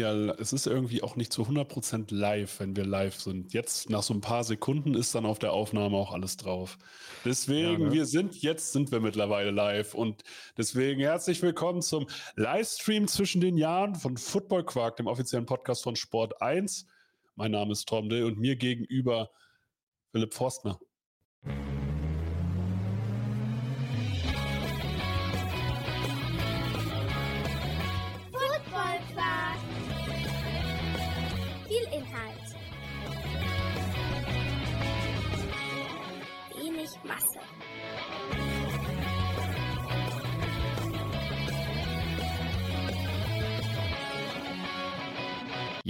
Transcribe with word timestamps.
Ja, 0.00 0.14
es 0.38 0.54
ist 0.54 0.66
irgendwie 0.66 1.02
auch 1.02 1.14
nicht 1.14 1.30
zu 1.30 1.42
100% 1.42 2.14
live, 2.14 2.58
wenn 2.60 2.74
wir 2.74 2.86
live 2.86 3.20
sind. 3.20 3.52
Jetzt 3.52 3.90
nach 3.90 4.02
so 4.02 4.14
ein 4.14 4.22
paar 4.22 4.44
Sekunden 4.44 4.94
ist 4.94 5.14
dann 5.14 5.26
auf 5.26 5.38
der 5.38 5.52
Aufnahme 5.52 5.98
auch 5.98 6.14
alles 6.14 6.38
drauf. 6.38 6.78
Deswegen, 7.26 7.82
ja, 7.82 7.88
ne? 7.88 7.92
wir 7.92 8.06
sind, 8.06 8.40
jetzt 8.40 8.72
sind 8.72 8.92
wir 8.92 9.00
mittlerweile 9.00 9.50
live 9.50 9.94
und 9.94 10.22
deswegen 10.56 11.02
herzlich 11.02 11.42
willkommen 11.42 11.82
zum 11.82 12.06
Livestream 12.36 13.08
zwischen 13.08 13.42
den 13.42 13.58
Jahren 13.58 13.94
von 13.94 14.16
Football 14.16 14.64
Quark, 14.64 14.96
dem 14.96 15.06
offiziellen 15.06 15.44
Podcast 15.44 15.82
von 15.82 15.96
Sport 15.96 16.40
1. 16.40 16.86
Mein 17.36 17.50
Name 17.50 17.72
ist 17.72 17.86
Tom 17.86 18.08
Dill 18.08 18.24
und 18.24 18.38
mir 18.38 18.56
gegenüber 18.56 19.28
Philipp 20.12 20.32
Forstner. 20.32 20.80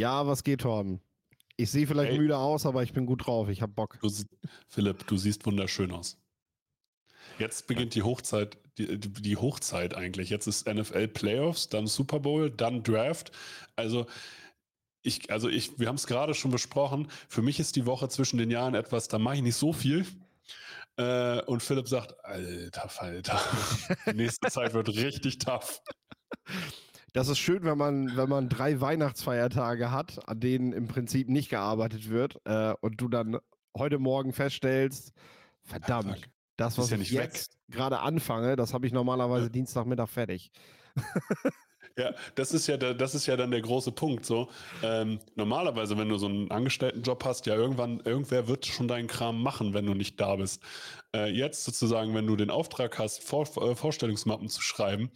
Ja, 0.01 0.27
was 0.27 0.45
geht, 0.45 0.63
Torben? 0.63 1.03
Ich 1.59 1.71
sehe 1.71 1.87
vielleicht 1.87 2.13
hey. 2.13 2.19
müde 2.19 2.39
aus, 2.39 2.65
aber 2.65 2.83
ich 2.83 2.95
bin 2.95 3.05
gut 3.05 3.27
drauf. 3.27 3.51
Ich 3.51 3.61
habe 3.61 3.75
Bock. 3.75 3.99
Du, 4.01 4.11
Philipp, 4.67 5.07
du 5.07 5.19
siehst 5.19 5.45
wunderschön 5.45 5.93
aus. 5.93 6.17
Jetzt 7.39 7.67
beginnt 7.67 7.95
die 7.95 8.03
Hochzeit, 8.03 8.57
die, 8.79 8.99
die, 8.99 9.37
Hochzeit 9.37 9.95
eigentlich. 9.95 10.31
Jetzt 10.31 10.47
ist 10.47 10.67
NFL 10.67 11.09
Playoffs, 11.09 11.69
dann 11.69 11.87
Super 11.87 12.19
Bowl, 12.19 12.51
dann 12.51 12.83
Draft. 12.83 13.31
Also 13.77 14.07
ich, 15.03 15.31
also 15.31 15.51
ich, 15.51 15.79
wir 15.79 15.89
haben 15.89 15.97
es 15.97 16.07
gerade 16.07 16.33
schon 16.33 16.51
besprochen. 16.51 17.09
Für 17.29 17.43
mich 17.43 17.61
ist 17.61 17.77
die 17.77 17.85
Woche 17.85 18.09
zwischen 18.09 18.39
den 18.39 18.51
Jahren 18.51 18.75
etwas, 18.75 19.09
da 19.09 19.19
mache 19.19 19.37
ich 19.37 19.43
nicht 19.43 19.57
so 19.57 19.75
viel. 19.75 20.07
Äh, 20.97 21.43
und 21.43 21.63
Philipp 21.63 21.89
sagt, 21.89 22.25
alter 22.25 22.89
Falter, 22.89 23.39
die 24.07 24.15
nächste 24.15 24.49
Zeit 24.49 24.73
wird 24.73 24.89
richtig 24.89 25.37
tough 25.37 25.83
das 27.13 27.29
ist 27.29 27.39
schön, 27.39 27.65
wenn 27.65 27.79
man, 27.79 28.17
wenn 28.17 28.29
man 28.29 28.49
drei 28.49 28.81
Weihnachtsfeiertage 28.81 29.91
hat, 29.91 30.29
an 30.29 30.41
denen 30.41 30.73
im 30.73 30.89
Prinzip 30.89 31.29
nicht 31.29 31.49
gearbeitet 31.49 32.11
wird 32.11 32.41
äh, 32.45 32.75
und 32.81 33.01
du 33.01 33.09
dann 33.09 33.39
heute 33.77 33.99
Morgen 33.99 34.33
feststellst, 34.33 35.13
verdammt, 35.63 36.19
ja, 36.19 36.27
das, 36.57 36.79
was 36.79 36.91
ja 36.91 36.99
ich 36.99 37.11
jetzt 37.11 37.57
gerade 37.69 38.01
anfange, 38.01 38.57
das 38.57 38.75
habe 38.75 38.87
ich 38.87 38.93
normalerweise 38.93 39.47
ja. 39.47 39.51
Dienstagmittag 39.51 40.09
fertig. 40.09 40.51
Ja, 41.99 42.15
das 42.35 42.53
ist 42.53 42.67
ja, 42.67 42.77
das 42.77 43.15
ist 43.15 43.27
ja 43.27 43.37
dann 43.37 43.51
der 43.51 43.61
große 43.61 43.93
Punkt. 43.93 44.25
So 44.25 44.49
ähm, 44.83 45.19
normalerweise, 45.35 45.99
wenn 45.99 46.09
du 46.09 46.17
so 46.17 46.27
einen 46.27 46.51
Angestelltenjob 46.51 47.25
hast, 47.25 47.47
ja 47.47 47.55
irgendwann 47.55 48.01
irgendwer 48.01 48.49
wird 48.49 48.65
schon 48.65 48.89
deinen 48.89 49.09
Kram 49.09 49.43
machen, 49.43 49.75
wenn 49.75 49.87
du 49.87 49.95
nicht 49.95 50.19
da 50.21 50.37
bist. 50.37 50.63
Äh, 51.15 51.31
jetzt 51.31 51.65
sozusagen, 51.65 52.15
wenn 52.15 52.27
du 52.27 52.37
den 52.37 52.51
Auftrag 52.51 52.99
hast, 52.99 53.23
Vor 53.23 53.45
äh, 53.63 53.75
Vorstellungsmappen 53.75 54.49
zu 54.49 54.63
schreiben, 54.63 55.11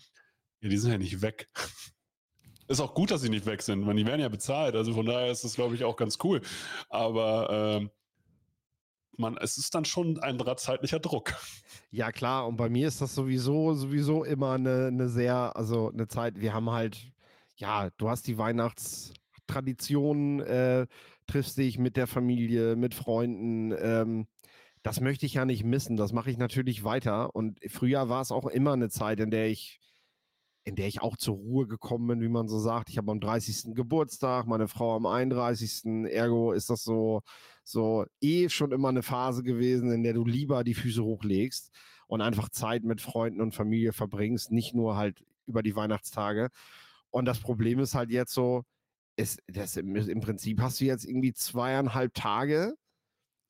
ja, 0.65 0.71
die 0.71 0.79
sind 0.79 0.93
ja 0.93 0.99
nicht 0.99 1.21
weg. 1.21 1.49
Ist 2.69 2.81
auch 2.81 2.95
gut, 2.95 3.11
dass 3.11 3.21
sie 3.21 3.29
nicht 3.29 3.45
weg 3.45 3.61
sind, 3.61 3.87
weil 3.87 3.97
die 3.97 4.07
werden 4.07 4.23
ja 4.23 4.31
bezahlt. 4.31 4.75
Also 4.75 4.95
von 4.95 5.05
daher 5.05 5.31
ist 5.31 5.45
das, 5.45 5.55
glaube 5.55 5.75
ich, 5.75 5.85
auch 5.85 5.97
ganz 5.97 6.17
cool. 6.25 6.41
Aber 6.89 7.51
ähm, 7.51 7.91
man, 9.19 9.37
es 9.37 9.59
ist 9.59 9.75
dann 9.75 9.85
schon 9.85 10.19
ein 10.21 10.43
zeitlicher 10.57 10.99
Druck. 10.99 11.35
Ja, 11.91 12.11
klar. 12.11 12.49
Und 12.49 12.57
bei 12.57 12.71
mir 12.71 12.89
ist 12.89 13.03
das 13.03 13.15
sowieso, 13.15 13.75
sowieso 13.75 14.25
immer 14.25 14.53
eine, 14.53 14.87
eine 14.87 15.09
sehr, 15.09 15.57
also 15.57 15.93
eine 15.93 16.09
Zeit, 16.09 16.41
wir 16.41 16.55
haben 16.55 16.71
halt, 16.71 17.13
ja, 17.57 17.91
du 17.99 18.09
hast 18.09 18.27
die 18.27 18.39
Weihnachtstradition, 18.39 20.41
äh, 20.41 20.87
triffst 21.27 21.59
dich 21.59 21.79
mit 21.79 21.97
der 21.97 22.07
Familie, 22.07 22.75
mit 22.75 22.95
Freunden. 22.95 23.73
Ähm, 23.79 24.27
das 24.83 25.01
möchte 25.01 25.27
ich 25.27 25.35
ja 25.35 25.45
nicht 25.45 25.65
missen. 25.65 25.97
Das 25.97 26.13
mache 26.13 26.31
ich 26.31 26.39
natürlich 26.39 26.83
weiter. 26.83 27.37
Und 27.37 27.61
früher 27.69 28.09
war 28.09 28.23
es 28.23 28.33
auch 28.33 28.47
immer 28.47 28.73
eine 28.73 28.89
Zeit, 28.89 29.21
in 29.21 29.31
der 29.31 29.49
ich 29.49 29.81
in 30.65 30.77
der 30.77 30.89
ich 30.89 31.03
auch 31.03 31.17
zur 31.17 31.37
Ruhe 31.37 31.67
gekommen 31.67 32.07
bin, 32.07 32.21
wie 32.23 32.29
man 32.29 32.49
so 32.49 32.59
sagt. 32.59 32.89
Ich 32.89 32.97
habe 32.97 33.13
am 33.13 33.21
30. 33.21 33.75
Geburtstag, 33.75 34.47
meine 34.47 34.67
Frau 34.67 34.97
am 34.97 35.07
31. 35.07 36.07
Ergo 36.11 36.53
ist 36.53 36.71
das 36.71 36.83
so, 36.83 37.21
so 37.63 38.07
eh 38.21 38.49
schon 38.49 38.73
immer 38.73 38.89
eine 38.89 39.03
Phase 39.03 39.43
gewesen, 39.43 39.93
in 39.93 40.03
der 40.03 40.15
du 40.15 40.25
lieber 40.25 40.65
die 40.65 40.75
Füße 40.75 41.05
hochlegst 41.05 41.71
und 42.07 42.23
einfach 42.23 42.49
Zeit 42.49 42.83
mit 42.85 43.03
Freunden 43.03 43.43
und 43.43 43.55
Familie 43.55 43.93
verbringst, 43.93 44.53
nicht 44.53 44.75
nur 44.75 44.97
halt 44.97 45.23
über 45.47 45.63
die 45.63 45.77
Weihnachtstage. 45.77 46.49
Und 47.11 47.27
das 47.27 47.41
Problem 47.41 47.79
ist 47.79 47.95
halt 47.95 48.11
jetzt 48.11 48.33
so, 48.33 48.65
ist, 49.17 49.41
das, 49.47 49.77
im 49.77 50.21
Prinzip 50.21 50.61
hast 50.61 50.81
du 50.81 50.87
jetzt 50.87 51.05
irgendwie 51.05 51.33
zweieinhalb 51.35 52.15
Tage, 52.15 52.75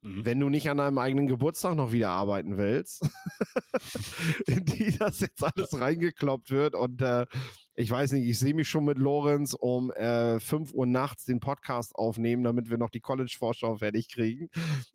Mhm. 0.04 0.24
Wenn 0.24 0.40
du 0.40 0.50
nicht 0.50 0.68
an 0.68 0.76
deinem 0.76 0.98
eigenen 0.98 1.26
Geburtstag 1.26 1.76
noch 1.76 1.90
wieder 1.90 2.10
arbeiten 2.10 2.58
willst, 2.58 3.08
in 4.46 4.64
die 4.66 4.96
das 4.96 5.20
jetzt 5.20 5.42
alles 5.42 5.80
reingekloppt 5.80 6.50
wird 6.50 6.74
und 6.74 7.00
äh, 7.00 7.26
ich 7.74 7.90
weiß 7.90 8.12
nicht, 8.12 8.28
ich 8.28 8.38
sehe 8.38 8.54
mich 8.54 8.68
schon 8.68 8.84
mit 8.84 8.98
Lorenz 8.98 9.54
um 9.54 9.90
äh, 9.92 10.38
5 10.38 10.74
Uhr 10.74 10.86
nachts 10.86 11.24
den 11.24 11.40
Podcast 11.40 11.94
aufnehmen, 11.96 12.44
damit 12.44 12.70
wir 12.70 12.78
noch 12.78 12.90
die 12.90 13.00
College-Vorschau 13.00 13.76
fertig 13.76 14.08
kriegen, 14.08 14.48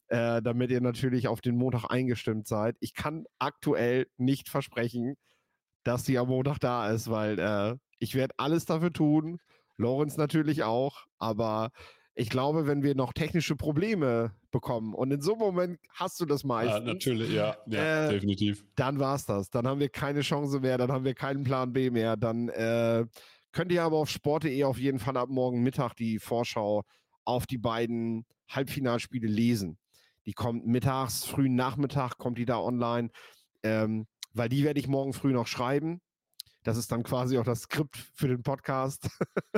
äh, 0.08 0.42
damit 0.42 0.72
ihr 0.72 0.80
natürlich 0.80 1.28
auf 1.28 1.42
den 1.42 1.58
Montag 1.58 1.90
eingestimmt 1.90 2.48
seid. 2.48 2.78
Ich 2.80 2.94
kann 2.94 3.26
aktuell 3.40 4.08
nicht 4.18 4.48
versprechen, 4.48 5.18
dass 5.84 6.04
die 6.04 6.18
am 6.20 6.30
Montag 6.30 6.60
da 6.60 6.90
ist, 6.92 7.10
weil 7.10 7.40
äh, 7.40 7.76
ich 7.98 8.16
werde 8.16 8.36
alles 8.38 8.66
dafür 8.66 8.94
tun, 8.94 9.40
Lorenz 9.76 10.18
natürlich 10.18 10.64
auch, 10.64 11.06
aber 11.18 11.72
ich 12.20 12.30
glaube, 12.30 12.68
wenn 12.68 12.84
wir 12.84 12.96
noch 12.96 13.14
technische 13.14 13.56
Probleme 13.56 14.34
bekommen 14.52 14.94
und 14.94 15.10
in 15.10 15.22
so 15.22 15.34
einem 15.34 15.40
Moment 15.40 15.80
hast 15.94 16.20
du 16.20 16.26
das 16.26 16.44
meistens. 16.44 16.86
Ja, 16.86 16.94
natürlich, 16.94 17.32
ja, 17.32 17.58
ja 17.66 18.08
äh, 18.08 18.10
definitiv. 18.10 18.66
Dann 18.76 19.00
war 19.00 19.16
es 19.16 19.26
das. 19.26 19.50
Dann 19.50 19.66
haben 19.66 19.80
wir 19.80 19.88
keine 19.88 20.20
Chance 20.20 20.60
mehr, 20.60 20.78
dann 20.78 20.92
haben 20.92 21.06
wir 21.06 21.14
keinen 21.14 21.44
Plan 21.46 21.72
B 21.72 21.90
mehr. 21.90 22.18
Dann 22.18 22.50
äh, 22.50 23.06
könnt 23.54 23.72
ihr 23.72 23.84
aber 23.84 23.96
auf 23.96 24.10
sport.de 24.10 24.66
auf 24.66 24.78
jeden 24.78 25.00
Fall 25.00 25.16
ab 25.16 25.30
morgen 25.30 25.64
Mittag 25.64 25.94
die 25.96 26.20
Vorschau 26.20 26.84
auf 27.24 27.48
die 27.48 27.58
beiden 27.58 28.26
Halbfinalspiele 28.50 29.28
lesen. 29.28 29.78
Die 30.26 30.34
kommt 30.34 30.68
mittags, 30.68 31.24
frühen 31.24 31.56
Nachmittag 31.56 32.18
kommt 32.18 32.38
die 32.38 32.46
da 32.46 32.60
online, 32.60 33.12
ähm, 33.64 34.08
weil 34.34 34.50
die 34.50 34.66
werde 34.66 34.82
ich 34.82 34.90
morgen 34.90 35.14
früh 35.14 35.32
noch 35.32 35.48
schreiben. 35.48 36.02
Das 36.64 36.78
ist 36.78 36.92
dann 36.92 37.04
quasi 37.04 37.38
auch 37.38 37.46
das 37.46 37.62
Skript 37.62 37.98
für 38.14 38.28
den 38.28 38.44
Podcast. 38.44 39.10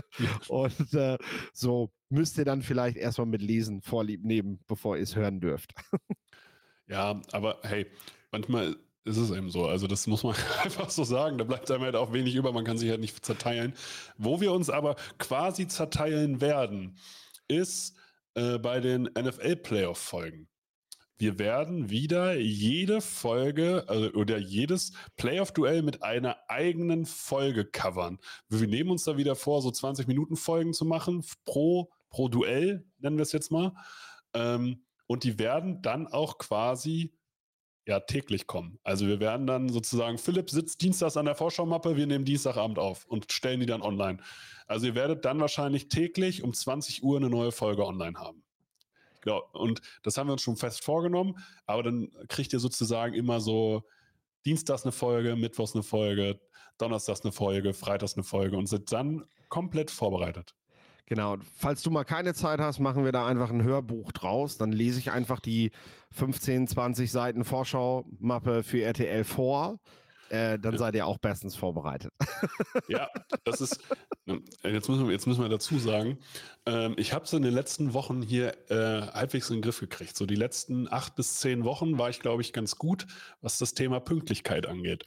und 0.48 0.94
äh, 0.94 1.18
so 1.54 1.92
müsst 2.10 2.38
ihr 2.38 2.46
dann 2.46 2.62
vielleicht 2.62 2.98
erstmal 2.98 3.28
mit 3.28 3.42
Lesen 3.42 3.82
vorlieb 3.82 4.24
nehmen, 4.24 4.60
bevor 4.68 4.98
ihr 4.98 5.04
es 5.04 5.16
hören 5.16 5.40
dürft. 5.40 5.74
ja, 6.88 7.22
aber 7.32 7.60
hey, 7.64 7.88
manchmal 8.32 8.76
ist 9.04 9.18
es 9.18 9.32
eben 9.32 9.50
so. 9.50 9.66
Also 9.66 9.88
das 9.88 10.06
muss 10.08 10.24
man 10.24 10.36
einfach 10.64 10.90
so 10.90 11.04
sagen. 11.04 11.38
Da 11.38 11.44
bleibt 11.44 11.72
einem 11.72 11.84
halt 11.84 11.96
auch 11.96 12.14
wenig 12.14 12.36
über. 12.36 12.52
Man 12.52 12.66
kann 12.66 12.78
sich 12.78 12.90
halt 12.90 13.02
nicht 13.02 13.26
zerteilen. 13.26 13.74
Wo 14.18 14.42
wir 14.42 14.52
uns 14.52 14.70
aber 14.70 14.96
quasi 15.18 15.68
zerteilen 15.68 16.42
werden, 16.42 16.98
ist 17.48 17.96
äh, 18.36 18.60
bei 18.60 18.80
den 18.80 19.10
NFL-Playoff-Folgen. 19.18 20.48
Wir 21.22 21.38
werden 21.38 21.92
wieder 21.92 22.36
jede 22.36 23.00
Folge 23.00 23.86
also, 23.88 24.12
oder 24.14 24.40
jedes 24.40 24.94
Playoff-Duell 25.18 25.84
mit 25.84 26.02
einer 26.02 26.36
eigenen 26.48 27.06
Folge 27.06 27.64
covern. 27.64 28.18
Wir 28.50 28.68
nehmen 28.68 28.90
uns 28.90 29.04
da 29.04 29.18
wieder 29.18 29.36
vor, 29.36 29.62
so 29.62 29.70
20 29.70 30.08
Minuten 30.08 30.36
Folgen 30.36 30.74
zu 30.74 30.84
machen 30.84 31.24
pro, 31.46 31.92
pro 32.10 32.28
Duell, 32.28 32.88
nennen 32.98 33.18
wir 33.18 33.22
es 33.22 33.34
jetzt 33.34 33.52
mal. 33.52 33.74
Ähm, 34.34 34.84
und 35.06 35.24
die 35.24 35.38
werden 35.38 35.84
dann 35.84 36.08
auch 36.08 36.40
quasi 36.40 37.14
ja 37.86 38.00
täglich 38.00 38.48
kommen. 38.48 38.80
Also 38.82 39.06
wir 39.06 39.20
werden 39.20 39.46
dann 39.46 39.70
sozusagen, 39.70 40.18
Philipp 40.18 40.50
sitzt 40.50 40.82
dienstags 40.82 41.18
an 41.18 41.26
der 41.26 41.36
Vorschaumappe, 41.36 41.98
wir 41.98 42.08
nehmen 42.08 42.26
Dienstagabend 42.26 42.80
auf 42.80 43.06
und 43.06 43.32
stellen 43.32 43.60
die 43.60 43.68
dann 43.68 43.84
online. 43.84 44.18
Also 44.66 44.88
ihr 44.88 44.96
werdet 44.96 45.24
dann 45.24 45.40
wahrscheinlich 45.40 45.88
täglich 45.88 46.42
um 46.42 46.52
20 46.52 47.04
Uhr 47.04 47.18
eine 47.18 47.30
neue 47.30 47.52
Folge 47.52 47.86
online 47.86 48.18
haben. 48.18 48.44
Genau. 49.22 49.44
Und 49.54 49.82
das 50.04 50.18
haben 50.18 50.28
wir 50.28 50.34
uns 50.34 50.42
schon 50.42 50.58
fest 50.58 50.84
vorgenommen, 50.84 51.36
aber 51.66 51.84
dann 51.84 52.10
kriegt 52.28 52.54
ihr 52.54 52.60
sozusagen 52.60 53.14
immer 53.14 53.40
so 53.40 53.84
Dienstags 54.46 54.84
eine 54.84 54.92
Folge, 54.92 55.36
Mittwochs 55.36 55.74
eine 55.74 55.84
Folge, 55.84 56.40
Donnerstags 56.78 57.22
eine 57.22 57.32
Folge, 57.32 57.74
Freitags 57.74 58.16
eine 58.16 58.24
Folge 58.24 58.58
und 58.58 58.68
sind 58.68 58.92
dann 58.92 59.26
komplett 59.50 59.92
vorbereitet. 59.92 60.56
Genau. 61.06 61.38
Falls 61.58 61.84
du 61.84 61.92
mal 61.92 62.06
keine 62.06 62.34
Zeit 62.34 62.60
hast, 62.62 62.80
machen 62.80 63.04
wir 63.04 63.12
da 63.12 63.28
einfach 63.28 63.50
ein 63.50 63.64
Hörbuch 63.64 64.14
draus. 64.14 64.58
Dann 64.58 64.72
lese 64.72 64.98
ich 64.98 65.12
einfach 65.12 65.42
die 65.42 65.72
15, 66.12 66.68
20 66.68 67.12
Seiten 67.12 67.44
Vorschau-Mappe 67.44 68.64
für 68.64 68.82
RTL 68.82 69.26
vor 69.26 69.80
äh, 70.32 70.58
dann 70.58 70.78
seid 70.78 70.96
ihr 70.96 71.06
auch 71.06 71.18
bestens 71.20 71.56
vorbereitet. 71.56 72.12
Ja, 72.88 73.10
das 73.44 73.62
ist, 73.62 73.80
ne, 74.26 74.42
jetzt 74.64 74.90
müssen 74.90 75.06
wir, 75.06 75.14
jetzt 75.14 75.28
müssen 75.28 75.42
wir 75.42 75.50
dazu 75.50 75.78
sagen, 75.80 76.20
ähm, 76.66 76.96
ich 76.98 77.14
habe 77.14 77.26
es 77.26 77.34
in 77.34 77.42
den 77.42 77.54
letzten 77.54 77.94
Wochen 77.94 78.22
hier 78.22 78.54
äh, 78.70 79.02
halbwegs 79.14 79.50
in 79.50 79.58
den 79.58 79.62
Griff 79.62 79.80
gekriegt. 79.80 80.18
So 80.18 80.26
die 80.26 80.36
letzten 80.36 80.92
acht 80.92 81.16
bis 81.16 81.40
zehn 81.40 81.64
Wochen 81.64 81.98
war 81.98 82.10
ich, 82.10 82.20
glaube 82.20 82.42
ich, 82.42 82.54
ganz 82.54 82.76
gut, 82.78 83.08
was 83.42 83.58
das 83.58 83.74
Thema 83.74 84.00
Pünktlichkeit 84.00 84.66
angeht. 84.68 85.06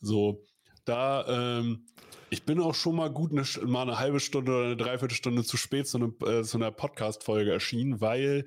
So, 0.00 0.44
Da, 0.84 1.26
ähm, 1.28 1.86
ich 2.30 2.44
bin 2.44 2.60
auch 2.60 2.74
schon 2.74 2.96
mal 2.96 3.10
gut 3.10 3.32
eine, 3.32 3.44
mal 3.68 3.82
eine 3.82 3.98
halbe 3.98 4.20
Stunde 4.20 4.52
oder 4.52 4.64
eine 4.66 4.76
Dreiviertelstunde 4.76 5.44
zu 5.44 5.56
spät 5.56 5.86
zu, 5.88 5.98
einem, 5.98 6.16
äh, 6.26 6.42
zu 6.42 6.58
einer 6.58 6.70
Podcast-Folge 6.72 7.52
erschienen, 7.52 8.00
weil 8.00 8.46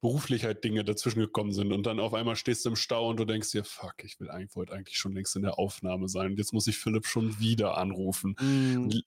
beruflich 0.00 0.44
halt 0.44 0.64
Dinge 0.64 0.84
dazwischen 0.84 1.20
gekommen 1.20 1.52
sind 1.52 1.72
und 1.72 1.84
dann 1.84 2.00
auf 2.00 2.14
einmal 2.14 2.36
stehst 2.36 2.64
du 2.64 2.70
im 2.70 2.76
Stau 2.76 3.08
und 3.08 3.18
du 3.18 3.24
denkst 3.24 3.50
dir, 3.50 3.64
fuck, 3.64 4.02
ich 4.02 4.18
will 4.18 4.30
eigentlich, 4.30 4.56
wollte 4.56 4.72
eigentlich 4.72 4.98
schon 4.98 5.12
längst 5.12 5.36
in 5.36 5.42
der 5.42 5.58
Aufnahme 5.58 6.08
sein 6.08 6.32
und 6.32 6.38
jetzt 6.38 6.52
muss 6.52 6.66
ich 6.66 6.78
Philipp 6.78 7.06
schon 7.06 7.38
wieder 7.38 7.76
anrufen. 7.76 8.34
Mm. 8.40 8.88
Die, 8.88 9.04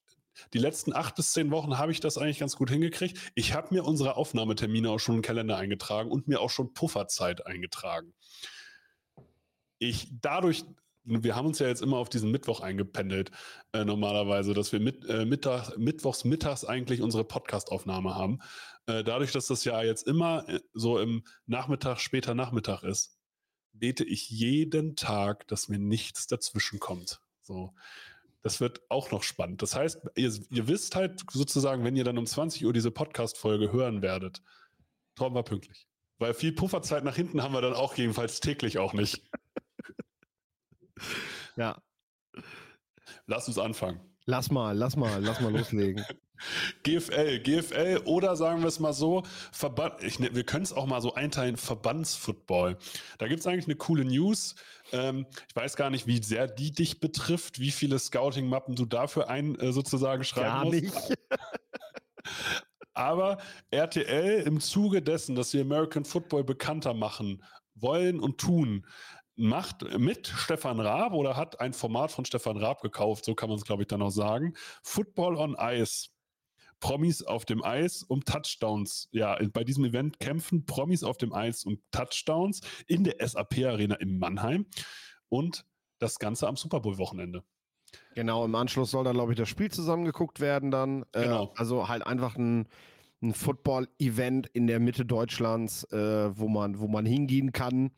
die 0.53 0.59
letzten 0.59 0.93
acht 0.93 1.15
bis 1.15 1.33
zehn 1.33 1.51
Wochen 1.51 1.77
habe 1.77 1.91
ich 1.91 1.99
das 1.99 2.17
eigentlich 2.17 2.39
ganz 2.39 2.55
gut 2.55 2.69
hingekriegt. 2.69 3.17
Ich 3.35 3.53
habe 3.53 3.73
mir 3.73 3.83
unsere 3.85 4.17
Aufnahmetermine 4.17 4.89
auch 4.89 4.99
schon 4.99 5.15
im 5.15 5.21
Kalender 5.21 5.57
eingetragen 5.57 6.11
und 6.11 6.27
mir 6.27 6.41
auch 6.41 6.49
schon 6.49 6.73
Pufferzeit 6.73 7.45
eingetragen. 7.45 8.13
Ich 9.79 10.07
dadurch, 10.21 10.63
wir 11.05 11.35
haben 11.35 11.47
uns 11.47 11.59
ja 11.59 11.67
jetzt 11.67 11.81
immer 11.81 11.97
auf 11.97 12.09
diesen 12.09 12.31
Mittwoch 12.31 12.61
eingependelt, 12.61 13.31
äh, 13.73 13.83
normalerweise, 13.83 14.53
dass 14.53 14.71
wir 14.71 14.79
mit, 14.79 15.05
äh, 15.09 15.25
Mittag, 15.25 15.77
mittwochs 15.77 16.23
mittags 16.23 16.65
eigentlich 16.65 17.01
unsere 17.01 17.23
Podcastaufnahme 17.23 18.15
haben. 18.15 18.39
Äh, 18.85 19.03
dadurch, 19.03 19.31
dass 19.31 19.47
das 19.47 19.65
ja 19.65 19.81
jetzt 19.83 20.07
immer 20.07 20.47
äh, 20.47 20.59
so 20.73 20.99
im 20.99 21.23
Nachmittag, 21.45 21.99
später 21.99 22.33
Nachmittag 22.35 22.83
ist, 22.83 23.17
bete 23.73 24.03
ich 24.03 24.29
jeden 24.29 24.95
Tag, 24.95 25.47
dass 25.47 25.67
mir 25.67 25.79
nichts 25.79 26.27
dazwischen 26.27 26.79
kommt. 26.79 27.19
So. 27.41 27.73
Das 28.41 28.59
wird 28.59 28.81
auch 28.89 29.11
noch 29.11 29.23
spannend. 29.23 29.61
Das 29.61 29.75
heißt, 29.75 30.01
ihr, 30.15 30.33
ihr 30.49 30.67
wisst 30.67 30.95
halt 30.95 31.21
sozusagen, 31.31 31.83
wenn 31.85 31.95
ihr 31.95 32.03
dann 32.03 32.17
um 32.17 32.25
20 32.25 32.65
Uhr 32.65 32.73
diese 32.73 32.91
Podcast-Folge 32.91 33.71
hören 33.71 34.01
werdet, 34.01 34.41
Torben 35.15 35.35
war 35.35 35.43
pünktlich. 35.43 35.87
Weil 36.19 36.33
viel 36.33 36.51
Pufferzeit 36.51 37.03
nach 37.03 37.15
hinten 37.15 37.41
haben 37.41 37.53
wir 37.53 37.61
dann 37.61 37.73
auch 37.73 37.95
jedenfalls 37.95 38.39
täglich 38.39 38.77
auch 38.79 38.93
nicht. 38.93 39.23
Ja. 41.55 41.81
Lass 43.25 43.47
uns 43.47 43.57
anfangen. 43.57 43.99
Lass 44.25 44.51
mal, 44.51 44.75
lass 44.75 44.95
mal, 44.95 45.21
lass 45.21 45.41
mal 45.41 45.51
loslegen. 45.51 46.05
GFL, 46.83 47.39
GFL 47.39 48.01
oder 48.05 48.35
sagen 48.35 48.61
wir 48.61 48.67
es 48.67 48.79
mal 48.79 48.93
so, 48.93 49.23
Verband, 49.51 50.01
ich, 50.03 50.19
ne, 50.19 50.33
wir 50.33 50.43
können 50.43 50.63
es 50.63 50.73
auch 50.73 50.85
mal 50.85 51.01
so 51.01 51.13
einteilen, 51.13 51.57
Verbandsfootball. 51.57 52.77
Da 53.17 53.27
gibt 53.27 53.39
es 53.39 53.47
eigentlich 53.47 53.65
eine 53.65 53.75
coole 53.75 54.03
News. 54.03 54.55
Ähm, 54.91 55.25
ich 55.47 55.55
weiß 55.55 55.75
gar 55.75 55.89
nicht, 55.89 56.07
wie 56.07 56.21
sehr 56.21 56.47
die 56.47 56.71
dich 56.71 56.99
betrifft, 56.99 57.59
wie 57.59 57.71
viele 57.71 57.99
Scouting-Mappen 57.99 58.75
du 58.75 58.85
dafür 58.85 59.29
ein 59.29 59.55
äh, 59.59 59.71
sozusagen 59.71 60.23
schreiben 60.23 60.47
gar 60.47 60.65
musst. 60.65 61.09
Nicht. 61.09 61.17
Aber 62.93 63.37
RTL 63.71 64.43
im 64.45 64.59
Zuge 64.59 65.01
dessen, 65.01 65.35
dass 65.35 65.51
sie 65.51 65.61
American 65.61 66.05
Football 66.05 66.43
bekannter 66.43 66.93
machen 66.93 67.43
wollen 67.75 68.19
und 68.19 68.37
tun, 68.37 68.85
macht 69.35 69.97
mit 69.97 70.27
Stefan 70.27 70.79
Raab 70.79 71.13
oder 71.13 71.35
hat 71.35 71.59
ein 71.59 71.73
Format 71.73 72.11
von 72.11 72.25
Stefan 72.25 72.57
Raab 72.57 72.81
gekauft, 72.81 73.25
so 73.25 73.35
kann 73.35 73.49
man 73.49 73.57
es, 73.57 73.65
glaube 73.65 73.83
ich, 73.83 73.87
dann 73.87 74.01
auch 74.01 74.11
sagen. 74.11 74.53
Football 74.83 75.37
on 75.37 75.55
Ice. 75.59 76.09
Promis 76.79 77.23
auf 77.23 77.45
dem 77.45 77.63
Eis 77.63 78.03
um 78.03 78.25
Touchdowns. 78.25 79.07
Ja, 79.11 79.39
bei 79.53 79.63
diesem 79.63 79.85
Event 79.85 80.19
kämpfen 80.19 80.65
Promis 80.65 81.03
auf 81.03 81.17
dem 81.17 81.31
Eis 81.31 81.63
um 81.63 81.81
Touchdowns 81.91 82.59
in 82.87 83.05
der 83.05 83.25
SAP 83.25 83.59
Arena 83.59 83.95
in 83.95 84.19
Mannheim 84.19 84.65
und 85.29 85.65
das 85.99 86.19
Ganze 86.19 86.45
am 86.45 86.57
Super 86.57 86.81
Bowl 86.81 86.97
Wochenende. 86.97 87.43
Genau, 88.15 88.43
im 88.43 88.53
Anschluss 88.55 88.91
soll 88.91 89.05
da, 89.05 89.13
glaube 89.13 89.31
ich, 89.31 89.37
das 89.37 89.47
Spiel 89.47 89.71
zusammengeguckt 89.71 90.41
werden 90.41 90.71
dann. 90.71 91.03
Äh, 91.13 91.23
genau. 91.23 91.53
also 91.55 91.87
halt 91.87 92.05
einfach 92.05 92.35
ein, 92.35 92.67
ein 93.21 93.33
Football-Event 93.33 94.47
in 94.47 94.67
der 94.67 94.81
Mitte 94.81 95.05
Deutschlands, 95.05 95.85
äh, 95.85 96.37
wo, 96.37 96.49
man, 96.49 96.79
wo 96.79 96.89
man 96.89 97.05
hingehen 97.05 97.53
kann 97.53 97.91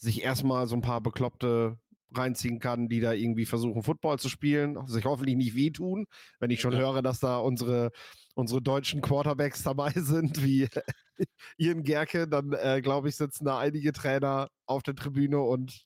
sich 0.00 0.22
erstmal 0.22 0.66
so 0.66 0.74
ein 0.74 0.82
paar 0.82 1.00
Bekloppte 1.00 1.78
reinziehen 2.12 2.58
kann, 2.58 2.88
die 2.88 3.00
da 3.00 3.12
irgendwie 3.12 3.46
versuchen, 3.46 3.82
Football 3.82 4.18
zu 4.18 4.28
spielen, 4.28 4.76
sich 4.86 5.04
hoffentlich 5.04 5.36
nicht 5.36 5.54
wehtun, 5.54 6.06
wenn 6.40 6.50
ich 6.50 6.60
schon 6.60 6.72
ja. 6.72 6.80
höre, 6.80 7.02
dass 7.02 7.20
da 7.20 7.38
unsere, 7.38 7.92
unsere 8.34 8.60
deutschen 8.60 9.00
Quarterbacks 9.00 9.62
dabei 9.62 9.92
sind, 9.94 10.42
wie 10.42 10.68
Ian 11.56 11.82
Gerke, 11.82 12.26
dann 12.26 12.52
äh, 12.52 12.80
glaube 12.82 13.08
ich, 13.08 13.16
sitzen 13.16 13.44
da 13.44 13.58
einige 13.58 13.92
Trainer 13.92 14.48
auf 14.66 14.82
der 14.82 14.94
Tribüne 14.94 15.40
und 15.40 15.84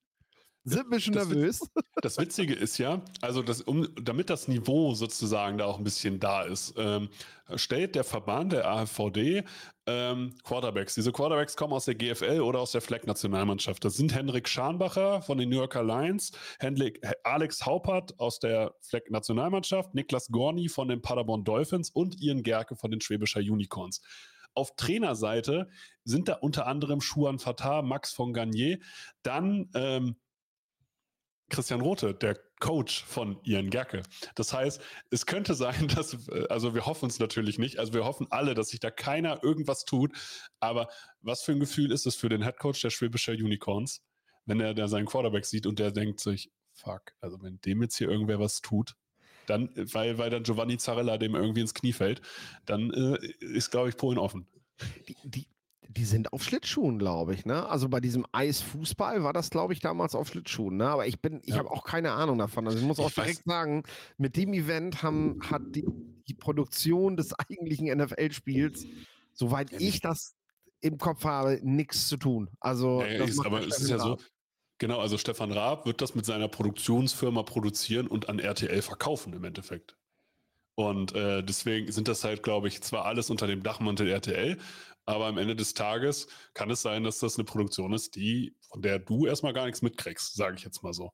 sind 0.65 0.81
ein 0.81 0.91
bisschen 0.91 1.15
das 1.15 1.29
nervös. 1.29 1.61
Das 2.03 2.19
Witzige 2.19 2.55
ist 2.55 2.79
ja, 2.79 3.03
also 3.21 3.43
das, 3.43 3.61
um, 3.63 3.89
damit 4.03 4.31
das 4.31 4.49
Niveau 4.49 4.95
sozusagen 4.95 5.59
da 5.59 5.67
auch 5.67 5.79
ein 5.79 5.85
bisschen 5.85 6.21
da 6.21 6.43
ist, 6.43 6.75
ähm, 6.77 7.09
stellt 7.55 7.95
der 7.95 8.05
Verband, 8.05 8.53
der 8.53 8.67
AFVD, 8.67 9.45
ähm, 9.87 10.35
Quarterbacks. 10.43 10.95
Diese 10.95 11.13
Quarterbacks 11.13 11.57
kommen 11.57 11.75
aus 11.75 11.85
der 11.85 11.95
GFL 11.95 12.41
oder 12.41 12.61
aus 12.61 12.73
der 12.73 12.81
Flag-Nationalmannschaft. 12.81 13.85
Das 13.85 13.95
sind 13.95 14.15
Henrik 14.15 14.49
Scharnbacher 14.49 15.21
von 15.23 15.37
den 15.37 15.51
New 15.51 15.57
Yorker 15.57 15.83
Lions, 15.83 16.33
Henrik, 16.59 17.01
Alex 17.23 17.67
Haupert 17.67 18.19
aus 18.19 18.39
der 18.39 18.75
Flag-Nationalmannschaft, 18.81 19.95
Niklas 19.95 20.29
Gorni 20.29 20.69
von 20.69 20.89
den 20.89 21.03
Paderborn 21.03 21.45
Dolphins 21.45 21.91
und 21.91 22.21
Ian 22.23 22.43
Gerke 22.43 22.77
von 22.77 22.91
den 22.91 23.03
Schwäbischer 23.03 23.41
Unicorns. 23.41 24.01
Auf 24.55 24.77
Trainerseite 24.77 25.69
sind 26.05 26.29
da 26.29 26.35
unter 26.35 26.67
anderem 26.67 27.01
Schuan 27.01 27.39
Fatah, 27.39 27.83
Max 27.83 28.13
von 28.13 28.33
Garnier, 28.33 28.79
dann 29.23 29.69
ähm, 29.75 30.17
Christian 31.51 31.81
Rote, 31.81 32.15
der 32.15 32.39
Coach 32.61 33.05
von 33.05 33.39
Ian 33.45 33.71
Gerke. 33.71 34.03
Das 34.35 34.53
heißt, 34.53 34.81
es 35.11 35.27
könnte 35.27 35.55
sein, 35.55 35.89
dass, 35.95 36.29
also 36.49 36.75
wir 36.75 36.87
hoffen 36.87 37.09
es 37.09 37.19
natürlich 37.19 37.59
nicht, 37.59 37.79
also 37.79 37.93
wir 37.93 38.05
hoffen 38.05 38.27
alle, 38.31 38.55
dass 38.55 38.69
sich 38.69 38.81
da 38.81 38.91
keiner 38.91 39.43
irgendwas 39.43 39.85
tut, 39.85 40.13
aber 40.61 40.89
was 41.21 41.43
für 41.43 41.53
ein 41.53 41.61
Gefühl 41.61 41.93
ist 41.93 42.07
es 42.07 42.17
für 42.17 42.29
den 42.29 42.43
Head 42.43 42.59
Coach 42.59 42.81
der 42.81 42.91
Schwäbischer 42.91 43.33
Unicorns, 43.33 44.03
wenn 44.47 44.61
er 44.61 44.75
da 44.75 44.89
seinen 44.89 45.07
Quarterback 45.07 45.45
sieht 45.45 45.67
und 45.67 45.79
der 45.79 45.91
denkt 45.91 46.21
sich, 46.21 46.51
fuck, 46.73 47.13
also 47.21 47.41
wenn 47.43 47.61
dem 47.61 47.83
jetzt 47.83 47.97
hier 47.97 48.09
irgendwer 48.09 48.41
was 48.41 48.61
tut, 48.61 48.95
dann, 49.47 49.71
weil, 49.77 50.19
weil 50.19 50.31
dann 50.31 50.43
Giovanni 50.43 50.79
Zarella 50.79 51.19
dem 51.19 51.35
irgendwie 51.35 51.61
ins 51.61 51.75
Knie 51.75 51.93
fällt, 51.93 52.23
dann 52.65 52.91
äh, 52.91 53.19
ist, 53.41 53.71
glaube 53.71 53.91
ich, 53.91 53.97
Polen 53.97 54.19
offen. 54.19 54.49
Die, 55.07 55.17
die, 55.23 55.47
die 55.97 56.05
sind 56.05 56.33
auf 56.33 56.43
Schlittschuhen, 56.43 56.99
glaube 56.99 57.35
ich, 57.35 57.47
ne? 57.47 57.69
Also 57.69 57.89
bei 57.89 58.01
diesem 58.01 58.27
Eisfußball 58.33 59.23
war 59.23 59.33
das, 59.33 59.51
glaube 59.51 59.73
ich, 59.73 59.81
damals 59.81 60.15
auf 60.15 60.29
Schlittschuhen, 60.29 60.77
ne? 60.77 60.89
Aber 60.89 61.07
ich 61.07 61.21
bin, 61.21 61.41
ich 61.43 61.51
ja. 61.51 61.59
habe 61.59 61.71
auch 61.71 61.85
keine 61.85 62.13
Ahnung 62.13 62.39
davon. 62.39 62.67
Also 62.67 62.79
ich 62.79 62.85
muss 62.85 62.99
auch 62.99 63.09
ich 63.09 63.15
direkt 63.15 63.45
sagen, 63.45 63.85
mit 64.19 64.37
dem 64.37 64.53
Event 64.55 65.03
haben, 65.03 65.41
hat 65.49 65.63
die, 65.69 65.85
die 66.27 66.35
Produktion 66.35 67.17
des 67.17 67.33
eigentlichen 67.39 67.87
NFL-Spiels, 67.97 68.87
soweit 69.33 69.71
ja, 69.71 69.79
ich 69.79 70.01
das 70.01 70.35
im 70.81 70.99
Kopf 70.99 71.25
habe, 71.25 71.61
nichts 71.63 72.09
zu 72.09 72.17
tun. 72.17 72.51
Also, 72.61 73.03
ja, 73.03 73.25
ist, 73.25 73.45
aber 73.45 73.67
es 73.67 73.79
ist 73.79 73.89
ja 73.89 73.99
so, 73.99 74.19
genau, 74.79 74.99
also 74.99 75.17
Stefan 75.17 75.53
Raab 75.53 75.87
wird 75.87 76.01
das 76.03 76.15
mit 76.15 76.27
seiner 76.27 76.49
Produktionsfirma 76.49 77.43
produzieren 77.45 78.07
und 78.09 78.29
an 78.29 78.39
RTL 78.39 78.83
verkaufen 78.83 79.33
im 79.33 79.45
Endeffekt. 79.45 79.97
Und 80.77 81.15
äh, 81.15 81.43
deswegen 81.43 81.93
sind 81.93 82.09
das 82.09 82.25
halt, 82.25 82.43
glaube 82.43 82.67
ich, 82.67 82.83
zwar 82.83 83.05
alles 83.05 83.31
unter 83.31 83.47
dem 83.47 83.63
Dachmantel 83.63 84.09
RTL, 84.09 84.59
aber 85.07 85.27
am 85.27 85.39
Ende 85.39 85.57
des 85.57 85.75
Tages 85.75 86.27
kann 86.55 86.71
es 86.71 86.83
sein, 86.83 87.05
dass 87.05 87.19
das 87.19 87.37
eine 87.37 87.45
Produktion 87.45 87.93
ist, 87.93 88.17
die, 88.17 88.57
von 88.71 88.83
der 88.83 88.99
du 88.99 89.27
erstmal 89.27 89.53
gar 89.53 89.67
nichts 89.67 89.83
mitkriegst, 89.83 90.35
sage 90.35 90.57
ich 90.57 90.65
jetzt 90.65 90.83
mal 90.83 90.93
so. 90.93 91.13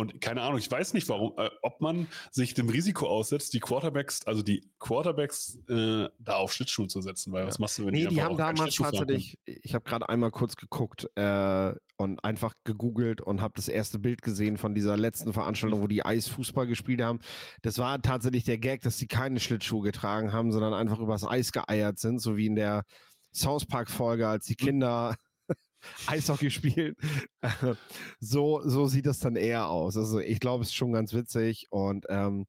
Und 0.00 0.20
keine 0.20 0.42
Ahnung, 0.42 0.58
ich 0.58 0.70
weiß 0.70 0.94
nicht, 0.94 1.08
warum, 1.08 1.34
äh, 1.36 1.50
ob 1.62 1.80
man 1.80 2.06
sich 2.30 2.54
dem 2.54 2.68
Risiko 2.68 3.06
aussetzt, 3.06 3.52
die 3.52 3.60
Quarterbacks, 3.60 4.24
also 4.26 4.42
die 4.42 4.70
Quarterbacks 4.78 5.58
äh, 5.68 6.08
da 6.18 6.36
auf 6.36 6.52
Schlittschuhe 6.52 6.86
zu 6.86 7.02
setzen, 7.02 7.32
weil 7.32 7.46
was 7.46 7.58
machst 7.58 7.78
du, 7.78 7.86
wenn 7.86 7.92
nee, 7.92 8.06
die, 8.06 8.14
die 8.14 8.22
haben 8.22 8.36
damals 8.36 8.76
tatsächlich, 8.76 9.38
ich 9.44 9.74
habe 9.74 9.84
gerade 9.84 10.08
einmal 10.08 10.30
kurz 10.30 10.56
geguckt 10.56 11.10
äh, 11.16 11.74
und 11.96 12.24
einfach 12.24 12.54
gegoogelt 12.64 13.20
und 13.20 13.42
habe 13.42 13.52
das 13.56 13.68
erste 13.68 13.98
Bild 13.98 14.22
gesehen 14.22 14.56
von 14.56 14.74
dieser 14.74 14.96
letzten 14.96 15.32
Veranstaltung, 15.32 15.82
wo 15.82 15.86
die 15.86 16.04
Eisfußball 16.04 16.66
gespielt 16.66 17.02
haben. 17.02 17.18
Das 17.62 17.76
war 17.78 18.00
tatsächlich 18.00 18.44
der 18.44 18.58
Gag, 18.58 18.82
dass 18.82 18.96
sie 18.96 19.08
keine 19.08 19.40
Schlittschuhe 19.40 19.82
getragen 19.82 20.32
haben, 20.32 20.52
sondern 20.52 20.72
einfach 20.72 21.00
übers 21.00 21.26
Eis 21.26 21.52
geeiert 21.52 21.98
sind, 21.98 22.20
so 22.20 22.36
wie 22.36 22.46
in 22.46 22.54
der 22.54 22.84
South 23.32 23.66
Park 23.66 23.90
Folge, 23.90 24.28
als 24.28 24.46
die 24.46 24.56
hm. 24.58 24.66
Kinder 24.66 25.16
Eishockey 26.06 26.50
spielen. 26.50 26.94
so, 28.20 28.60
so 28.64 28.86
sieht 28.86 29.06
das 29.06 29.20
dann 29.20 29.36
eher 29.36 29.68
aus. 29.68 29.96
Also 29.96 30.20
ich 30.20 30.40
glaube, 30.40 30.62
es 30.62 30.70
ist 30.70 30.76
schon 30.76 30.92
ganz 30.92 31.12
witzig 31.12 31.66
und 31.70 32.06
ähm, 32.08 32.46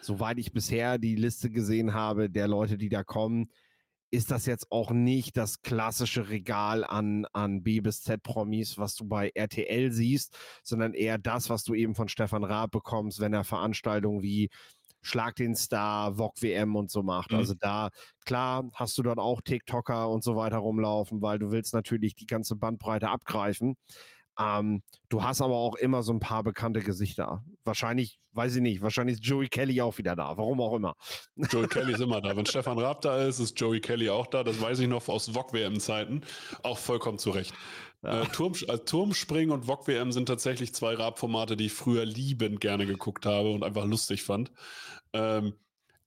soweit 0.00 0.38
ich 0.38 0.52
bisher 0.52 0.98
die 0.98 1.16
Liste 1.16 1.50
gesehen 1.50 1.94
habe 1.94 2.28
der 2.28 2.48
Leute, 2.48 2.76
die 2.76 2.88
da 2.88 3.04
kommen, 3.04 3.50
ist 4.12 4.30
das 4.30 4.44
jetzt 4.44 4.70
auch 4.70 4.90
nicht 4.90 5.38
das 5.38 5.62
klassische 5.62 6.28
Regal 6.28 6.84
an, 6.84 7.24
an 7.32 7.62
B 7.62 7.80
bis 7.80 8.02
Z 8.02 8.22
Promis, 8.22 8.76
was 8.76 8.94
du 8.94 9.06
bei 9.06 9.30
RTL 9.34 9.90
siehst, 9.90 10.36
sondern 10.62 10.92
eher 10.92 11.16
das, 11.16 11.48
was 11.48 11.64
du 11.64 11.74
eben 11.74 11.94
von 11.94 12.08
Stefan 12.08 12.44
Raab 12.44 12.72
bekommst, 12.72 13.20
wenn 13.20 13.32
er 13.32 13.42
Veranstaltungen 13.42 14.22
wie 14.22 14.50
Schlag 15.02 15.36
den 15.36 15.54
Star, 15.54 16.16
VOG 16.16 16.42
WM 16.42 16.76
und 16.76 16.90
so 16.90 17.02
macht. 17.02 17.32
Mhm. 17.32 17.38
Also 17.38 17.54
da, 17.58 17.90
klar, 18.24 18.70
hast 18.74 18.96
du 18.98 19.02
dann 19.02 19.18
auch 19.18 19.40
TikToker 19.42 20.08
und 20.08 20.24
so 20.24 20.36
weiter 20.36 20.58
rumlaufen, 20.58 21.20
weil 21.22 21.38
du 21.38 21.50
willst 21.50 21.74
natürlich 21.74 22.14
die 22.14 22.26
ganze 22.26 22.56
Bandbreite 22.56 23.08
abgreifen. 23.08 23.76
Ähm, 24.38 24.82
du 25.08 25.22
hast 25.22 25.42
aber 25.42 25.56
auch 25.56 25.74
immer 25.74 26.02
so 26.02 26.12
ein 26.12 26.20
paar 26.20 26.42
bekannte 26.42 26.80
Gesichter. 26.80 27.44
Wahrscheinlich, 27.64 28.18
weiß 28.32 28.56
ich 28.56 28.62
nicht, 28.62 28.80
wahrscheinlich 28.80 29.14
ist 29.16 29.26
Joey 29.26 29.48
Kelly 29.48 29.80
auch 29.82 29.98
wieder 29.98 30.16
da, 30.16 30.36
warum 30.36 30.60
auch 30.60 30.74
immer. 30.74 30.94
Joey 31.36 31.66
Kelly 31.68 31.92
ist 31.92 32.00
immer 32.00 32.20
da. 32.20 32.34
Wenn 32.34 32.46
Stefan 32.46 32.78
Raab 32.78 33.02
da 33.02 33.22
ist, 33.24 33.40
ist 33.40 33.58
Joey 33.60 33.80
Kelly 33.80 34.08
auch 34.08 34.26
da. 34.26 34.42
Das 34.42 34.60
weiß 34.60 34.78
ich 34.78 34.88
noch 34.88 35.06
aus 35.08 35.28
VOG-WM-Zeiten. 35.34 36.22
Auch 36.62 36.78
vollkommen 36.78 37.18
zu 37.18 37.30
Recht. 37.30 37.52
Ja. 38.02 38.22
Äh, 38.22 38.26
Turm, 38.26 38.54
äh, 38.66 38.78
Turmspringen 38.78 39.52
und 39.52 39.66
VOG 39.66 39.86
WM 39.86 40.12
sind 40.12 40.26
tatsächlich 40.26 40.74
zwei 40.74 40.94
Rap-Formate, 40.94 41.56
die 41.56 41.66
ich 41.66 41.72
früher 41.72 42.04
liebend 42.04 42.60
gerne 42.60 42.86
geguckt 42.86 43.26
habe 43.26 43.50
und 43.50 43.62
einfach 43.62 43.84
lustig 43.84 44.24
fand. 44.24 44.50
Ähm, 45.12 45.54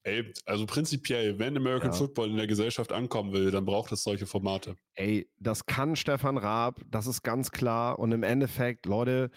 ey, 0.04 0.34
also 0.46 0.66
prinzipiell, 0.66 1.40
wenn 1.40 1.56
American 1.56 1.92
ja. 1.92 1.98
Football 1.98 2.32
in 2.32 2.38
der 2.38 2.48
Gesellschaft 2.48 2.92
ankommen 2.92 3.32
will, 3.32 3.50
dann 3.50 3.66
braucht 3.66 3.94
es 3.94 4.04
solche 4.04 4.26
Formate. 4.26 4.76
Ey, 4.96 5.30
das 5.40 5.66
kann 5.66 5.96
Stefan 5.96 6.38
Raab, 6.38 6.82
das 6.90 7.08
ist 7.08 7.24
ganz 7.24 7.52
klar. 7.52 7.98
Und 7.98 8.12
im 8.12 8.24
Endeffekt, 8.24 8.86
Leute, 8.86 9.32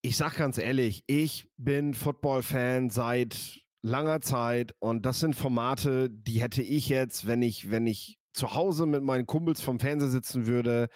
ich 0.00 0.16
sag 0.16 0.36
ganz 0.36 0.56
ehrlich, 0.56 1.04
ich 1.06 1.46
bin 1.58 1.92
Football-Fan 1.92 2.88
seit 2.88 3.60
langer 3.82 4.22
Zeit 4.22 4.74
und 4.78 5.04
das 5.04 5.20
sind 5.20 5.34
Formate, 5.36 6.08
die 6.08 6.40
hätte 6.40 6.62
ich 6.62 6.88
jetzt, 6.88 7.26
wenn 7.26 7.42
ich, 7.42 7.70
wenn 7.70 7.86
ich 7.86 8.18
zu 8.32 8.54
Hause 8.54 8.86
mit 8.86 9.02
meinen 9.02 9.26
Kumpels 9.26 9.60
vom 9.60 9.78
Fernseher 9.78 10.08
sitzen 10.08 10.46
würde, 10.46 10.88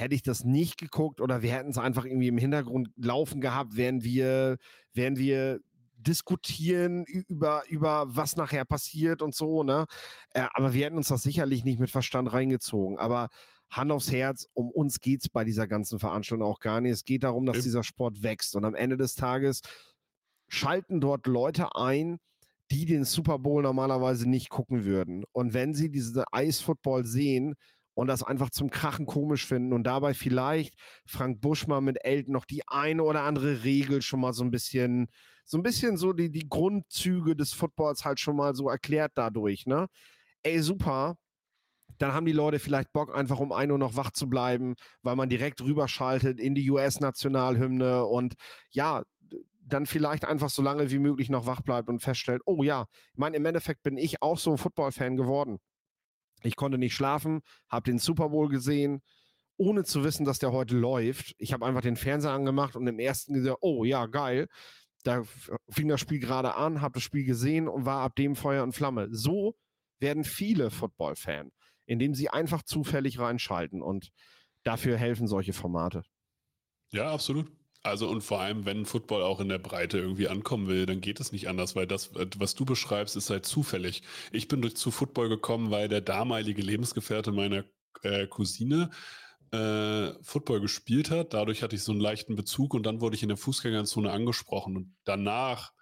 hätte 0.00 0.14
ich 0.14 0.22
das 0.22 0.44
nicht 0.44 0.78
geguckt 0.78 1.20
oder 1.20 1.42
wir 1.42 1.52
hätten 1.52 1.70
es 1.70 1.78
einfach 1.78 2.04
irgendwie 2.04 2.28
im 2.28 2.38
Hintergrund 2.38 2.90
laufen 2.96 3.40
gehabt, 3.40 3.76
während 3.76 4.02
wir, 4.02 4.56
während 4.94 5.18
wir 5.18 5.60
diskutieren 5.98 7.04
über, 7.04 7.62
über 7.68 8.06
was 8.08 8.36
nachher 8.36 8.64
passiert 8.64 9.22
und 9.22 9.34
so, 9.34 9.62
ne? 9.62 9.86
Äh, 10.32 10.46
aber 10.54 10.72
wir 10.72 10.86
hätten 10.86 10.96
uns 10.96 11.08
das 11.08 11.22
sicherlich 11.22 11.64
nicht 11.64 11.78
mit 11.78 11.90
Verstand 11.90 12.32
reingezogen. 12.32 12.98
Aber 12.98 13.28
Hand 13.70 13.92
aufs 13.92 14.10
Herz, 14.10 14.48
um 14.54 14.70
uns 14.70 15.00
geht 15.00 15.22
es 15.22 15.28
bei 15.28 15.44
dieser 15.44 15.68
ganzen 15.68 15.98
Veranstaltung 15.98 16.46
auch 16.46 16.58
gar 16.58 16.80
nicht. 16.80 16.92
Es 16.92 17.04
geht 17.04 17.22
darum, 17.22 17.46
dass 17.46 17.62
dieser 17.62 17.84
Sport 17.84 18.22
wächst. 18.22 18.56
Und 18.56 18.64
am 18.64 18.74
Ende 18.74 18.96
des 18.96 19.14
Tages 19.14 19.60
schalten 20.48 21.00
dort 21.00 21.26
Leute 21.26 21.76
ein, 21.76 22.18
die 22.70 22.86
den 22.86 23.04
Super 23.04 23.38
Bowl 23.38 23.62
normalerweise 23.62 24.28
nicht 24.28 24.48
gucken 24.48 24.84
würden. 24.84 25.24
Und 25.32 25.54
wenn 25.54 25.74
sie 25.74 25.90
diese 25.90 26.24
Eisfootball 26.32 27.04
sehen 27.04 27.54
und 28.00 28.06
das 28.06 28.22
einfach 28.22 28.48
zum 28.48 28.70
Krachen 28.70 29.04
komisch 29.04 29.46
finden 29.46 29.74
und 29.74 29.84
dabei 29.84 30.14
vielleicht 30.14 30.74
Frank 31.06 31.42
Buschmann 31.42 31.84
mit 31.84 32.02
Elton 32.02 32.32
noch 32.32 32.46
die 32.46 32.66
eine 32.66 33.02
oder 33.02 33.24
andere 33.24 33.62
Regel 33.62 34.00
schon 34.00 34.20
mal 34.20 34.32
so 34.32 34.42
ein 34.42 34.50
bisschen, 34.50 35.08
so 35.44 35.58
ein 35.58 35.62
bisschen 35.62 35.98
so 35.98 36.14
die, 36.14 36.30
die 36.30 36.48
Grundzüge 36.48 37.36
des 37.36 37.52
Footballs 37.52 38.06
halt 38.06 38.18
schon 38.18 38.36
mal 38.36 38.54
so 38.54 38.70
erklärt 38.70 39.12
dadurch, 39.16 39.66
ne? 39.66 39.86
Ey, 40.42 40.60
super 40.62 41.16
dann 41.98 42.14
haben 42.14 42.24
die 42.24 42.32
Leute 42.32 42.58
vielleicht 42.58 42.92
Bock, 42.94 43.14
einfach 43.14 43.40
um 43.40 43.52
1 43.52 43.70
Uhr 43.70 43.76
noch 43.76 43.94
wach 43.94 44.10
zu 44.12 44.26
bleiben, 44.26 44.74
weil 45.02 45.16
man 45.16 45.28
direkt 45.28 45.60
rüberschaltet 45.60 46.40
in 46.40 46.54
die 46.54 46.70
US-Nationalhymne 46.70 48.06
und 48.06 48.34
ja, 48.70 49.02
dann 49.60 49.84
vielleicht 49.84 50.24
einfach 50.24 50.48
so 50.48 50.62
lange 50.62 50.90
wie 50.90 50.98
möglich 50.98 51.28
noch 51.28 51.44
wach 51.44 51.60
bleibt 51.60 51.90
und 51.90 52.00
feststellt, 52.00 52.40
oh 52.46 52.62
ja, 52.62 52.86
ich 53.12 53.18
meine, 53.18 53.36
im 53.36 53.44
Endeffekt 53.44 53.82
bin 53.82 53.98
ich 53.98 54.22
auch 54.22 54.38
so 54.38 54.52
ein 54.52 54.58
Football-Fan 54.58 55.16
geworden. 55.16 55.58
Ich 56.42 56.56
konnte 56.56 56.78
nicht 56.78 56.94
schlafen, 56.94 57.42
habe 57.68 57.90
den 57.90 57.98
Super 57.98 58.30
Bowl 58.30 58.48
gesehen, 58.48 59.02
ohne 59.56 59.84
zu 59.84 60.04
wissen, 60.04 60.24
dass 60.24 60.38
der 60.38 60.52
heute 60.52 60.76
läuft. 60.76 61.34
Ich 61.38 61.52
habe 61.52 61.66
einfach 61.66 61.82
den 61.82 61.96
Fernseher 61.96 62.32
angemacht 62.32 62.76
und 62.76 62.86
im 62.86 62.98
ersten 62.98 63.34
gesagt, 63.34 63.58
oh 63.60 63.84
ja, 63.84 64.06
geil. 64.06 64.48
Da 65.02 65.22
fing 65.68 65.88
das 65.88 66.00
Spiel 66.00 66.18
gerade 66.18 66.54
an, 66.54 66.80
habe 66.80 66.94
das 66.94 67.02
Spiel 67.02 67.24
gesehen 67.24 67.68
und 67.68 67.86
war 67.86 68.02
ab 68.02 68.16
dem 68.16 68.36
Feuer 68.36 68.62
und 68.62 68.72
Flamme. 68.72 69.08
So 69.10 69.56
werden 69.98 70.24
viele 70.24 70.70
Football-Fan 70.70 71.50
indem 71.90 72.14
sie 72.14 72.30
einfach 72.30 72.62
zufällig 72.62 73.18
reinschalten. 73.18 73.82
Und 73.82 74.12
dafür 74.62 74.96
helfen 74.96 75.26
solche 75.26 75.52
Formate. 75.52 76.04
Ja, 76.92 77.12
absolut. 77.12 77.50
Also 77.82 78.08
und 78.08 78.20
vor 78.20 78.40
allem, 78.40 78.66
wenn 78.66 78.84
Football 78.84 79.22
auch 79.22 79.40
in 79.40 79.48
der 79.48 79.58
Breite 79.58 79.98
irgendwie 79.98 80.28
ankommen 80.28 80.68
will, 80.68 80.84
dann 80.84 81.00
geht 81.00 81.18
es 81.18 81.32
nicht 81.32 81.48
anders, 81.48 81.74
weil 81.74 81.86
das, 81.86 82.10
was 82.36 82.54
du 82.54 82.66
beschreibst, 82.66 83.16
ist 83.16 83.30
halt 83.30 83.46
zufällig. 83.46 84.02
Ich 84.32 84.48
bin 84.48 84.60
durch 84.60 84.76
zu 84.76 84.90
Football 84.90 85.30
gekommen, 85.30 85.70
weil 85.70 85.88
der 85.88 86.02
damalige 86.02 86.60
Lebensgefährte 86.60 87.32
meiner 87.32 87.64
äh, 88.02 88.26
Cousine 88.26 88.90
äh, 89.52 90.12
Football 90.22 90.60
gespielt 90.60 91.10
hat. 91.10 91.32
Dadurch 91.32 91.62
hatte 91.62 91.74
ich 91.74 91.82
so 91.82 91.92
einen 91.92 92.02
leichten 92.02 92.36
Bezug 92.36 92.74
und 92.74 92.84
dann 92.84 93.00
wurde 93.00 93.16
ich 93.16 93.22
in 93.22 93.28
der 93.30 93.38
Fußgängerzone 93.38 94.10
angesprochen 94.10 94.76
und 94.76 94.94
danach 95.04 95.72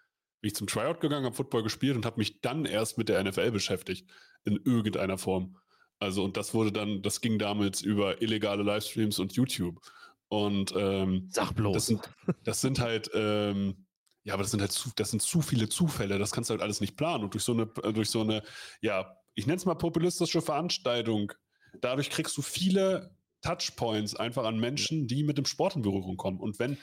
bin 0.40 0.48
ich 0.48 0.54
zum 0.54 0.68
Tryout 0.68 1.00
gegangen, 1.00 1.26
habe 1.26 1.34
Football 1.34 1.64
gespielt 1.64 1.96
und 1.96 2.06
habe 2.06 2.18
mich 2.18 2.40
dann 2.40 2.64
erst 2.64 2.96
mit 2.96 3.08
der 3.08 3.22
NFL 3.24 3.50
beschäftigt 3.50 4.08
in 4.44 4.56
irgendeiner 4.64 5.18
Form. 5.18 5.56
Also, 5.98 6.22
und 6.22 6.36
das 6.36 6.54
wurde 6.54 6.70
dann, 6.70 7.02
das 7.02 7.20
ging 7.20 7.40
damals 7.40 7.82
über 7.82 8.22
illegale 8.22 8.62
Livestreams 8.62 9.18
und 9.18 9.32
YouTube. 9.32 9.80
Und 10.28 10.74
ähm, 10.76 11.28
Sag 11.30 11.52
bloß. 11.54 11.74
Das 11.74 11.86
sind, 11.86 12.10
das 12.44 12.60
sind 12.60 12.80
halt, 12.80 13.10
ähm, 13.14 13.86
ja, 14.24 14.34
aber 14.34 14.42
das 14.42 14.50
sind 14.50 14.60
halt 14.60 14.72
zu, 14.72 14.90
das 14.94 15.10
sind 15.10 15.22
zu 15.22 15.40
viele 15.40 15.68
Zufälle, 15.68 16.18
das 16.18 16.32
kannst 16.32 16.50
du 16.50 16.52
halt 16.52 16.62
alles 16.62 16.80
nicht 16.80 16.96
planen. 16.96 17.24
Und 17.24 17.34
durch 17.34 17.44
so 17.44 17.52
eine, 17.52 17.66
durch 17.66 18.10
so 18.10 18.20
eine, 18.20 18.42
ja, 18.82 19.16
ich 19.34 19.46
nenne 19.46 19.56
es 19.56 19.64
mal 19.64 19.74
populistische 19.74 20.42
Veranstaltung, 20.42 21.32
dadurch 21.80 22.10
kriegst 22.10 22.36
du 22.36 22.42
viele 22.42 23.14
Touchpoints 23.40 24.16
einfach 24.16 24.44
an 24.44 24.58
Menschen, 24.58 25.06
die 25.06 25.22
mit 25.22 25.38
dem 25.38 25.46
Sport 25.46 25.76
in 25.76 25.82
Berührung 25.82 26.16
kommen. 26.16 26.40
Und 26.40 26.58
wenn 26.58 26.76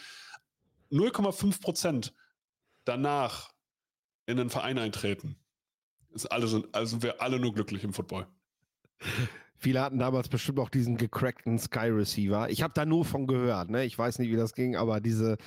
0,5 0.92 1.62
Prozent 1.62 2.14
danach 2.86 3.52
in 4.26 4.40
einen 4.40 4.50
Verein 4.50 4.80
eintreten, 4.80 5.38
ist 6.14 6.28
alles, 6.28 6.56
also 6.72 7.04
wir 7.04 7.22
alle 7.22 7.40
nur 7.40 7.54
glücklich 7.54 7.84
im 7.84 7.94
Football. 7.94 8.28
Viele 9.58 9.82
hatten 9.82 10.00
damals 10.00 10.28
bestimmt 10.28 10.60
auch 10.60 10.70
diesen 10.70 10.98
gecrackten 10.98 11.58
Sky 11.58 11.88
Receiver. 11.88 12.50
Ich 12.50 12.62
habe 12.62 12.74
da 12.74 12.86
nur 12.86 13.06
von 13.06 13.26
gehört, 13.26 13.70
ne? 13.70 13.86
Ich 13.86 13.98
weiß 13.98 14.20
nicht, 14.20 14.30
wie 14.30 14.36
das 14.36 14.54
ging, 14.54 14.76
aber 14.76 15.00
diese. 15.00 15.38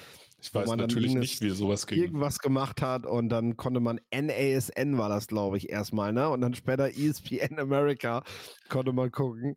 Ich 0.40 0.54
weiß 0.54 0.76
natürlich 0.76 1.14
nicht, 1.14 1.42
wie 1.42 1.50
sowas 1.50 1.86
ging. 1.86 2.00
Irgendwas 2.00 2.38
gemacht 2.38 2.80
hat 2.80 3.06
und 3.06 3.28
dann 3.28 3.56
konnte 3.56 3.80
man 3.80 4.00
NASN 4.14 4.96
war 4.96 5.08
das, 5.08 5.26
glaube 5.26 5.56
ich, 5.56 5.68
erstmal, 5.68 6.12
ne? 6.12 6.28
Und 6.28 6.40
dann 6.40 6.54
später 6.54 6.88
ESPN 6.88 7.58
America 7.58 8.22
konnte 8.68 8.92
man 8.92 9.10
gucken. 9.10 9.56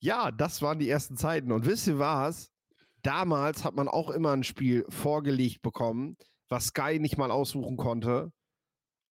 Ja, 0.00 0.30
das 0.30 0.60
waren 0.60 0.78
die 0.78 0.88
ersten 0.88 1.16
Zeiten. 1.16 1.52
Und 1.52 1.66
wisst 1.66 1.86
ihr 1.86 1.98
was? 1.98 2.50
Damals 3.02 3.64
hat 3.64 3.74
man 3.74 3.88
auch 3.88 4.10
immer 4.10 4.32
ein 4.32 4.44
Spiel 4.44 4.84
vorgelegt 4.88 5.62
bekommen, 5.62 6.16
was 6.48 6.66
Sky 6.66 6.98
nicht 6.98 7.16
mal 7.16 7.30
aussuchen 7.30 7.76
konnte. 7.76 8.32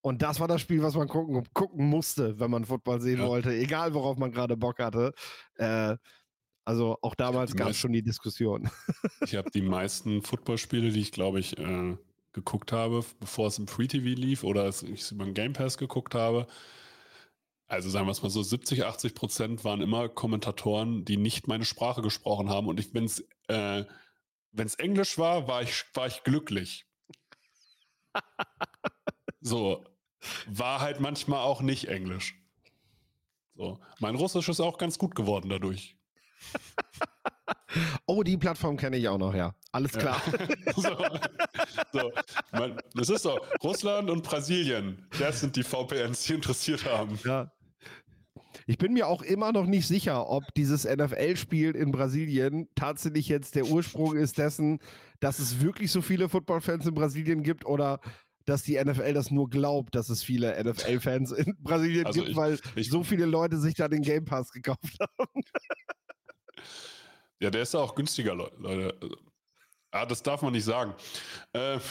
Und 0.07 0.21
das 0.21 0.39
war 0.39 0.47
das 0.47 0.61
Spiel, 0.61 0.81
was 0.81 0.95
man 0.95 1.09
gucken, 1.09 1.45
gucken 1.51 1.89
musste, 1.89 2.39
wenn 2.39 2.49
man 2.49 2.63
Football 2.63 3.01
sehen 3.01 3.19
ja. 3.19 3.27
wollte, 3.27 3.53
egal 3.53 3.93
worauf 3.93 4.17
man 4.17 4.31
gerade 4.31 4.55
Bock 4.55 4.79
hatte. 4.79 5.13
Äh, 5.55 5.97
also 6.63 6.97
auch 7.01 7.13
damals 7.13 7.53
gab 7.57 7.71
es 7.71 7.77
schon 7.77 7.91
die 7.91 8.03
Diskussion. 8.03 8.69
Ich 9.21 9.35
habe 9.35 9.51
die 9.51 9.61
meisten 9.61 10.21
Footballspiele, 10.21 10.91
die 10.91 11.01
ich 11.01 11.11
glaube 11.11 11.41
ich 11.41 11.57
äh, 11.57 11.97
geguckt 12.31 12.71
habe, 12.71 13.03
bevor 13.19 13.47
es 13.47 13.59
im 13.59 13.67
Free 13.67 13.87
TV 13.87 14.17
lief 14.17 14.45
oder 14.45 14.69
ich 14.69 15.01
es 15.01 15.11
über 15.11 15.25
den 15.25 15.33
Game 15.33 15.51
Pass 15.51 15.77
geguckt 15.77 16.15
habe. 16.15 16.47
Also 17.67 17.89
sagen 17.89 18.07
wir 18.07 18.11
es 18.11 18.23
mal 18.23 18.29
so, 18.29 18.41
70, 18.41 18.85
80 18.85 19.13
Prozent 19.13 19.65
waren 19.65 19.81
immer 19.81 20.07
Kommentatoren, 20.07 21.03
die 21.03 21.17
nicht 21.17 21.49
meine 21.49 21.65
Sprache 21.65 22.01
gesprochen 22.01 22.49
haben. 22.49 22.69
Und 22.69 22.93
wenn 22.93 23.03
es 23.03 23.27
äh, 23.49 23.83
Englisch 24.77 25.17
war, 25.17 25.49
war 25.49 25.63
ich, 25.63 25.83
war 25.93 26.07
ich 26.07 26.23
glücklich. 26.23 26.85
so, 29.41 29.83
war 30.47 30.81
halt 30.81 30.99
manchmal 30.99 31.39
auch 31.39 31.61
nicht 31.61 31.87
Englisch. 31.87 32.35
So. 33.55 33.79
Mein 33.99 34.15
Russisch 34.15 34.49
ist 34.49 34.59
auch 34.59 34.77
ganz 34.77 34.97
gut 34.97 35.15
geworden 35.15 35.49
dadurch. 35.49 35.95
oh, 38.05 38.23
die 38.23 38.37
Plattform 38.37 38.77
kenne 38.77 38.97
ich 38.97 39.07
auch 39.07 39.17
noch, 39.17 39.33
ja. 39.33 39.55
Alles 39.71 39.93
klar. 39.93 40.21
Ja. 40.65 40.73
so, 40.75 40.95
so. 41.91 42.11
Man, 42.51 42.79
das 42.93 43.09
ist 43.09 43.23
so. 43.23 43.39
Russland 43.63 44.09
und 44.09 44.23
Brasilien, 44.23 45.07
das 45.19 45.41
sind 45.41 45.55
die 45.55 45.63
VPNs, 45.63 46.23
die 46.23 46.33
interessiert 46.33 46.85
haben. 46.85 47.19
Ja. 47.23 47.51
Ich 48.65 48.77
bin 48.77 48.93
mir 48.93 49.07
auch 49.07 49.21
immer 49.21 49.51
noch 49.51 49.65
nicht 49.65 49.87
sicher, 49.87 50.29
ob 50.29 50.43
dieses 50.55 50.83
NFL-Spiel 50.83 51.75
in 51.75 51.91
Brasilien 51.91 52.67
tatsächlich 52.75 53.29
jetzt 53.29 53.55
der 53.55 53.65
Ursprung 53.65 54.15
ist 54.15 54.37
dessen, 54.37 54.79
dass 55.19 55.39
es 55.39 55.61
wirklich 55.61 55.91
so 55.91 56.01
viele 56.01 56.29
Football-Fans 56.29 56.85
in 56.85 56.93
Brasilien 56.93 57.43
gibt 57.43 57.65
oder 57.65 58.01
dass 58.47 58.63
die 58.63 58.81
NFL 58.81 59.13
das 59.13 59.29
nur 59.29 59.49
glaubt, 59.49 59.93
dass 59.93 60.09
es 60.09 60.23
viele 60.23 60.63
NFL-Fans 60.63 61.33
in 61.33 61.57
Brasilien 61.63 62.05
also 62.05 62.21
gibt, 62.21 62.31
ich, 62.31 62.37
weil 62.37 62.59
ich, 62.75 62.89
so 62.89 63.03
viele 63.03 63.25
Leute 63.25 63.57
sich 63.57 63.75
da 63.75 63.89
den 63.89 64.01
Game 64.01 64.25
Pass 64.25 64.51
gekauft 64.51 64.79
haben. 65.19 65.41
Ja, 67.39 67.51
der 67.51 67.61
ist 67.61 67.75
auch 67.75 67.93
günstiger, 67.93 68.33
Leute. 68.33 68.97
Ah, 69.91 70.05
das 70.05 70.23
darf 70.23 70.41
man 70.41 70.53
nicht 70.53 70.63
sagen. 70.63 70.95
Äh, 71.53 71.77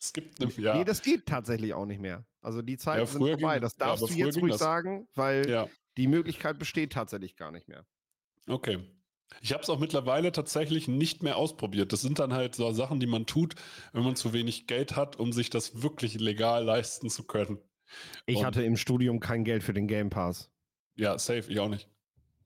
es 0.00 0.12
gibt 0.12 0.40
eine, 0.40 0.50
ja. 0.52 0.76
Nee, 0.76 0.84
das 0.84 1.02
geht 1.02 1.26
tatsächlich 1.26 1.74
auch 1.74 1.86
nicht 1.86 2.00
mehr. 2.00 2.24
Also 2.40 2.62
die 2.62 2.78
Zeiten 2.78 3.00
ja, 3.00 3.06
sind 3.06 3.18
vorbei. 3.18 3.54
Ging, 3.54 3.62
das 3.62 3.76
darfst 3.76 4.08
ja, 4.08 4.14
du 4.14 4.14
jetzt 4.14 4.40
ruhig 4.40 4.54
sagen, 4.54 5.06
weil 5.14 5.68
die 5.98 6.08
Möglichkeit 6.08 6.58
besteht 6.58 6.92
tatsächlich 6.92 7.36
gar 7.36 7.52
nicht 7.52 7.68
mehr. 7.68 7.84
Okay. 8.46 8.78
Ich 9.40 9.52
habe 9.52 9.62
es 9.62 9.70
auch 9.70 9.78
mittlerweile 9.78 10.32
tatsächlich 10.32 10.88
nicht 10.88 11.22
mehr 11.22 11.36
ausprobiert. 11.36 11.92
Das 11.92 12.00
sind 12.00 12.18
dann 12.18 12.32
halt 12.32 12.54
so 12.54 12.72
Sachen, 12.72 13.00
die 13.00 13.06
man 13.06 13.26
tut, 13.26 13.54
wenn 13.92 14.02
man 14.02 14.16
zu 14.16 14.32
wenig 14.32 14.66
Geld 14.66 14.96
hat, 14.96 15.16
um 15.16 15.32
sich 15.32 15.50
das 15.50 15.82
wirklich 15.82 16.18
legal 16.18 16.64
leisten 16.64 17.10
zu 17.10 17.24
können. 17.24 17.58
Ich 18.26 18.38
Und, 18.38 18.44
hatte 18.46 18.62
im 18.62 18.76
Studium 18.76 19.20
kein 19.20 19.44
Geld 19.44 19.62
für 19.62 19.74
den 19.74 19.86
Game 19.86 20.10
Pass. 20.10 20.50
Ja, 20.96 21.18
safe, 21.18 21.44
ich 21.48 21.60
auch 21.60 21.68
nicht. 21.68 21.88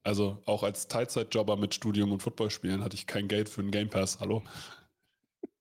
Also 0.05 0.43
auch 0.47 0.63
als 0.63 0.89
Teilzeitjobber 0.89 1.57
mit 1.57 1.75
Studium 1.75 2.13
und 2.13 2.21
Footballspielen 2.21 2.83
hatte 2.83 2.97
ich 2.97 3.07
kein 3.07 3.29
Geld 3.29 3.49
für 3.49 3.63
den 3.63 3.71
Game 3.71 3.89
Pass. 3.89 4.21
Hallo? 4.21 4.43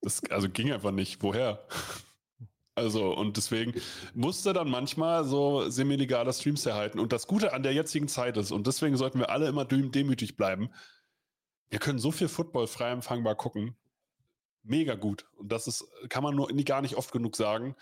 Das 0.01 0.23
also 0.31 0.49
ging 0.49 0.71
einfach 0.71 0.91
nicht. 0.91 1.21
Woher? 1.21 1.65
Also, 2.73 3.13
und 3.13 3.35
deswegen 3.35 3.73
musste 4.13 4.53
dann 4.53 4.69
manchmal 4.69 5.25
so 5.25 5.69
semi-legale 5.69 6.31
Streams 6.31 6.65
erhalten. 6.65 6.99
Und 6.99 7.11
das 7.11 7.27
Gute 7.27 7.51
an 7.51 7.63
der 7.63 7.73
jetzigen 7.73 8.07
Zeit 8.07 8.37
ist, 8.37 8.51
und 8.51 8.65
deswegen 8.65 8.95
sollten 8.95 9.19
wir 9.19 9.29
alle 9.29 9.49
immer 9.49 9.65
demütig 9.65 10.37
bleiben, 10.37 10.69
wir 11.71 11.79
können 11.79 11.99
so 11.99 12.11
viel 12.11 12.27
Football 12.27 12.67
frei 12.67 12.91
empfangbar 12.91 13.35
gucken. 13.35 13.75
Mega 14.61 14.93
gut. 14.93 15.25
Und 15.37 15.51
das 15.51 15.67
ist, 15.67 15.85
kann 16.09 16.21
man 16.21 16.35
nur 16.35 16.49
gar 16.63 16.81
nicht 16.81 16.95
oft 16.95 17.11
genug 17.11 17.35
sagen. 17.35 17.75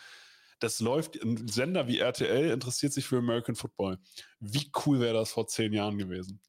Das 0.60 0.80
läuft, 0.80 1.22
ein 1.22 1.48
Sender 1.48 1.88
wie 1.88 2.00
RTL 2.00 2.52
interessiert 2.52 2.94
sich 2.94 3.06
für 3.06 3.18
American 3.18 3.56
Football. 3.56 3.98
Wie 4.40 4.72
cool 4.86 5.00
wäre 5.00 5.16
das 5.16 5.32
vor 5.32 5.48
zehn 5.48 5.74
Jahren 5.74 5.98
gewesen? 5.98 6.40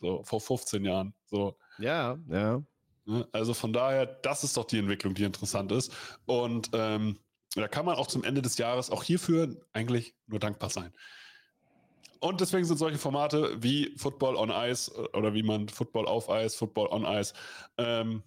So, 0.00 0.24
vor 0.24 0.40
15 0.40 0.84
Jahren. 0.84 1.14
So. 1.26 1.58
Ja, 1.78 2.18
ja. 2.28 2.62
Ne? 3.04 3.28
Also 3.32 3.52
von 3.52 3.72
daher, 3.72 4.06
das 4.06 4.42
ist 4.42 4.56
doch 4.56 4.64
die 4.64 4.78
Entwicklung, 4.78 5.14
die 5.14 5.24
interessant 5.24 5.70
ist. 5.72 5.92
Und 6.24 6.70
ähm, 6.72 7.18
da 7.54 7.68
kann 7.68 7.84
man 7.84 7.96
auch 7.96 8.06
zum 8.06 8.24
Ende 8.24 8.40
des 8.40 8.56
Jahres 8.56 8.90
auch 8.90 9.02
hierfür 9.02 9.56
eigentlich 9.72 10.14
nur 10.26 10.40
dankbar 10.40 10.70
sein. 10.70 10.94
Und 12.20 12.40
deswegen 12.40 12.64
sind 12.64 12.76
solche 12.76 12.98
Formate 12.98 13.62
wie 13.62 13.94
Football 13.96 14.36
on 14.36 14.50
Ice 14.50 14.92
oder 15.14 15.34
wie 15.34 15.42
man 15.42 15.68
Football 15.68 16.06
auf 16.06 16.28
Eis, 16.28 16.54
Football 16.54 16.88
on 16.88 17.04
Ice, 17.04 17.32
ähm, 17.78 18.22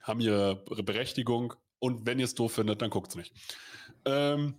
haben 0.00 0.20
ihre 0.20 0.56
Berechtigung. 0.56 1.54
Und 1.78 2.06
wenn 2.06 2.18
ihr 2.18 2.24
es 2.24 2.34
doof 2.34 2.52
findet, 2.52 2.80
dann 2.80 2.90
guckt 2.90 3.10
es 3.10 3.16
nicht. 3.16 3.34
Ähm, 4.06 4.54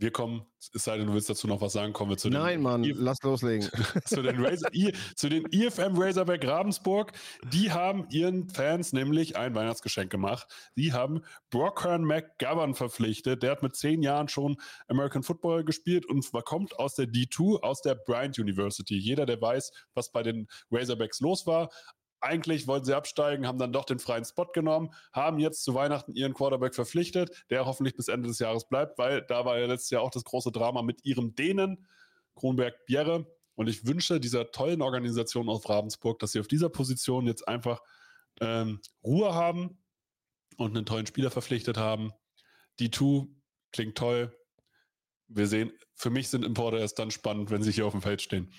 wir 0.00 0.10
kommen, 0.10 0.46
es 0.58 0.84
sei 0.84 0.96
denn, 0.96 1.06
du 1.06 1.12
willst 1.12 1.28
dazu 1.28 1.46
noch 1.46 1.60
was 1.60 1.74
sagen, 1.74 1.92
kommen 1.92 2.10
wir 2.10 2.16
zu 2.16 2.30
den. 2.30 2.40
Nein, 2.40 2.62
Mann, 2.62 2.84
I 2.84 2.92
lass 2.92 3.22
loslegen. 3.22 3.68
zu, 4.04 4.22
den 4.22 4.42
Razor, 4.42 4.72
I, 4.72 4.92
zu 5.14 5.28
den 5.28 5.44
IFM 5.46 5.96
Razorback 5.96 6.46
Ravensburg. 6.46 7.12
Die 7.52 7.70
haben 7.70 8.06
ihren 8.10 8.48
Fans 8.48 8.94
nämlich 8.94 9.36
ein 9.36 9.54
Weihnachtsgeschenk 9.54 10.10
gemacht. 10.10 10.48
Die 10.74 10.94
haben 10.94 11.22
Brockhorn 11.50 12.04
McGovern 12.04 12.74
verpflichtet. 12.74 13.42
Der 13.42 13.52
hat 13.52 13.62
mit 13.62 13.76
zehn 13.76 14.02
Jahren 14.02 14.28
schon 14.28 14.56
American 14.88 15.22
Football 15.22 15.64
gespielt 15.64 16.06
und 16.06 16.26
kommt 16.44 16.78
aus 16.78 16.94
der 16.94 17.06
D2, 17.06 17.60
aus 17.62 17.82
der 17.82 17.94
Bryant 17.94 18.38
University. 18.38 18.96
Jeder, 18.96 19.26
der 19.26 19.40
weiß, 19.40 19.70
was 19.92 20.10
bei 20.12 20.22
den 20.22 20.48
Razorbacks 20.70 21.20
los 21.20 21.46
war, 21.46 21.68
eigentlich 22.20 22.66
wollten 22.66 22.84
sie 22.84 22.94
absteigen, 22.94 23.46
haben 23.46 23.58
dann 23.58 23.72
doch 23.72 23.84
den 23.84 23.98
freien 23.98 24.24
Spot 24.24 24.46
genommen, 24.46 24.92
haben 25.12 25.38
jetzt 25.38 25.64
zu 25.64 25.74
Weihnachten 25.74 26.12
ihren 26.14 26.34
Quarterback 26.34 26.74
verpflichtet, 26.74 27.44
der 27.50 27.66
hoffentlich 27.66 27.96
bis 27.96 28.08
Ende 28.08 28.28
des 28.28 28.38
Jahres 28.38 28.68
bleibt, 28.68 28.98
weil 28.98 29.22
da 29.22 29.44
war 29.44 29.58
ja 29.58 29.66
letztes 29.66 29.90
Jahr 29.90 30.02
auch 30.02 30.10
das 30.10 30.24
große 30.24 30.52
Drama 30.52 30.82
mit 30.82 31.04
ihrem 31.04 31.34
Dänen, 31.34 31.86
Kronberg 32.34 32.84
Bjerre. 32.86 33.26
Und 33.54 33.68
ich 33.68 33.86
wünsche 33.86 34.20
dieser 34.20 34.52
tollen 34.52 34.82
Organisation 34.82 35.48
aus 35.48 35.68
Ravensburg, 35.68 36.18
dass 36.18 36.32
sie 36.32 36.40
auf 36.40 36.48
dieser 36.48 36.68
Position 36.68 37.26
jetzt 37.26 37.46
einfach 37.48 37.80
ähm, 38.40 38.80
Ruhe 39.04 39.34
haben 39.34 39.78
und 40.56 40.76
einen 40.76 40.86
tollen 40.86 41.06
Spieler 41.06 41.30
verpflichtet 41.30 41.76
haben. 41.76 42.12
Die 42.78 42.90
Two 42.90 43.28
klingt 43.72 43.96
toll. 43.96 44.34
Wir 45.28 45.46
sehen, 45.46 45.72
für 45.94 46.10
mich 46.10 46.28
sind 46.28 46.44
Importe 46.44 46.78
erst 46.78 46.98
dann 46.98 47.10
spannend, 47.10 47.50
wenn 47.50 47.62
sie 47.62 47.72
hier 47.72 47.86
auf 47.86 47.92
dem 47.92 48.02
Feld 48.02 48.22
stehen. 48.22 48.52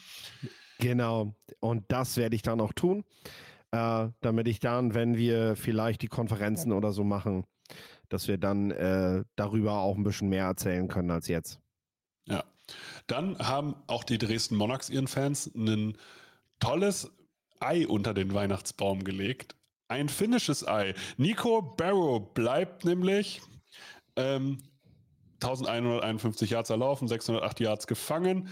Genau. 0.79 1.35
Und 1.59 1.91
das 1.91 2.17
werde 2.17 2.35
ich 2.35 2.41
dann 2.43 2.61
auch 2.61 2.73
tun 2.73 3.03
äh, 3.71 4.09
damit 4.21 4.47
ich 4.47 4.59
dann, 4.59 4.93
wenn 4.93 5.17
wir 5.17 5.55
vielleicht 5.55 6.01
die 6.01 6.07
Konferenzen 6.07 6.71
oder 6.71 6.91
so 6.91 7.03
machen, 7.03 7.45
dass 8.09 8.27
wir 8.27 8.37
dann 8.37 8.71
äh, 8.71 9.23
darüber 9.35 9.79
auch 9.79 9.95
ein 9.95 10.03
bisschen 10.03 10.29
mehr 10.29 10.45
erzählen 10.45 10.87
können 10.87 11.11
als 11.11 11.27
jetzt. 11.27 11.59
Ja. 12.27 12.43
Dann 13.07 13.37
haben 13.39 13.75
auch 13.87 14.03
die 14.03 14.17
Dresden 14.17 14.55
Monarchs 14.55 14.89
ihren 14.89 15.07
Fans 15.07 15.47
ein 15.55 15.97
tolles 16.59 17.11
Ei 17.59 17.87
unter 17.87 18.13
den 18.13 18.33
Weihnachtsbaum 18.33 19.03
gelegt. 19.03 19.55
Ein 19.87 20.09
finnisches 20.09 20.67
Ei. 20.67 20.93
Nico 21.17 21.61
Barrow 21.61 22.33
bleibt 22.33 22.85
nämlich 22.85 23.41
ähm, 24.15 24.57
1151 25.41 26.49
Yards 26.49 26.69
erlaufen, 26.69 27.07
608 27.07 27.59
Yards 27.59 27.87
gefangen. 27.87 28.49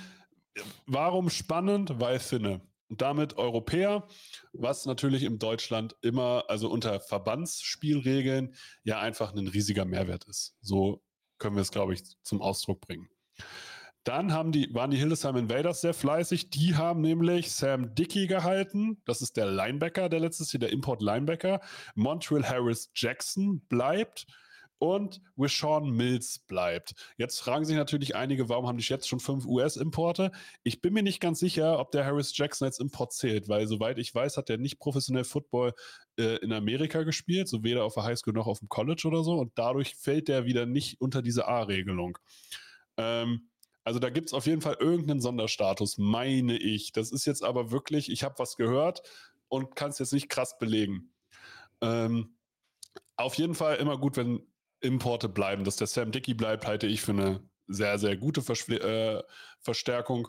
Warum 0.86 1.30
spannend? 1.30 2.00
Weil 2.00 2.20
Finne 2.20 2.62
und 2.89 3.01
damit 3.01 3.38
Europäer, 3.38 4.08
was 4.51 4.86
natürlich 4.86 5.24
in 5.24 5.39
Deutschland 5.39 5.96
immer, 6.01 6.46
also 6.48 6.69
unter 6.69 7.00
Verbandsspielregeln, 7.00 8.55
ja 8.84 9.00
einfach 9.00 9.34
ein 9.34 9.48
riesiger 9.48 9.86
Mehrwert 9.86 10.25
ist. 10.25 10.55
So 10.62 11.03
können 11.38 11.55
wir 11.55 11.62
es, 11.62 11.72
glaube 11.72 11.93
ich, 11.93 12.03
zum 12.24 12.41
Ausdruck 12.41 12.81
bringen. 12.81 13.10
Dann 14.03 14.34
haben 14.34 14.51
die, 14.51 14.74
waren 14.74 14.91
die 14.91 14.98
Hildesheim 14.98 15.36
Invaders 15.36 15.81
sehr 15.81 15.93
fleißig. 15.93 16.50
Die 16.50 16.75
haben 16.75 17.01
nämlich 17.01 17.51
Sam 17.51 17.94
Dickey 17.94 18.27
gehalten. 18.27 19.01
Das 19.05 19.22
ist 19.22 19.37
der 19.37 19.46
Linebacker, 19.46 20.09
der 20.09 20.22
letztes 20.22 20.51
Jahr 20.51 20.61
der 20.61 20.72
Import-Linebacker. 20.72 21.59
Montreal 21.96 22.48
Harris 22.48 22.90
Jackson 22.96 23.61
bleibt 23.68 24.25
und 24.79 25.22
Wishon 25.35 25.92
Mills 25.92 26.39
bleibt. 26.39 26.96
Jetzt 27.18 27.39
fragen 27.39 27.65
sich 27.65 27.75
natürlich 27.75 28.15
einige, 28.15 28.50
warum 28.50 28.68
haben 28.68 28.77
die 28.77 28.83
jetzt 28.83 29.07
schon 29.07 29.20
fünf 29.20 29.46
US-Importe? 29.46 30.31
Ich 30.63 30.81
bin 30.81 30.94
mir 30.94 31.03
nicht 31.03 31.20
ganz 31.20 31.39
sicher, 31.39 31.79
ob 31.79 31.92
der 31.92 32.05
Harris 32.05 32.35
Jackson 32.35 32.65
als 32.65 32.79
Import 32.79 33.13
zählt, 33.13 33.50
weil 33.50 33.68
soweit 33.68 34.00
ich 34.00 34.15
weiß, 34.15 34.37
hat 34.37 34.50
er 34.50 34.57
nicht 34.57 34.79
professionell 34.79 35.25
Football 35.25 35.74
äh, 36.18 36.37
in 36.37 36.53
Amerika 36.53 37.03
gespielt, 37.03 37.50
so 37.50 37.63
weder 37.63 37.83
auf 37.83 37.94
der 37.94 38.03
Highschool 38.03 38.33
noch 38.33 38.48
auf 38.48 38.59
dem 38.59 38.70
College 38.70 39.03
oder 39.05 39.24
so 39.24 39.37
und 39.37 39.51
dadurch 39.55 39.96
fällt 39.96 40.29
der 40.29 40.46
wieder 40.46 40.65
nicht 40.65 41.00
unter 41.01 41.22
diese 41.22 41.48
A-Regelung. 41.48 42.18
Ähm, 42.98 43.50
also 43.83 44.00
da 44.00 44.09
gibt 44.09 44.29
es 44.29 44.33
auf 44.33 44.46
jeden 44.46 44.61
Fall 44.61 44.77
irgendeinen 44.79 45.22
Sonderstatus, 45.22 45.98
meine 45.98 46.57
ich. 46.57 46.92
Das 46.92 47.11
ist 47.11 47.25
jetzt 47.25 47.44
aber 47.44 47.72
wirklich, 47.72 48.11
ich 48.11 48.24
habe 48.24 48.35
was 48.37 48.55
gehört 48.55 49.01
und 49.48 49.75
kann 49.75 49.89
es 49.89 50.00
jetzt 50.00 50.13
nicht 50.13 50.29
krass 50.29 50.57
belegen. 50.57 51.11
Ähm, 51.81 52.35
auf 53.18 53.35
jeden 53.35 53.55
Fall 53.55 53.77
immer 53.77 53.98
gut, 53.98 54.15
wenn 54.15 54.46
Importe 54.81 55.29
bleiben. 55.29 55.63
Dass 55.63 55.75
der 55.75 55.87
Sam 55.87 56.11
Dickey 56.11 56.33
bleibt, 56.33 56.65
halte 56.65 56.87
ich 56.87 57.01
für 57.01 57.11
eine 57.11 57.42
sehr, 57.68 58.00
sehr 58.00 58.18
gute 58.18 58.42
Verschle 58.42 58.79
äh, 58.79 59.24
Verstärkung. 59.59 60.27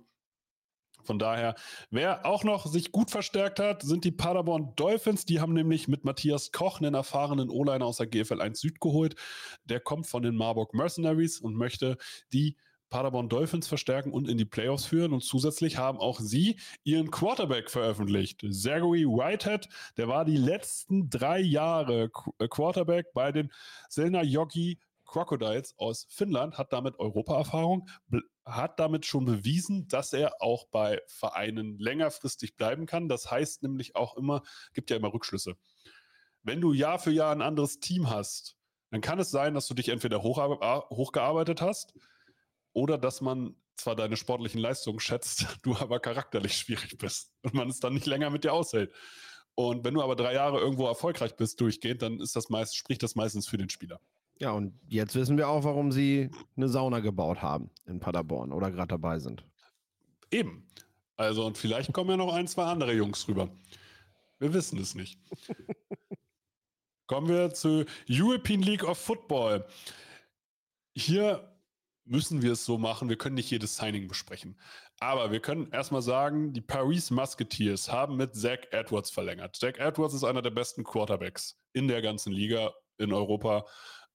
Von 1.02 1.18
daher, 1.18 1.54
wer 1.90 2.26
auch 2.26 2.44
noch 2.44 2.66
sich 2.66 2.92
gut 2.92 3.10
verstärkt 3.10 3.58
hat, 3.58 3.82
sind 3.82 4.04
die 4.04 4.10
Paderborn 4.10 4.74
Dolphins. 4.76 5.24
Die 5.24 5.40
haben 5.40 5.54
nämlich 5.54 5.88
mit 5.88 6.04
Matthias 6.04 6.52
Koch 6.52 6.78
einen 6.78 6.94
erfahrenen 6.94 7.48
O-Liner 7.48 7.86
aus 7.86 7.96
der 7.96 8.06
GFL 8.06 8.40
1 8.40 8.60
Süd 8.60 8.80
geholt. 8.80 9.14
Der 9.64 9.80
kommt 9.80 10.06
von 10.06 10.22
den 10.22 10.36
Marburg 10.36 10.74
Mercenaries 10.74 11.40
und 11.40 11.56
möchte 11.56 11.96
die 12.32 12.56
Paderborn 12.90 13.28
Dolphins 13.28 13.68
verstärken 13.68 14.12
und 14.12 14.28
in 14.28 14.36
die 14.36 14.44
Playoffs 14.44 14.84
führen. 14.84 15.12
Und 15.12 15.22
zusätzlich 15.22 15.78
haben 15.78 15.98
auch 15.98 16.20
sie 16.20 16.58
ihren 16.82 17.10
Quarterback 17.10 17.70
veröffentlicht. 17.70 18.44
Zachary 18.50 19.06
Whitehead, 19.06 19.68
der 19.96 20.08
war 20.08 20.24
die 20.24 20.36
letzten 20.36 21.08
drei 21.08 21.38
Jahre 21.40 22.10
äh, 22.38 22.48
Quarterback 22.48 23.12
bei 23.14 23.32
den 23.32 23.52
Selna 23.88 24.22
Jogi 24.22 24.78
Crocodiles 25.06 25.74
aus 25.76 26.06
Finnland, 26.08 26.56
hat 26.56 26.72
damit 26.72 26.98
Europaerfahrung, 26.98 27.88
hat 28.44 28.78
damit 28.78 29.06
schon 29.06 29.24
bewiesen, 29.24 29.88
dass 29.88 30.12
er 30.12 30.40
auch 30.40 30.66
bei 30.66 31.00
Vereinen 31.08 31.78
längerfristig 31.78 32.56
bleiben 32.56 32.86
kann. 32.86 33.08
Das 33.08 33.30
heißt 33.30 33.62
nämlich 33.62 33.96
auch 33.96 34.16
immer, 34.16 34.42
gibt 34.72 34.90
ja 34.90 34.96
immer 34.96 35.12
Rückschlüsse. 35.12 35.56
Wenn 36.42 36.60
du 36.60 36.72
Jahr 36.72 36.98
für 36.98 37.10
Jahr 37.10 37.32
ein 37.32 37.42
anderes 37.42 37.80
Team 37.80 38.08
hast, 38.08 38.56
dann 38.90 39.00
kann 39.00 39.18
es 39.18 39.30
sein, 39.30 39.54
dass 39.54 39.66
du 39.66 39.74
dich 39.74 39.88
entweder 39.88 40.22
hochgearbeitet 40.22 41.60
hast, 41.60 41.94
oder 42.72 42.98
dass 42.98 43.20
man 43.20 43.54
zwar 43.76 43.96
deine 43.96 44.16
sportlichen 44.16 44.60
Leistungen 44.60 45.00
schätzt, 45.00 45.46
du 45.62 45.76
aber 45.76 46.00
charakterlich 46.00 46.56
schwierig 46.56 46.98
bist 46.98 47.32
und 47.42 47.54
man 47.54 47.68
es 47.68 47.80
dann 47.80 47.94
nicht 47.94 48.06
länger 48.06 48.30
mit 48.30 48.44
dir 48.44 48.52
aushält. 48.52 48.92
Und 49.54 49.84
wenn 49.84 49.94
du 49.94 50.02
aber 50.02 50.16
drei 50.16 50.34
Jahre 50.34 50.58
irgendwo 50.58 50.86
erfolgreich 50.86 51.36
bist 51.36 51.60
durchgehend, 51.60 52.02
dann 52.02 52.20
ist 52.20 52.36
das 52.36 52.48
meist, 52.48 52.76
spricht 52.76 53.02
das 53.02 53.14
meistens 53.14 53.48
für 53.48 53.58
den 53.58 53.68
Spieler. 53.68 54.00
Ja, 54.38 54.52
und 54.52 54.78
jetzt 54.88 55.14
wissen 55.14 55.36
wir 55.36 55.48
auch, 55.48 55.64
warum 55.64 55.92
sie 55.92 56.30
eine 56.56 56.68
Sauna 56.68 57.00
gebaut 57.00 57.42
haben 57.42 57.70
in 57.84 58.00
Paderborn 58.00 58.52
oder 58.52 58.70
gerade 58.70 58.88
dabei 58.88 59.18
sind. 59.18 59.44
Eben. 60.30 60.66
Also, 61.16 61.44
und 61.44 61.58
vielleicht 61.58 61.92
kommen 61.92 62.08
ja 62.10 62.16
noch 62.16 62.32
ein, 62.32 62.48
zwei 62.48 62.64
andere 62.64 62.94
Jungs 62.94 63.28
rüber. 63.28 63.50
Wir 64.38 64.54
wissen 64.54 64.78
es 64.78 64.94
nicht. 64.94 65.20
kommen 67.10 67.28
wir 67.28 67.52
zu 67.52 67.84
European 68.08 68.62
League 68.62 68.84
of 68.84 68.96
Football. 68.96 69.66
Hier 70.94 71.49
müssen 72.10 72.42
wir 72.42 72.52
es 72.52 72.64
so 72.64 72.76
machen. 72.76 73.08
Wir 73.08 73.16
können 73.16 73.36
nicht 73.36 73.50
jedes 73.50 73.76
Signing 73.76 74.08
besprechen. 74.08 74.58
Aber 74.98 75.30
wir 75.30 75.40
können 75.40 75.70
erstmal 75.70 76.02
sagen, 76.02 76.52
die 76.52 76.60
Paris 76.60 77.10
Musketeers 77.10 77.90
haben 77.90 78.16
mit 78.16 78.34
Zach 78.34 78.58
Edwards 78.72 79.10
verlängert. 79.10 79.56
Zach 79.56 79.78
Edwards 79.78 80.14
ist 80.14 80.24
einer 80.24 80.42
der 80.42 80.50
besten 80.50 80.82
Quarterbacks 80.82 81.56
in 81.72 81.88
der 81.88 82.02
ganzen 82.02 82.32
Liga 82.32 82.72
in 82.98 83.12
Europa. 83.12 83.64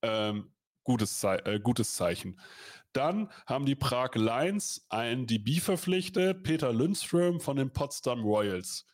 Ähm, 0.02 0.52
gutes, 0.84 1.20
Ze 1.20 1.44
äh, 1.46 1.60
gutes 1.60 1.96
Zeichen. 1.96 2.40
Dann 2.92 3.32
haben 3.46 3.66
die 3.66 3.76
Prag 3.76 4.16
Lions 4.16 4.86
einen 4.90 5.26
DB 5.26 5.60
verpflichtet, 5.60 6.44
Peter 6.44 6.72
Lundström 6.72 7.40
von 7.40 7.58
den 7.58 7.72
Potsdam 7.72 8.24
Royals 8.24 8.86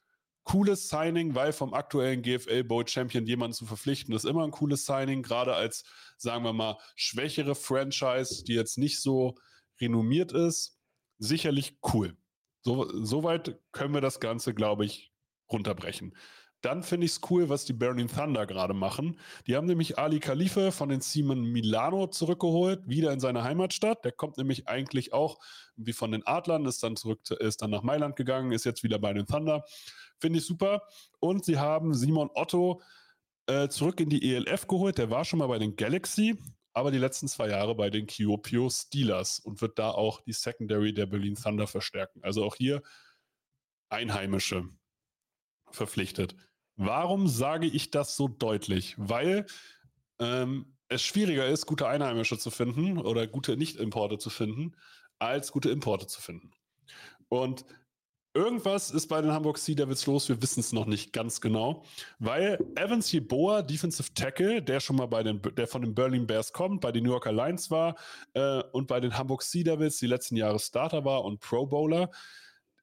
cooles 0.44 0.90
Signing, 0.90 1.36
weil 1.36 1.54
vom 1.54 1.74
aktuellen 1.74 2.22
GFL 2.22 2.64
Bowl 2.64 2.88
Champion 2.88 3.26
jemanden 3.26 3.54
zu 3.54 3.66
verpflichten, 3.66 4.14
ist 4.14 4.26
immer 4.26 4.44
ein 4.44 4.52
cooles 4.52 4.86
Signing, 4.86 5.24
gerade 5.24 5.54
als, 5.54 5.84
sagen 6.18 6.44
wir 6.44 6.54
mal, 6.54 6.78
schwächere 6.96 7.56
Franchise, 7.56 8.44
die 8.44 8.54
jetzt 8.54 8.78
nicht 8.78 9.02
so 9.02 9.36
renommiert 9.80 10.32
ist. 10.32 10.78
Sicherlich 11.20 11.78
cool. 11.94 12.18
So, 12.62 12.88
soweit 13.04 13.60
können 13.72 13.94
wir 13.94 14.02
das 14.02 14.20
Ganze, 14.20 14.54
glaube 14.54 14.86
ich, 14.86 15.12
runterbrechen. 15.52 16.16
Dann 16.62 16.84
finde 16.84 17.06
ich 17.06 17.14
es 17.14 17.22
cool, 17.30 17.50
was 17.50 17.66
die 17.66 17.74
Burning 17.74 18.08
Thunder 18.08 18.46
gerade 18.46 18.74
machen. 18.74 19.20
Die 19.48 19.56
haben 19.56 19.66
nämlich 19.66 19.98
Ali 19.98 20.20
Khalife 20.20 20.72
von 20.72 20.90
den 20.90 21.02
Simon 21.02 21.44
Milano 21.44 22.08
zurückgeholt, 22.08 22.88
wieder 22.88 23.12
in 23.12 23.20
seine 23.20 23.44
Heimatstadt. 23.44 24.06
Der 24.06 24.12
kommt 24.12 24.38
nämlich 24.38 24.68
eigentlich 24.68 25.14
auch 25.14 25.40
wie 25.76 25.94
von 25.94 26.12
den 26.12 26.26
Adlern, 26.26 26.66
ist 26.66 26.84
dann 26.84 26.96
zurück, 26.96 27.22
ist 27.40 27.62
dann 27.62 27.72
nach 27.72 27.84
Mailand 27.84 28.16
gegangen, 28.16 28.52
ist 28.52 28.66
jetzt 28.66 28.84
wieder 28.84 29.00
bei 29.00 29.14
den 29.14 29.26
Thunder. 29.26 29.66
Finde 30.20 30.40
ich 30.40 30.46
super. 30.46 30.84
Und 31.20 31.46
sie 31.46 31.58
haben 31.58 31.94
Simon 31.96 32.30
Otto 32.36 32.82
äh, 33.48 33.68
zurück 33.70 34.00
in 34.00 34.10
die 34.10 34.34
ELF 34.34 34.68
geholt. 34.68 34.98
Der 34.98 35.10
war 35.10 35.26
schon 35.26 35.40
mal 35.40 35.48
bei 35.48 35.58
den 35.58 35.76
Galaxy, 35.76 36.38
aber 36.74 36.92
die 36.92 37.00
letzten 37.00 37.28
zwei 37.28 37.50
Jahre 37.50 37.76
bei 37.76 37.90
den 37.90 38.06
Kyopio 38.06 38.70
Steelers 38.70 39.40
und 39.40 39.62
wird 39.62 39.80
da 39.80 39.90
auch 39.90 40.22
die 40.22 40.34
Secondary 40.34 40.94
der 40.94 41.08
Berlin 41.08 41.36
Thunder 41.36 41.66
verstärken. 41.66 42.24
Also 42.24 42.44
auch 42.44 42.56
hier 42.56 42.84
Einheimische 43.90 44.70
verpflichtet. 45.72 46.36
Warum 46.84 47.28
sage 47.28 47.68
ich 47.68 47.92
das 47.92 48.16
so 48.16 48.28
deutlich? 48.28 48.96
Weil 48.98 49.46
ähm, 50.18 50.66
es 50.88 51.04
schwieriger 51.04 51.46
ist, 51.46 51.68
gute 51.68 51.88
Einheimische 51.88 52.40
zu 52.40 52.50
finden 52.50 52.98
oder 52.98 53.28
gute 53.28 53.56
Nicht-Importe 53.56 54.18
zu 54.18 54.32
finden, 54.32 54.76
als 55.20 55.52
gute 55.52 55.70
Importe 55.70 56.08
zu 56.08 56.20
finden. 56.20 56.50
Und 57.30 57.66
irgendwas 58.34 58.90
ist 58.90 59.10
bei 59.10 59.22
den 59.22 59.32
Hamburg 59.32 59.60
Sea 59.60 59.76
Devils 59.76 60.08
los, 60.08 60.28
wir 60.28 60.42
wissen 60.42 60.62
es 60.62 60.74
noch 60.74 60.88
nicht 60.88 61.14
ganz 61.14 61.40
genau, 61.40 61.84
weil 62.18 62.58
Evans 62.74 63.14
Yeboah, 63.14 63.62
Defensive 63.62 64.16
Tackle, 64.16 64.64
der 64.64 64.80
schon 64.80 64.96
mal 64.96 65.06
bei 65.06 65.22
den, 65.22 65.40
der 65.56 65.68
von 65.68 65.84
den 65.84 65.94
Berlin 65.94 66.26
Bears 66.26 66.52
kommt, 66.52 66.82
bei 66.82 66.92
den 66.92 67.04
New 67.04 67.12
Yorker 67.12 67.32
Lions 67.32 67.70
war 67.70 67.96
äh, 68.34 68.64
und 68.72 68.88
bei 68.88 69.00
den 69.00 69.16
Hamburg 69.16 69.44
Sea 69.44 69.64
Devils 69.64 70.00
die 70.00 70.08
letzten 70.08 70.36
Jahre 70.36 70.58
Starter 70.58 71.06
war 71.06 71.26
und 71.26 71.42
Pro 71.42 71.68
Bowler, 71.68 72.10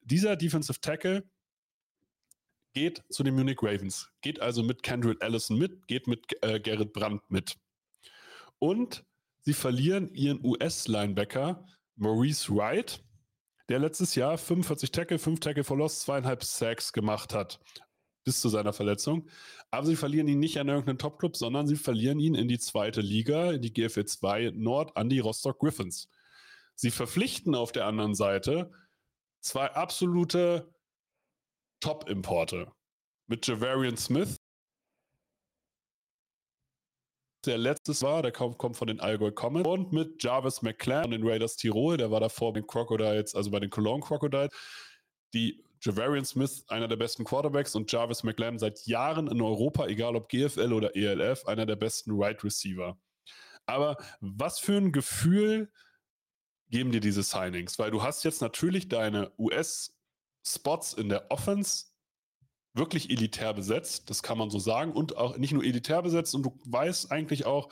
dieser 0.03 0.37
Defensive 0.37 0.81
Tackle 0.81 1.25
geht 2.73 3.03
zu 3.11 3.23
den 3.23 3.35
Munich 3.35 3.59
Ravens, 3.63 4.11
geht 4.21 4.41
also 4.41 4.63
mit 4.63 4.83
Kendrick 4.83 5.23
Allison 5.23 5.59
mit, 5.59 5.87
geht 5.89 6.07
mit 6.07 6.25
äh, 6.43 6.61
Gerrit 6.61 6.93
Brandt 6.93 7.23
mit. 7.29 7.57
Und 8.59 9.05
sie 9.41 9.55
verlieren 9.55 10.13
ihren 10.15 10.45
US-Linebacker 10.45 11.65
Maurice 11.97 12.55
Wright, 12.55 13.03
der 13.69 13.79
letztes 13.79 14.15
Jahr 14.15 14.39
45 14.39 14.91
Tackle, 14.91 15.19
5 15.19 15.41
Tackle 15.41 15.65
for 15.65 15.77
Loss, 15.77 16.01
zweieinhalb 16.01 16.45
Sacks 16.45 16.93
gemacht 16.93 17.35
hat, 17.35 17.61
bis 18.25 18.41
zu 18.41 18.49
seiner 18.49 18.73
Verletzung. 18.73 19.29
Aber 19.71 19.87
sie 19.87 19.97
verlieren 19.97 20.29
ihn 20.29 20.39
nicht 20.39 20.59
an 20.59 20.69
irgendeinen 20.69 20.99
Top-Club, 20.99 21.37
sondern 21.37 21.67
sie 21.67 21.77
verlieren 21.77 22.21
ihn 22.21 22.35
in 22.35 22.49
die 22.49 22.59
zweite 22.59 23.01
Liga, 23.01 23.53
in 23.53 23.63
die 23.63 23.73
GFL 23.73 24.07
2 24.07 24.53
Nord, 24.55 24.97
an 24.97 25.09
die 25.09 25.19
Rostock 25.21 25.59
Griffins. 25.59 26.09
Sie 26.75 26.91
verpflichten 26.91 27.55
auf 27.55 27.73
der 27.73 27.87
anderen 27.87 28.15
Seite 28.15 28.71
zwei 29.41 29.67
absolute 29.73 30.73
Top-Importe. 31.81 32.73
Mit 33.29 33.47
Javarian 33.47 33.97
Smith, 33.97 34.37
der 37.47 37.59
letztes 37.59 38.03
war, 38.03 38.23
der 38.23 38.33
kommt, 38.33 38.77
von 38.77 38.89
den 38.89 39.01
Allgäu 39.01 39.31
Comets, 39.31 39.69
und 39.69 39.93
mit 39.93 40.23
Jarvis 40.23 40.63
McClan 40.63 41.03
von 41.03 41.11
den 41.13 41.27
Raiders 41.27 41.57
Tirol, 41.57 41.97
der 41.97 42.11
war 42.11 42.21
davor 42.21 42.53
bei 42.53 42.61
den 42.61 42.67
Crocodiles, 42.67 43.35
also 43.35 43.51
bei 43.51 43.61
den 43.61 43.71
Cologne 43.71 44.03
Crocodiles. 44.03 44.51
Die 45.35 45.63
Javarian 45.81 46.25
Smith, 46.25 46.65
einer 46.69 46.89
der 46.89 46.97
besten 46.97 47.25
Quarterbacks, 47.25 47.75
und 47.75 47.91
Jarvis 47.93 48.25
McLam 48.25 48.59
seit 48.59 48.87
Jahren 48.87 49.29
in 49.29 49.41
Europa, 49.41 49.87
egal 49.87 50.17
ob 50.17 50.29
GFL 50.29 50.73
oder 50.73 50.97
ELF, 50.97 51.47
einer 51.47 51.67
der 51.67 51.77
besten 51.77 52.11
Right 52.15 52.43
Receiver. 52.43 52.99
Aber 53.67 53.97
was 54.21 54.59
für 54.59 54.77
ein 54.77 54.93
Gefühl 54.93 55.71
geben 56.71 56.91
dir 56.91 57.01
diese 57.01 57.23
Signings? 57.23 57.79
Weil 57.79 57.91
du 57.91 58.03
hast 58.03 58.25
jetzt 58.25 58.41
natürlich 58.41 58.89
deine 58.89 59.33
US- 59.39 59.98
Spots 60.55 60.93
in 60.95 61.09
der 61.09 61.31
Offense 61.31 61.87
wirklich 62.75 63.11
elitär 63.11 63.53
besetzt, 63.55 64.09
das 64.09 64.23
kann 64.23 64.39
man 64.39 64.51
so 64.51 64.59
sagen, 64.59 64.93
und 64.93 65.17
auch 65.17 65.37
nicht 65.37 65.53
nur 65.53 65.65
elitär 65.65 66.03
besetzt, 66.03 66.35
und 66.35 66.45
du 66.45 66.59
weißt 66.65 67.11
eigentlich 67.11 67.45
auch, 67.45 67.69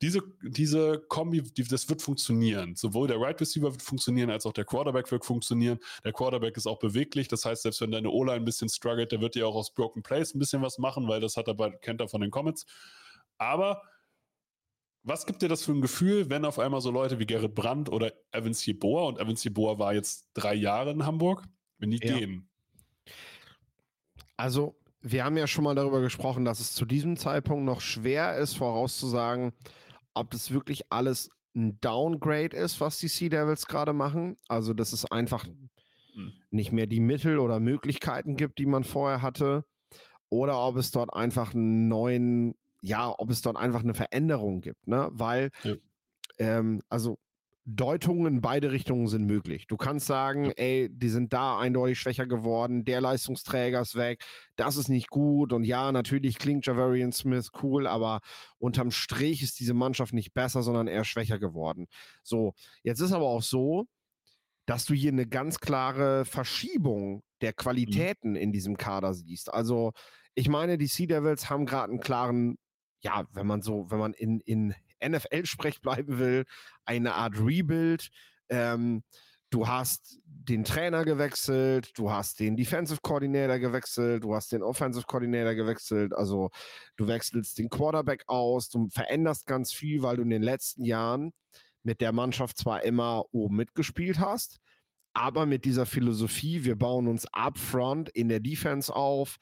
diese, 0.00 0.22
diese 0.42 1.00
Kombi, 1.08 1.42
die, 1.42 1.64
das 1.64 1.88
wird 1.88 2.02
funktionieren. 2.02 2.74
Sowohl 2.76 3.08
der 3.08 3.20
Right 3.20 3.40
Receiver 3.40 3.72
wird 3.72 3.82
funktionieren, 3.82 4.30
als 4.30 4.46
auch 4.46 4.52
der 4.52 4.64
Quarterback 4.64 5.10
wird 5.10 5.24
funktionieren. 5.24 5.78
Der 6.04 6.12
Quarterback 6.12 6.56
ist 6.56 6.66
auch 6.66 6.78
beweglich, 6.78 7.28
das 7.28 7.44
heißt, 7.44 7.62
selbst 7.62 7.80
wenn 7.80 7.90
deine 7.90 8.10
O-Line 8.10 8.36
ein 8.36 8.44
bisschen 8.44 8.68
struggelt, 8.68 9.12
der 9.12 9.20
wird 9.20 9.34
dir 9.34 9.48
auch 9.48 9.54
aus 9.54 9.72
Broken 9.72 10.02
Plays 10.02 10.34
ein 10.34 10.38
bisschen 10.38 10.62
was 10.62 10.78
machen, 10.78 11.08
weil 11.08 11.20
das 11.20 11.36
hat 11.36 11.48
er 11.48 11.54
bei, 11.54 11.70
kennt 11.70 12.00
er 12.00 12.08
von 12.08 12.20
den 12.20 12.30
Comets. 12.30 12.66
Aber 13.38 13.82
was 15.02 15.26
gibt 15.26 15.42
dir 15.42 15.48
das 15.48 15.62
für 15.62 15.72
ein 15.72 15.82
Gefühl, 15.82 16.30
wenn 16.30 16.44
auf 16.44 16.58
einmal 16.58 16.80
so 16.80 16.90
Leute 16.90 17.18
wie 17.18 17.26
Gerrit 17.26 17.54
Brandt 17.54 17.90
oder 17.90 18.12
Evans 18.32 18.64
Jeboa, 18.64 19.04
und 19.08 19.18
Evans 19.18 19.44
Jeboa 19.44 19.78
war 19.78 19.94
jetzt 19.94 20.28
drei 20.34 20.54
Jahre 20.54 20.90
in 20.90 21.04
Hamburg, 21.04 21.44
wenn 21.84 21.90
die 21.90 22.06
ja. 22.06 22.18
gehen. 22.18 22.48
Also, 24.36 24.76
wir 25.00 25.24
haben 25.24 25.36
ja 25.36 25.46
schon 25.46 25.64
mal 25.64 25.74
darüber 25.74 26.00
gesprochen, 26.00 26.44
dass 26.44 26.60
es 26.60 26.72
zu 26.72 26.84
diesem 26.84 27.16
Zeitpunkt 27.16 27.64
noch 27.64 27.80
schwer 27.80 28.36
ist, 28.36 28.54
vorauszusagen, 28.54 29.52
ob 30.14 30.30
das 30.30 30.50
wirklich 30.50 30.90
alles 30.90 31.30
ein 31.54 31.78
Downgrade 31.80 32.56
ist, 32.56 32.80
was 32.80 32.98
die 32.98 33.08
Sea 33.08 33.28
Devils 33.28 33.66
gerade 33.66 33.92
machen. 33.92 34.36
Also, 34.48 34.72
dass 34.74 34.92
es 34.92 35.10
einfach 35.10 35.44
hm. 35.44 36.32
nicht 36.50 36.72
mehr 36.72 36.86
die 36.86 37.00
Mittel 37.00 37.38
oder 37.38 37.60
Möglichkeiten 37.60 38.36
gibt, 38.36 38.58
die 38.58 38.66
man 38.66 38.82
vorher 38.84 39.22
hatte. 39.22 39.64
Oder 40.30 40.58
ob 40.58 40.76
es 40.76 40.90
dort 40.90 41.12
einfach 41.14 41.54
einen 41.54 41.86
neuen, 41.86 42.54
ja, 42.80 43.14
ob 43.16 43.30
es 43.30 43.42
dort 43.42 43.56
einfach 43.56 43.82
eine 43.82 43.94
Veränderung 43.94 44.62
gibt, 44.62 44.88
ne? 44.88 45.08
Weil, 45.12 45.50
ja. 45.62 45.74
ähm, 46.38 46.82
also 46.88 47.18
Deutungen 47.66 48.26
in 48.26 48.40
beide 48.42 48.72
Richtungen 48.72 49.08
sind 49.08 49.24
möglich. 49.24 49.66
Du 49.66 49.78
kannst 49.78 50.06
sagen, 50.06 50.50
ey, 50.56 50.90
die 50.90 51.08
sind 51.08 51.32
da 51.32 51.58
eindeutig 51.58 51.98
schwächer 51.98 52.26
geworden, 52.26 52.84
der 52.84 53.00
Leistungsträger 53.00 53.80
ist 53.80 53.94
weg, 53.94 54.22
das 54.56 54.76
ist 54.76 54.88
nicht 54.88 55.08
gut 55.08 55.52
und 55.52 55.64
ja, 55.64 55.90
natürlich 55.90 56.38
klingt 56.38 56.66
Javarian 56.66 57.12
Smith 57.12 57.50
cool, 57.62 57.86
aber 57.86 58.20
unterm 58.58 58.90
Strich 58.90 59.42
ist 59.42 59.60
diese 59.60 59.72
Mannschaft 59.72 60.12
nicht 60.12 60.34
besser, 60.34 60.62
sondern 60.62 60.88
eher 60.88 61.04
schwächer 61.04 61.38
geworden. 61.38 61.86
So, 62.22 62.52
jetzt 62.82 63.00
ist 63.00 63.12
aber 63.12 63.26
auch 63.26 63.42
so, 63.42 63.86
dass 64.66 64.84
du 64.84 64.92
hier 64.92 65.12
eine 65.12 65.26
ganz 65.26 65.58
klare 65.58 66.26
Verschiebung 66.26 67.22
der 67.40 67.52
mhm. 67.52 67.56
Qualitäten 67.56 68.30
mhm. 68.30 68.36
in 68.36 68.52
diesem 68.52 68.76
Kader 68.76 69.14
siehst. 69.14 69.52
Also, 69.52 69.92
ich 70.34 70.48
meine, 70.48 70.78
die 70.78 70.86
Sea 70.86 71.06
Devils 71.06 71.48
haben 71.48 71.64
gerade 71.64 71.92
einen 71.92 72.00
klaren 72.00 72.56
ja, 73.04 73.26
wenn 73.32 73.46
man 73.46 73.60
so, 73.60 73.90
wenn 73.90 73.98
man 73.98 74.14
in, 74.14 74.40
in 74.40 74.74
NFL-Sprech 75.08 75.80
bleiben 75.80 76.18
will, 76.18 76.44
eine 76.84 77.14
Art 77.14 77.38
Rebuild. 77.38 78.10
Ähm, 78.48 79.02
du 79.50 79.68
hast 79.68 80.18
den 80.24 80.64
Trainer 80.64 81.04
gewechselt, 81.04 81.96
du 81.96 82.10
hast 82.10 82.40
den 82.40 82.56
Defensive 82.56 82.98
Coordinator 83.02 83.58
gewechselt, 83.58 84.24
du 84.24 84.34
hast 84.34 84.50
den 84.50 84.62
Offensive 84.62 85.06
Coordinator 85.06 85.54
gewechselt, 85.54 86.12
also 86.12 86.50
du 86.96 87.06
wechselst 87.06 87.58
den 87.58 87.70
Quarterback 87.70 88.24
aus, 88.26 88.68
du 88.68 88.88
veränderst 88.88 89.46
ganz 89.46 89.72
viel, 89.72 90.02
weil 90.02 90.16
du 90.16 90.22
in 90.22 90.30
den 90.30 90.42
letzten 90.42 90.84
Jahren 90.84 91.32
mit 91.84 92.00
der 92.00 92.12
Mannschaft 92.12 92.58
zwar 92.58 92.82
immer 92.82 93.24
oben 93.30 93.56
mitgespielt 93.56 94.18
hast, 94.18 94.58
aber 95.12 95.46
mit 95.46 95.64
dieser 95.64 95.86
Philosophie, 95.86 96.64
wir 96.64 96.76
bauen 96.76 97.06
uns 97.06 97.26
upfront 97.32 98.08
in 98.08 98.28
der 98.28 98.40
Defense 98.40 98.94
auf, 98.94 99.36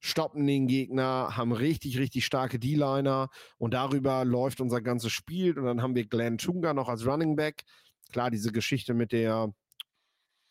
stoppen 0.00 0.46
den 0.46 0.66
Gegner, 0.66 1.36
haben 1.36 1.52
richtig, 1.52 1.98
richtig 1.98 2.24
starke 2.24 2.58
D-Liner 2.58 3.28
und 3.58 3.74
darüber 3.74 4.24
läuft 4.24 4.60
unser 4.60 4.80
ganzes 4.80 5.12
Spiel. 5.12 5.58
Und 5.58 5.64
dann 5.64 5.82
haben 5.82 5.94
wir 5.94 6.06
Glenn 6.06 6.38
Chunga 6.38 6.74
noch 6.74 6.88
als 6.88 7.06
Running 7.06 7.36
Back. 7.36 7.64
Klar, 8.12 8.30
diese 8.30 8.52
Geschichte 8.52 8.94
mit 8.94 9.12
der 9.12 9.52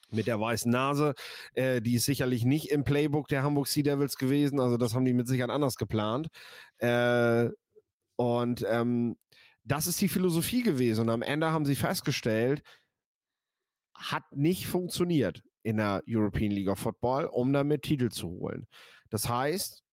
mit 0.09 0.27
der 0.27 0.39
weißen 0.39 0.71
Nase, 0.71 1.15
äh, 1.53 1.81
die 1.81 1.95
ist 1.95 2.05
sicherlich 2.05 2.45
nicht 2.45 2.71
im 2.71 2.85
Playbook 2.85 3.27
der 3.27 3.43
Hamburg 3.43 3.67
Sea 3.67 3.83
Devils 3.83 4.15
gewesen. 4.15 4.59
Also 4.59 4.77
das 4.77 4.93
haben 4.93 5.03
die 5.03 5.13
mit 5.13 5.27
Sicherheit 5.27 5.49
anders 5.49 5.75
geplant. 5.75 6.29
Äh, 6.77 7.49
und 8.15 8.65
ähm, 8.69 9.17
das 9.63 9.87
ist 9.87 9.99
die 9.99 10.07
Philosophie 10.07 10.63
gewesen. 10.63 11.01
Und 11.01 11.09
am 11.09 11.21
Ende 11.21 11.51
haben 11.51 11.65
sie 11.65 11.75
festgestellt, 11.75 12.61
hat 13.93 14.23
nicht 14.31 14.67
funktioniert 14.67 15.43
in 15.63 15.77
der 15.77 16.03
European 16.07 16.51
League 16.51 16.69
of 16.69 16.79
Football, 16.79 17.25
um 17.25 17.51
damit 17.51 17.81
Titel 17.81 18.09
zu 18.09 18.29
holen. 18.29 18.65
Das 19.09 19.29
heißt, 19.29 19.83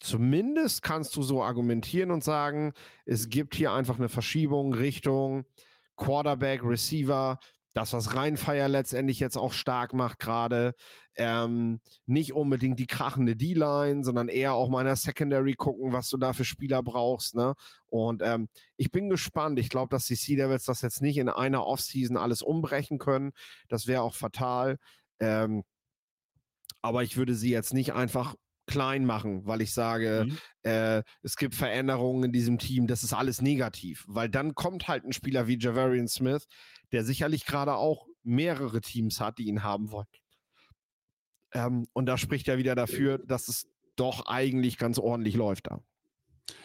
zumindest 0.00 0.82
kannst 0.82 1.16
du 1.16 1.22
so 1.22 1.42
argumentieren 1.42 2.10
und 2.10 2.24
sagen, 2.24 2.72
es 3.06 3.28
gibt 3.28 3.54
hier 3.54 3.72
einfach 3.72 3.98
eine 3.98 4.08
Verschiebung 4.08 4.74
Richtung 4.74 5.44
Quarterback, 5.96 6.64
Receiver, 6.64 7.38
das, 7.74 7.92
was 7.92 8.14
Rheinfeier 8.14 8.68
letztendlich 8.68 9.18
jetzt 9.18 9.36
auch 9.36 9.52
stark 9.52 9.94
macht 9.94 10.18
gerade, 10.18 10.74
ähm, 11.16 11.80
nicht 12.06 12.32
unbedingt 12.32 12.78
die 12.78 12.86
krachende 12.86 13.36
D-Line, 13.36 14.04
sondern 14.04 14.28
eher 14.28 14.54
auch 14.54 14.68
mal 14.68 14.80
in 14.80 14.86
der 14.86 14.96
Secondary 14.96 15.54
gucken, 15.54 15.92
was 15.92 16.08
du 16.08 16.16
da 16.16 16.32
für 16.32 16.44
Spieler 16.44 16.82
brauchst. 16.82 17.34
Ne? 17.34 17.54
Und 17.86 18.22
ähm, 18.22 18.48
ich 18.76 18.90
bin 18.90 19.08
gespannt. 19.08 19.58
Ich 19.58 19.68
glaube, 19.68 19.90
dass 19.90 20.06
die 20.06 20.14
Sea 20.14 20.36
Devils 20.36 20.64
das 20.64 20.82
jetzt 20.82 21.02
nicht 21.02 21.18
in 21.18 21.28
einer 21.28 21.66
Offseason 21.66 22.16
alles 22.16 22.42
umbrechen 22.42 22.98
können. 22.98 23.32
Das 23.68 23.86
wäre 23.86 24.02
auch 24.02 24.14
fatal. 24.14 24.78
Ähm, 25.20 25.64
aber 26.82 27.02
ich 27.02 27.16
würde 27.16 27.34
sie 27.34 27.50
jetzt 27.50 27.72
nicht 27.72 27.94
einfach 27.94 28.34
klein 28.66 29.04
machen, 29.04 29.46
weil 29.46 29.60
ich 29.60 29.72
sage, 29.72 30.26
mhm. 30.28 30.38
äh, 30.62 31.02
es 31.22 31.36
gibt 31.36 31.54
Veränderungen 31.54 32.24
in 32.24 32.32
diesem 32.32 32.58
Team, 32.58 32.86
das 32.86 33.02
ist 33.02 33.12
alles 33.12 33.42
negativ, 33.42 34.04
weil 34.06 34.28
dann 34.28 34.54
kommt 34.54 34.88
halt 34.88 35.04
ein 35.04 35.12
Spieler 35.12 35.46
wie 35.46 35.58
Javarian 35.58 36.08
Smith, 36.08 36.46
der 36.92 37.04
sicherlich 37.04 37.44
gerade 37.44 37.74
auch 37.74 38.06
mehrere 38.22 38.80
Teams 38.80 39.20
hat, 39.20 39.38
die 39.38 39.48
ihn 39.48 39.62
haben 39.62 39.90
wollen. 39.90 40.06
Ähm, 41.52 41.86
und 41.92 42.06
da 42.06 42.16
spricht 42.16 42.48
er 42.48 42.58
wieder 42.58 42.74
dafür, 42.74 43.18
dass 43.18 43.48
es 43.48 43.68
doch 43.96 44.26
eigentlich 44.26 44.78
ganz 44.78 44.98
ordentlich 44.98 45.34
läuft 45.34 45.66
da. 45.66 45.82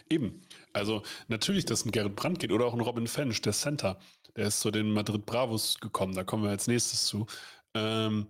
Eben. 0.10 0.42
Also 0.74 1.04
natürlich, 1.28 1.66
dass 1.66 1.86
ein 1.86 1.92
Gerrit 1.92 2.16
Brandt 2.16 2.40
geht 2.40 2.52
oder 2.52 2.66
auch 2.66 2.74
ein 2.74 2.82
Robin 2.82 3.08
Fench, 3.08 3.42
der 3.42 3.54
Center, 3.54 4.00
der 4.36 4.48
ist 4.48 4.62
zu 4.62 4.72
den 4.72 4.92
Madrid 4.92 5.26
Bravos 5.26 5.80
gekommen, 5.80 6.14
da 6.14 6.24
kommen 6.24 6.44
wir 6.44 6.52
als 6.52 6.68
nächstes 6.68 7.06
zu. 7.06 7.26
Ähm, 7.74 8.28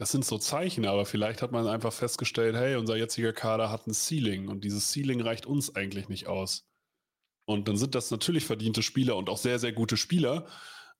das 0.00 0.12
sind 0.12 0.24
so 0.24 0.38
Zeichen, 0.38 0.86
aber 0.86 1.04
vielleicht 1.04 1.42
hat 1.42 1.52
man 1.52 1.66
einfach 1.66 1.92
festgestellt, 1.92 2.56
hey, 2.56 2.76
unser 2.76 2.96
jetziger 2.96 3.34
Kader 3.34 3.68
hat 3.68 3.86
ein 3.86 3.92
Ceiling 3.92 4.48
und 4.48 4.64
dieses 4.64 4.90
Ceiling 4.90 5.20
reicht 5.20 5.44
uns 5.44 5.76
eigentlich 5.76 6.08
nicht 6.08 6.26
aus. 6.26 6.66
Und 7.44 7.68
dann 7.68 7.76
sind 7.76 7.94
das 7.94 8.10
natürlich 8.10 8.46
verdiente 8.46 8.82
Spieler 8.82 9.18
und 9.18 9.28
auch 9.28 9.36
sehr, 9.36 9.58
sehr 9.58 9.74
gute 9.74 9.98
Spieler, 9.98 10.46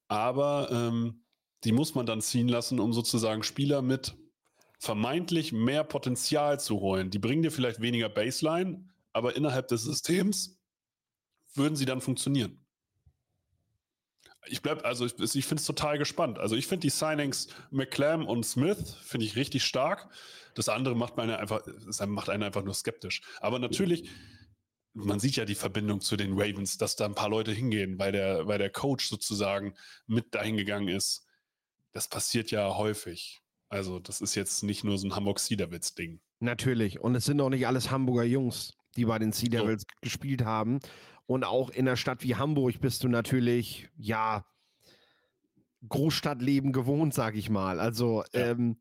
aber 0.09 0.69
ähm, 0.71 1.25
die 1.65 1.73
muss 1.73 1.95
man 1.95 2.05
dann 2.05 2.21
ziehen 2.21 2.49
lassen, 2.49 2.79
um 2.79 2.93
sozusagen 2.93 3.43
Spieler 3.43 3.81
mit 3.81 4.15
vermeintlich 4.79 5.51
mehr 5.51 5.83
Potenzial 5.83 6.61
zu 6.61 6.81
holen. 6.81 7.09
Die 7.09 7.19
bringen 7.19 7.43
dir 7.43 7.53
vielleicht 7.53 7.81
weniger 7.81 8.11
Baseline, 8.11 8.85
aber 9.15 9.35
innerhalb 9.35 9.69
des 9.69 9.83
Systems 9.83 10.61
würden 11.55 11.75
sie 11.75 11.87
dann 11.87 12.03
funktionieren. 12.03 12.60
Ich 14.47 14.63
bleibe, 14.63 14.85
also 14.85 15.07
ich, 15.07 15.19
ich 15.19 15.47
finde 15.47 15.61
es 15.61 15.67
total 15.67 15.99
gespannt. 15.99 16.39
Also 16.39 16.57
ich 16.57 16.67
finde 16.67 16.83
die 16.83 16.91
Signings 16.91 17.49
McClam 17.71 18.27
und 18.27 18.45
Smith 18.45 18.97
finde 19.03 19.27
ich 19.27 19.37
richtig 19.37 19.65
stark. 19.65 20.09
Das 20.55 20.69
andere 20.69 20.97
macht 20.97 21.17
meine 21.17 21.39
einfach, 21.39 21.63
macht 22.07 22.31
einen 22.31 22.43
einfach 22.43 22.65
nur 22.65 22.75
skeptisch. 22.75 23.23
Aber 23.41 23.59
natürlich, 23.59 24.09
man 24.95 25.21
sieht 25.21 25.37
ja 25.37 25.45
die 25.45 25.55
Verbindung 25.55 26.01
zu 26.01 26.17
den 26.17 26.33
Ravens, 26.33 26.79
dass 26.79 26.97
da 26.97 27.05
ein 27.05 27.15
paar 27.15 27.29
Leute 27.29 27.53
hingehen, 27.53 27.99
weil 27.99 28.13
der, 28.13 28.47
weil 28.47 28.59
der 28.59 28.71
Coach 28.71 29.09
sozusagen 29.09 29.75
mit 30.07 30.35
dahin 30.35 30.57
gegangen 30.57 30.89
ist. 30.89 31.27
Das 31.93 32.09
passiert 32.09 32.51
ja 32.51 32.77
häufig. 32.77 33.41
Also, 33.69 34.01
das 34.01 34.21
ist 34.21 34.35
jetzt 34.35 34.65
nicht 34.65 34.85
nur 34.85 34.99
so 34.99 35.07
ein 35.07 35.15
Hamburg 35.15 35.39
Sea 35.39 35.57
Devils 35.57 35.95
Ding. 35.95 36.21
Natürlich. 36.41 37.01
Und 37.01 37.15
es 37.15 37.25
sind 37.25 37.41
auch 37.41 37.51
nicht 37.51 37.67
alles 37.67 37.91
Hamburger 37.91 38.25
Jungs, 38.25 38.77
die 38.97 39.05
bei 39.05 39.19
den 39.19 39.33
Sea 39.33 39.49
Devils 39.49 39.83
so. 39.83 39.97
gespielt 40.01 40.45
haben. 40.45 40.81
Und 41.31 41.45
auch 41.45 41.71
in 41.71 41.87
einer 41.87 41.97
Stadt 41.97 42.25
wie 42.25 42.35
Hamburg 42.35 42.81
bist 42.81 43.05
du 43.05 43.09
natürlich, 43.09 43.89
ja, 43.97 44.45
Großstadtleben 45.89 46.73
gewohnt, 46.73 47.15
sag 47.15 47.37
ich 47.37 47.49
mal. 47.49 47.79
Also, 47.79 48.25
ja. 48.33 48.51
ähm, 48.51 48.79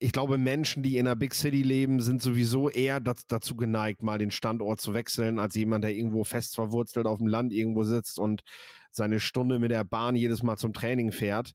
ich 0.00 0.10
glaube, 0.10 0.36
Menschen, 0.36 0.82
die 0.82 0.98
in 0.98 1.06
einer 1.06 1.14
Big 1.14 1.36
City 1.36 1.62
leben, 1.62 2.00
sind 2.00 2.22
sowieso 2.22 2.70
eher 2.70 2.98
dazu 2.98 3.54
geneigt, 3.54 4.02
mal 4.02 4.18
den 4.18 4.32
Standort 4.32 4.80
zu 4.80 4.94
wechseln, 4.94 5.38
als 5.38 5.54
jemand, 5.54 5.84
der 5.84 5.94
irgendwo 5.94 6.24
fest 6.24 6.56
verwurzelt 6.56 7.06
auf 7.06 7.18
dem 7.18 7.28
Land 7.28 7.52
irgendwo 7.52 7.84
sitzt 7.84 8.18
und 8.18 8.42
seine 8.90 9.20
Stunde 9.20 9.60
mit 9.60 9.70
der 9.70 9.84
Bahn 9.84 10.16
jedes 10.16 10.42
Mal 10.42 10.56
zum 10.56 10.72
Training 10.72 11.12
fährt. 11.12 11.52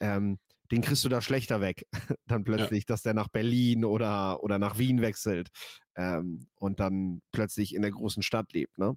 Ähm, 0.00 0.38
den 0.70 0.80
kriegst 0.80 1.04
du 1.04 1.10
da 1.10 1.20
schlechter 1.20 1.60
weg, 1.60 1.86
dann 2.26 2.42
plötzlich, 2.42 2.84
ja. 2.84 2.86
dass 2.94 3.02
der 3.02 3.12
nach 3.12 3.28
Berlin 3.28 3.84
oder, 3.84 4.42
oder 4.42 4.58
nach 4.58 4.78
Wien 4.78 5.02
wechselt 5.02 5.50
ähm, 5.94 6.46
und 6.54 6.80
dann 6.80 7.20
plötzlich 7.32 7.74
in 7.74 7.82
der 7.82 7.90
großen 7.90 8.22
Stadt 8.22 8.54
lebt. 8.54 8.78
Ne? 8.78 8.96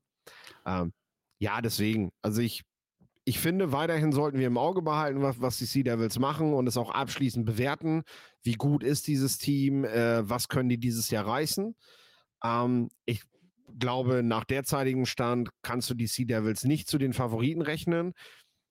Ähm, 0.66 0.94
ja, 1.40 1.62
deswegen, 1.62 2.12
also 2.22 2.42
ich, 2.42 2.64
ich 3.26 3.40
finde, 3.40 3.72
weiterhin 3.72 4.12
sollten 4.12 4.40
wir 4.40 4.48
im 4.48 4.58
Auge 4.58 4.82
behalten, 4.82 5.22
was, 5.22 5.40
was 5.42 5.58
die 5.58 5.66
Sea 5.66 5.84
Devils 5.84 6.20
machen 6.20 6.54
und 6.54 6.68
es 6.68 6.78
auch 6.78 6.92
abschließend 6.92 7.46
bewerten. 7.46 8.04
Wie 8.44 8.54
gut 8.54 8.84
ist 8.84 9.08
dieses 9.08 9.38
Team? 9.38 9.86
Äh, 9.86 10.28
was 10.28 10.48
können 10.48 10.70
die 10.70 10.80
dieses 10.80 11.10
Jahr 11.10 11.28
reißen? 11.28 11.76
Ähm, 12.44 12.90
ich 13.06 13.24
glaube, 13.78 14.24
nach 14.24 14.46
derzeitigem 14.46 15.06
Stand 15.06 15.50
kannst 15.62 15.90
du 15.90 15.94
die 15.94 16.08
Sea 16.08 16.26
Devils 16.26 16.64
nicht 16.64 16.88
zu 16.88 16.98
den 16.98 17.14
Favoriten 17.14 17.62
rechnen. 17.62 18.14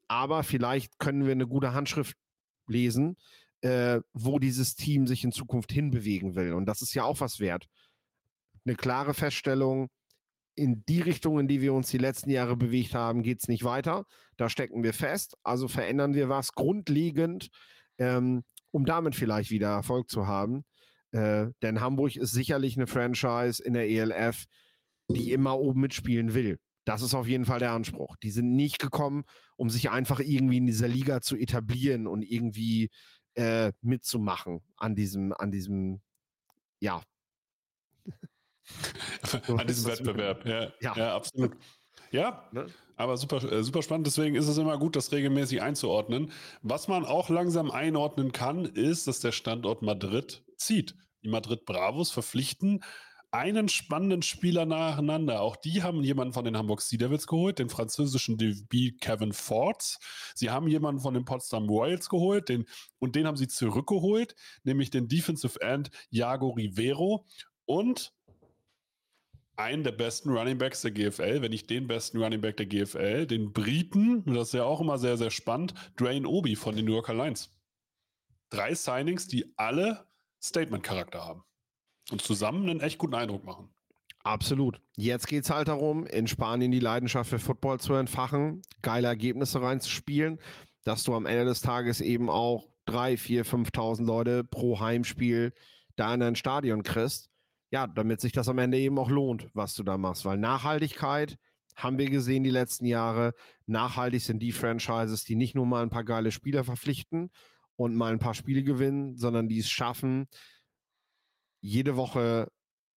Aber 0.09 0.43
vielleicht 0.43 0.99
können 0.99 1.25
wir 1.25 1.33
eine 1.33 1.47
gute 1.47 1.75
Handschrift 1.75 2.17
lesen, 2.67 3.17
äh, 3.61 4.01
wo 4.13 4.39
dieses 4.39 4.75
Team 4.75 5.07
sich 5.07 5.25
in 5.25 5.33
Zukunft 5.33 5.71
hinbewegen 5.71 6.35
will. 6.35 6.55
Und 6.55 6.67
das 6.67 6.83
ist 6.83 6.95
ja 6.95 7.05
auch 7.05 7.21
was 7.21 7.41
wert. 7.41 7.67
Eine 8.65 8.75
klare 8.75 9.15
Feststellung, 9.15 9.89
in 10.59 10.85
die 10.87 11.01
Richtung, 11.01 11.39
in 11.39 11.49
die 11.49 11.61
wir 11.61 11.73
uns 11.73 11.91
die 11.91 11.99
letzten 11.99 12.31
Jahre 12.31 12.57
bewegt 12.57 12.95
haben, 12.95 13.23
geht 13.23 13.41
es 13.41 13.49
nicht 13.49 13.65
weiter. 13.65 14.05
Da 14.37 14.49
stecken 14.49 14.83
wir 14.83 14.93
fest. 14.93 15.37
Also 15.43 15.69
verändern 15.69 16.15
wir 16.15 16.29
was 16.29 16.53
grundlegend, 16.53 17.49
ähm, 17.99 18.45
um 18.71 18.85
damit 18.85 19.15
vielleicht 19.15 19.51
wieder 19.51 19.69
Erfolg 19.69 20.11
zu 20.11 20.27
haben. 20.27 20.65
Äh, 21.13 21.47
denn 21.63 21.81
Hamburg 21.81 22.17
ist 22.17 22.33
sicherlich 22.33 22.77
eine 22.77 22.87
Franchise 22.87 23.63
in 23.63 23.75
der 23.75 23.89
ELF, 23.89 24.45
die 25.09 25.33
immer 25.33 25.59
oben 25.59 25.81
mitspielen 25.81 26.35
will. 26.35 26.59
Das 26.85 27.03
ist 27.03 27.15
auf 27.15 27.27
jeden 27.27 27.45
Fall 27.45 27.59
der 27.59 27.73
Anspruch. 27.73 28.17
Die 28.23 28.31
sind 28.31 28.55
nicht 28.55 28.79
gekommen, 28.79 29.25
um 29.57 29.71
sich 29.71 29.91
einfach 29.91 30.21
irgendwie 30.21 30.59
in 30.59 30.67
dieser 30.67 30.89
Liga 30.89 31.21
zu 31.21 31.37
etablieren 31.37 32.07
und 32.07 32.23
irgendwie 32.23 32.91
äh, 33.35 33.73
mitzumachen 33.83 34.61
an 34.77 34.95
diesem, 34.95 35.33
an 35.33 35.51
diesem, 35.51 36.01
ja. 36.81 37.03
An 39.49 39.67
diesem 39.67 39.91
Wettbewerb, 39.91 40.47
ja, 40.47 40.73
ja. 40.81 40.97
ja 40.97 41.15
absolut. 41.15 41.57
Ja, 42.11 42.49
ne? 42.53 42.67
aber 42.97 43.17
super, 43.17 43.43
äh, 43.53 43.63
super 43.63 43.83
spannend. 43.83 44.07
Deswegen 44.07 44.35
ist 44.35 44.49
es 44.49 44.59
immer 44.59 44.79
gut, 44.79 44.97
das 44.97 45.13
regelmäßig 45.13 45.63
einzuordnen. 45.63 46.33
Was 46.63 46.89
man 46.89 47.05
auch 47.05 47.29
langsam 47.29 47.71
einordnen 47.71 48.33
kann, 48.33 48.65
ist, 48.65 49.07
dass 49.07 49.21
der 49.21 49.33
Standort 49.33 49.83
Madrid 49.83 50.43
zieht. 50.57 50.95
Die 51.23 51.29
Madrid 51.29 51.65
Bravos 51.65 52.11
verpflichten 52.11 52.83
einen 53.31 53.69
spannenden 53.69 54.23
Spieler 54.23 54.65
nacheinander. 54.65 55.43
Auch 55.43 55.57
die 55.57 55.83
haben 55.83 56.03
jemanden 56.03 56.33
von 56.33 56.45
den 56.45 56.57
Hamburg 56.57 56.81
Sea 56.81 56.99
Devils 56.99 57.27
geholt, 57.27 57.59
den 57.59 57.69
französischen 57.69 58.39
DB 58.39 58.93
Kevin 58.93 59.33
Fords. 59.33 59.99
Sie 60.35 60.51
haben 60.51 60.67
jemanden 60.67 61.03
von 61.03 61.15
den 61.15 61.25
Potsdam 61.25 61.69
Royals 61.69 62.09
geholt, 62.09 62.49
den, 62.49 62.65
und 62.99 63.17
den 63.17 63.27
haben 63.27 63.37
sie 63.37 63.49
zurückgeholt, 63.49 64.35
nämlich 64.65 64.91
den 64.91 65.09
Defensive 65.09 65.61
End 65.61 65.91
Jago 66.11 66.51
Rivero 66.51 67.27
und 67.67 68.15
einen 69.59 69.83
der 69.83 69.93
besten 69.93 70.31
Running 70.31 70.57
Backs 70.57 70.83
der 70.83 70.93
GFL, 70.93 71.43
wenn 71.43 71.51
nicht 71.51 71.69
den 71.69 71.89
besten 71.89 72.23
Running 72.23 72.41
Back 72.41 72.57
der 72.59 72.67
GFL, 72.67 73.27
den 73.27 73.53
Briten, 73.53 74.25
das 74.27 74.49
ist 74.49 74.55
ja 74.55 74.65
auch 74.65 74.81
immer 74.81 74.99
sehr, 74.99 75.17
sehr 75.17 75.31
spannend, 75.31 75.75
Dwayne 75.99 76.29
Obi 76.29 76.55
von 76.55 76.77
den 76.77 76.85
New 76.85 76.93
Yorker 76.93 77.15
Lions. 77.15 77.51
Drei 78.51 78.75
Signings, 78.75 79.27
die 79.27 79.53
alle 79.57 80.07
Statement-Charakter 80.41 81.25
haben 81.25 81.43
und 82.11 82.23
zusammen 82.23 82.71
einen 82.71 82.81
echt 82.81 82.99
guten 82.99 83.15
Eindruck 83.15 83.45
machen. 83.45 83.69
Absolut. 84.23 84.81
Jetzt 84.97 85.27
geht 85.27 85.45
es 85.45 85.51
halt 85.51 85.69
darum, 85.69 86.07
in 86.07 86.29
Spanien 86.29 86.71
die 86.71 86.81
Leidenschaft 86.81 87.31
für 87.31 87.39
Football 87.39 87.81
zu 87.81 87.95
entfachen, 87.95 88.63
geile 88.83 89.09
Ergebnisse 89.09 89.61
reinzuspielen, 89.61 90.39
dass 90.85 91.03
du 91.03 91.15
am 91.15 91.27
Ende 91.27 91.47
des 91.47 91.63
Tages 91.63 92.01
eben 92.01 92.31
auch 92.31 92.69
3, 92.87 93.17
4, 93.17 93.45
5.000 93.45 94.05
Leute 94.05 94.45
pro 94.45 94.81
Heimspiel 94.81 95.53
da 95.97 96.15
in 96.15 96.21
dein 96.21 96.37
Stadion 96.37 96.83
kriegst. 96.83 97.28
Ja, 97.71 97.87
damit 97.87 98.21
sich 98.21 98.33
das 98.33 98.49
am 98.49 98.59
Ende 98.59 98.79
eben 98.79 98.99
auch 98.99 99.11
lohnt, 99.11 99.49
was 99.53 99.75
du 99.75 99.83
da 99.83 99.99
machst. 99.99 100.25
Weil 100.25 100.39
Nachhaltigkeit 100.39 101.37
haben 101.77 101.99
wir 101.99 102.11
gesehen 102.11 102.43
die 102.43 102.51
letzten 102.51 102.87
Jahre. 102.87 103.35
Nachhaltig 103.67 104.23
sind 104.23 104.41
die 104.41 104.53
Franchises, 104.53 105.25
die 105.25 105.37
nicht 105.37 105.55
nur 105.55 105.67
mal 105.67 105.83
ein 105.83 105.91
paar 105.91 106.05
geile 106.05 106.33
Spieler 106.33 106.65
verpflichten 106.65 107.31
und 107.77 107.95
mal 107.95 108.13
ein 108.13 108.19
paar 108.19 108.35
Spiele 108.35 108.65
gewinnen, 108.65 109.17
sondern 109.17 109.49
die 109.49 109.61
es 109.61 109.71
schaffen, 109.71 110.27
jede 111.61 111.97
Woche 111.97 112.51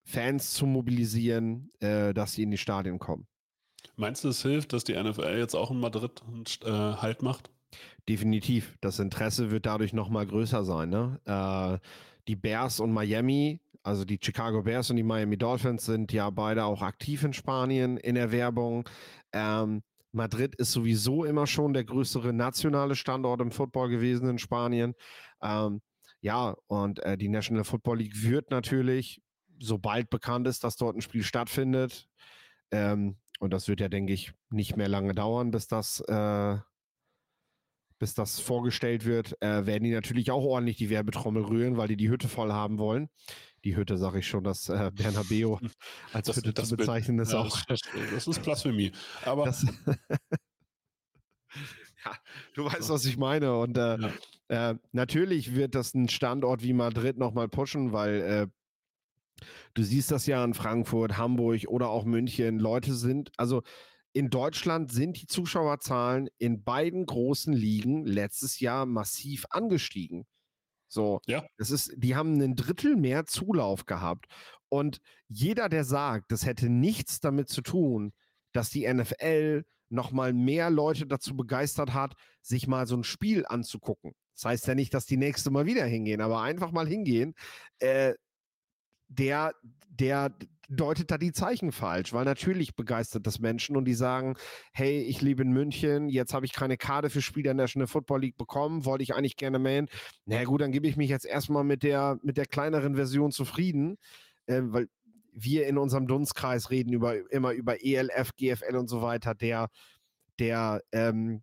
Fans 0.04 0.54
zu 0.54 0.66
mobilisieren, 0.66 1.72
äh, 1.80 2.14
dass 2.14 2.34
sie 2.34 2.44
in 2.44 2.52
die 2.52 2.58
Stadien 2.58 2.98
kommen. 2.98 3.28
Meinst 3.96 4.24
du, 4.24 4.30
es 4.30 4.42
hilft, 4.42 4.74
dass 4.74 4.84
die 4.84 5.02
NFL 5.02 5.38
jetzt 5.38 5.56
auch 5.56 5.72
in 5.72 5.80
Madrid 5.80 6.22
äh, 6.64 6.70
Halt 6.70 7.22
macht? 7.22 7.52
Definitiv. 8.10 8.78
Das 8.82 9.00
Interesse 9.00 9.52
wird 9.52 9.66
dadurch 9.66 9.94
nochmal 9.94 10.26
größer 10.26 10.64
sein. 10.64 10.90
Ne? 10.90 11.20
Äh, 11.26 11.88
die 12.28 12.36
Bears 12.36 12.80
und 12.80 12.92
Miami, 12.92 13.62
also 13.84 14.06
die 14.06 14.20
Chicago 14.22 14.63
Bears 14.63 14.89
und 14.89 14.98
die 14.98 15.04
Miami 15.04 15.38
Dolphins 15.38 15.86
sind 15.86 16.13
ja 16.13 16.30
beide 16.30 16.65
auch 16.65 16.82
aktiv 16.82 17.24
in 17.24 17.34
Spanien 17.34 17.98
in 17.98 18.15
der 18.15 18.32
Werbung. 18.32 18.88
Ähm, 19.34 19.82
Madrid 20.12 20.56
ist 20.56 20.72
sowieso 20.72 21.24
immer 21.24 21.48
schon 21.48 21.74
der 21.74 21.86
größere 21.86 22.34
nationale 22.34 22.96
Standort 22.96 23.41
im 23.41 23.52
Football 23.52 23.89
gewesen 23.89 24.30
in 24.30 24.38
Spanien. 24.38 24.94
Ähm, 25.41 25.82
ja, 26.22 26.56
und 26.67 27.00
äh, 27.00 27.17
die 27.17 27.30
National 27.30 27.63
Football 27.63 28.00
League 28.00 28.22
wird 28.22 28.52
natürlich, 28.52 29.22
sobald 29.60 30.10
bekannt 30.10 30.48
ist, 30.48 30.63
dass 30.63 30.76
dort 30.76 30.96
ein 30.96 31.02
Spiel 31.02 31.24
stattfindet, 31.24 32.08
ähm, 32.72 33.17
und 33.39 33.52
das 33.52 33.67
wird 33.67 33.80
ja, 33.80 33.89
denke 33.89 34.13
ich, 34.13 34.34
nicht 34.52 34.78
mehr 34.78 34.88
lange 34.88 35.15
dauern, 35.15 35.50
bis 35.50 35.67
das, 35.67 36.00
äh, 36.02 36.58
bis 37.98 38.13
das 38.13 38.39
vorgestellt 38.39 39.06
wird, 39.06 39.36
äh, 39.41 39.65
werden 39.65 39.84
die 39.84 39.91
natürlich 39.91 40.30
auch 40.30 40.44
ordentlich 40.44 40.78
die 40.78 40.91
Werbetrommel 40.91 41.44
rühren, 41.44 41.78
weil 41.78 41.88
die 41.88 41.98
die 41.98 42.10
Hütte 42.10 42.28
voll 42.28 42.52
haben 42.52 42.78
wollen. 42.78 43.10
Die 43.63 43.76
Hütte, 43.76 43.97
sage 43.97 44.19
ich 44.19 44.28
schon, 44.28 44.43
dass 44.43 44.69
äh, 44.69 44.91
Bernabeo 44.93 45.60
als 46.13 46.28
das, 46.28 46.38
Hütte 46.38 46.54
das 46.54 46.69
zu 46.69 46.78
bezeichnen 46.78 47.19
ist 47.19 47.34
ja, 47.34 47.39
auch. 47.39 47.62
Das, 47.65 47.80
das, 48.12 48.28
ist 48.28 48.41
Blasphemie. 48.41 48.91
Aber 49.24 49.45
das, 49.45 49.65
ja, 52.06 52.15
du 52.56 52.65
weißt, 52.65 52.89
was 52.89 53.06
ich 53.06 53.17
meine. 53.17 53.56
Und 53.58 53.78
äh, 53.78 53.97
ja. 53.97 54.12
Äh, 54.52 54.76
natürlich 54.91 55.56
wird 55.56 55.76
das 55.76 55.93
ein 55.93 56.10
Standort 56.10 56.62
wie 56.62 56.74
Madrid 56.74 57.17
nochmal 57.17 57.47
pushen, 57.47 57.93
weil 57.93 58.21
äh, 58.21 58.47
du 59.74 59.84
siehst 59.84 60.12
das 60.12 60.26
ja 60.26 60.43
in 60.43 60.54
Frankfurt, 60.54 61.17
Hamburg 61.17 61.67
oder 61.69 61.89
auch 61.89 62.04
München. 62.04 62.60
Leute 62.60 62.93
sind, 62.93 63.32
also 63.38 63.62
in 64.12 64.30
Deutschland 64.30 64.91
sind 64.91 65.21
die 65.21 65.28
Zuschauerzahlen 65.28 66.28
in 66.38 66.65
beiden 66.65 67.06
großen 67.06 67.54
Ligen 67.54 68.06
letztes 68.06 68.60
Jahr 68.60 68.86
massiv 68.86 69.45
angestiegen. 69.52 70.26
So, 70.91 71.21
Ja. 71.25 71.45
das 71.58 71.71
ist, 71.71 71.93
die 71.95 72.15
haben 72.15 72.39
ein 72.41 72.56
Drittel 72.56 72.97
mehr 72.97 73.25
Zulauf 73.25 73.86
gehabt. 73.86 74.25
Und 74.69 74.99
jeder, 75.30 75.69
der 75.69 75.84
sagt, 75.86 76.32
das 76.32 76.45
hätte 76.45 76.69
nichts 76.69 77.19
damit 77.19 77.49
zu 77.49 77.62
tun, 77.62 78.12
dass 78.51 78.69
die 78.69 78.91
NFL 78.91 79.63
nochmal 79.89 80.34
mehr 80.34 80.69
Leute 80.69 81.06
dazu 81.08 81.36
begeistert 81.36 81.93
hat, 81.93 82.13
sich 82.41 82.67
mal 82.67 82.88
so 82.88 82.95
ein 82.97 83.04
Spiel 83.04 83.45
anzugucken. 83.47 84.13
Das 84.36 84.45
heißt 84.45 84.67
ja 84.67 84.75
nicht, 84.75 84.93
dass 84.93 85.06
die 85.06 85.17
nächste 85.17 85.51
Mal 85.51 85.65
wieder 85.65 85.86
hingehen, 85.86 86.21
aber 86.21 86.41
einfach 86.41 86.71
mal 86.71 86.88
hingehen. 86.88 87.36
Äh, 87.80 88.13
der, 89.12 89.54
der 89.89 90.34
deutet 90.69 91.12
da 91.12 91.17
die 91.17 91.34
Zeichen 91.34 91.71
falsch, 91.71 92.13
weil 92.13 92.24
natürlich 92.24 92.76
begeistert 92.76 93.28
das 93.28 93.39
Menschen 93.39 93.76
und 93.76 93.86
die 93.86 93.93
sagen, 93.93 94.36
hey, 94.71 95.02
ich 95.02 95.21
lebe 95.21 95.43
in 95.43 95.52
München, 95.52 96.08
jetzt 96.08 96.34
habe 96.34 96.45
ich 96.45 96.54
keine 96.54 96.78
Karte 96.78 97.10
für 97.10 97.21
Spiel 97.21 97.43
der 97.43 97.54
National 97.54 97.88
Football 97.88 98.21
League 98.21 98.38
bekommen, 98.38 98.86
wollte 98.86 99.04
ich 99.04 99.13
eigentlich 99.13 99.36
gerne 99.36 99.60
mähen. 99.60 99.89
Na 100.26 100.36
naja, 100.36 100.47
gut, 100.47 100.62
dann 100.62 100.71
gebe 100.71 100.88
ich 100.88 100.95
mich 100.95 101.10
jetzt 101.10 101.26
erstmal 101.26 101.65
mit 101.65 101.84
der, 101.84 102.17
mit 102.24 102.38
der 102.38 102.45
kleineren 102.45 102.95
Version 102.95 103.32
zufrieden, 103.32 103.97
äh, 104.45 104.62
weil 104.63 104.88
wir 105.34 105.67
in 105.67 105.78
unserem 105.78 106.08
Dunstkreis 106.08 106.71
reden 106.71 106.93
über, 106.93 107.32
immer 107.32 107.52
über 107.52 107.84
ELF, 107.84 108.32
GFL 108.38 108.76
und 108.76 108.88
so 108.88 109.02
weiter, 109.02 109.36
der, 109.36 109.67
der, 110.39 110.82
ähm, 110.91 111.41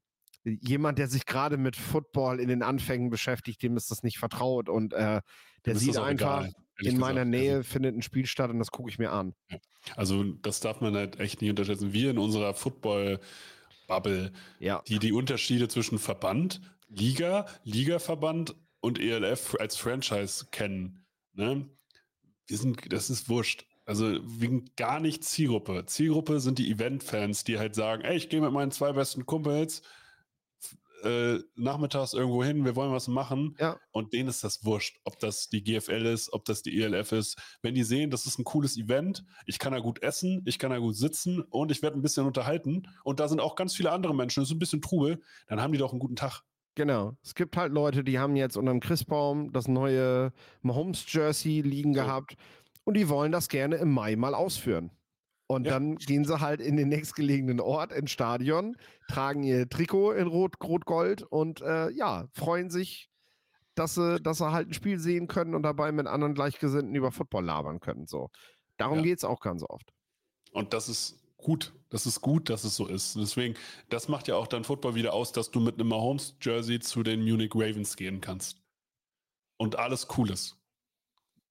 jemand, 0.60 0.98
der 0.98 1.08
sich 1.08 1.26
gerade 1.26 1.56
mit 1.56 1.76
Football 1.76 2.40
in 2.40 2.48
den 2.48 2.62
Anfängen 2.62 3.10
beschäftigt, 3.10 3.62
dem 3.62 3.76
ist 3.76 3.90
das 3.90 4.02
nicht 4.02 4.18
vertraut 4.18 4.68
und 4.68 4.92
äh, 4.92 5.20
der 5.64 5.76
sieht 5.76 5.96
einfach, 5.98 6.44
egal 6.44 6.54
in 6.80 6.98
meiner 6.98 7.24
gesagt. 7.24 7.30
Nähe 7.30 7.56
also, 7.56 7.68
findet 7.68 7.96
ein 7.96 8.02
Spiel 8.02 8.26
statt 8.26 8.50
und 8.50 8.58
das 8.58 8.70
gucke 8.70 8.90
ich 8.90 8.98
mir 8.98 9.10
an. 9.10 9.34
Also 9.96 10.24
das 10.24 10.60
darf 10.60 10.80
man 10.80 10.94
halt 10.94 11.18
echt 11.20 11.40
nicht 11.40 11.50
unterschätzen. 11.50 11.92
Wir 11.92 12.10
in 12.10 12.18
unserer 12.18 12.54
Football-Bubble, 12.54 14.32
ja. 14.60 14.82
die 14.86 14.98
die 14.98 15.12
Unterschiede 15.12 15.68
zwischen 15.68 15.98
Verband, 15.98 16.60
Liga, 16.88 17.46
Ligaverband 17.64 18.54
und 18.80 19.00
ELF 19.00 19.56
als 19.58 19.76
Franchise 19.76 20.46
kennen. 20.50 21.04
Ne? 21.32 21.68
Wir 22.46 22.58
sind, 22.58 22.92
das 22.92 23.10
ist 23.10 23.28
wurscht. 23.28 23.66
Also 23.84 24.18
wegen 24.22 24.66
gar 24.76 25.00
nicht 25.00 25.24
Zielgruppe. 25.24 25.86
Zielgruppe 25.86 26.40
sind 26.40 26.58
die 26.58 26.70
Event-Fans, 26.70 27.44
die 27.44 27.58
halt 27.58 27.74
sagen, 27.74 28.02
ey, 28.02 28.16
ich 28.16 28.28
gehe 28.28 28.40
mit 28.40 28.52
meinen 28.52 28.70
zwei 28.70 28.92
besten 28.92 29.24
Kumpels 29.24 29.82
äh, 31.02 31.38
nachmittags 31.54 32.12
irgendwo 32.12 32.42
hin, 32.42 32.64
wir 32.64 32.76
wollen 32.76 32.92
was 32.92 33.08
machen. 33.08 33.56
Ja. 33.58 33.78
Und 33.90 34.12
denen 34.12 34.28
ist 34.28 34.44
das 34.44 34.64
wurscht, 34.64 34.98
ob 35.04 35.18
das 35.18 35.48
die 35.48 35.62
GFL 35.62 36.06
ist, 36.06 36.32
ob 36.32 36.44
das 36.44 36.62
die 36.62 36.80
ELF 36.80 37.12
ist. 37.12 37.38
Wenn 37.62 37.74
die 37.74 37.84
sehen, 37.84 38.10
das 38.10 38.26
ist 38.26 38.38
ein 38.38 38.44
cooles 38.44 38.76
Event, 38.76 39.24
ich 39.46 39.58
kann 39.58 39.72
da 39.72 39.78
gut 39.78 40.02
essen, 40.02 40.42
ich 40.46 40.58
kann 40.58 40.70
da 40.70 40.78
gut 40.78 40.96
sitzen 40.96 41.42
und 41.42 41.70
ich 41.70 41.82
werde 41.82 41.98
ein 41.98 42.02
bisschen 42.02 42.26
unterhalten 42.26 42.88
und 43.04 43.20
da 43.20 43.28
sind 43.28 43.40
auch 43.40 43.54
ganz 43.54 43.74
viele 43.74 43.92
andere 43.92 44.14
Menschen, 44.14 44.40
das 44.40 44.50
ist 44.50 44.54
ein 44.54 44.58
bisschen 44.58 44.82
Trubel, 44.82 45.20
dann 45.46 45.60
haben 45.60 45.72
die 45.72 45.78
doch 45.78 45.92
einen 45.92 46.00
guten 46.00 46.16
Tag. 46.16 46.42
Genau. 46.74 47.16
Es 47.24 47.34
gibt 47.34 47.56
halt 47.56 47.72
Leute, 47.72 48.04
die 48.04 48.18
haben 48.20 48.36
jetzt 48.36 48.56
unter 48.56 48.70
dem 48.70 48.80
Christbaum 48.80 49.52
das 49.52 49.66
neue 49.66 50.32
Mahomes-Jersey 50.62 51.60
liegen 51.60 51.92
so. 51.92 52.00
gehabt 52.00 52.36
und 52.84 52.94
die 52.94 53.08
wollen 53.08 53.32
das 53.32 53.48
gerne 53.48 53.76
im 53.76 53.92
Mai 53.92 54.14
mal 54.14 54.34
ausführen. 54.34 54.92
Und 55.48 55.64
ja. 55.64 55.72
dann 55.72 55.96
gehen 55.96 56.26
sie 56.26 56.40
halt 56.40 56.60
in 56.60 56.76
den 56.76 56.88
nächstgelegenen 56.88 57.58
Ort, 57.58 57.90
ins 57.90 58.10
Stadion, 58.10 58.76
tragen 59.08 59.42
ihr 59.42 59.66
Trikot 59.66 60.12
in 60.12 60.26
Rot, 60.26 60.62
Rot-Gold 60.62 61.22
und 61.22 61.62
äh, 61.62 61.90
ja, 61.90 62.28
freuen 62.34 62.68
sich, 62.68 63.08
dass 63.74 63.94
sie, 63.94 64.20
dass 64.20 64.38
sie 64.38 64.52
halt 64.52 64.68
ein 64.68 64.74
Spiel 64.74 64.98
sehen 64.98 65.26
können 65.26 65.54
und 65.54 65.62
dabei 65.62 65.90
mit 65.90 66.06
anderen 66.06 66.34
Gleichgesinnten 66.34 66.94
über 66.94 67.12
Football 67.12 67.46
labern 67.46 67.80
können. 67.80 68.06
So. 68.06 68.30
Darum 68.76 68.98
ja. 68.98 69.04
geht 69.04 69.18
es 69.18 69.24
auch 69.24 69.40
ganz 69.40 69.62
oft. 69.62 69.90
Und 70.52 70.74
das 70.74 70.90
ist 70.90 71.18
gut. 71.38 71.72
Das 71.88 72.04
ist 72.04 72.20
gut, 72.20 72.50
dass 72.50 72.64
es 72.64 72.76
so 72.76 72.86
ist. 72.86 73.16
Deswegen, 73.16 73.54
das 73.88 74.08
macht 74.08 74.28
ja 74.28 74.36
auch 74.36 74.48
dann 74.48 74.64
Football 74.64 74.96
wieder 74.96 75.14
aus, 75.14 75.32
dass 75.32 75.50
du 75.50 75.60
mit 75.60 75.76
einem 75.76 75.88
Mahomes-Jersey 75.88 76.80
zu 76.80 77.02
den 77.02 77.22
Munich 77.22 77.52
Ravens 77.54 77.96
gehen 77.96 78.20
kannst. 78.20 78.60
Und 79.56 79.78
alles 79.78 80.08
cool 80.18 80.30
ist. 80.30 80.57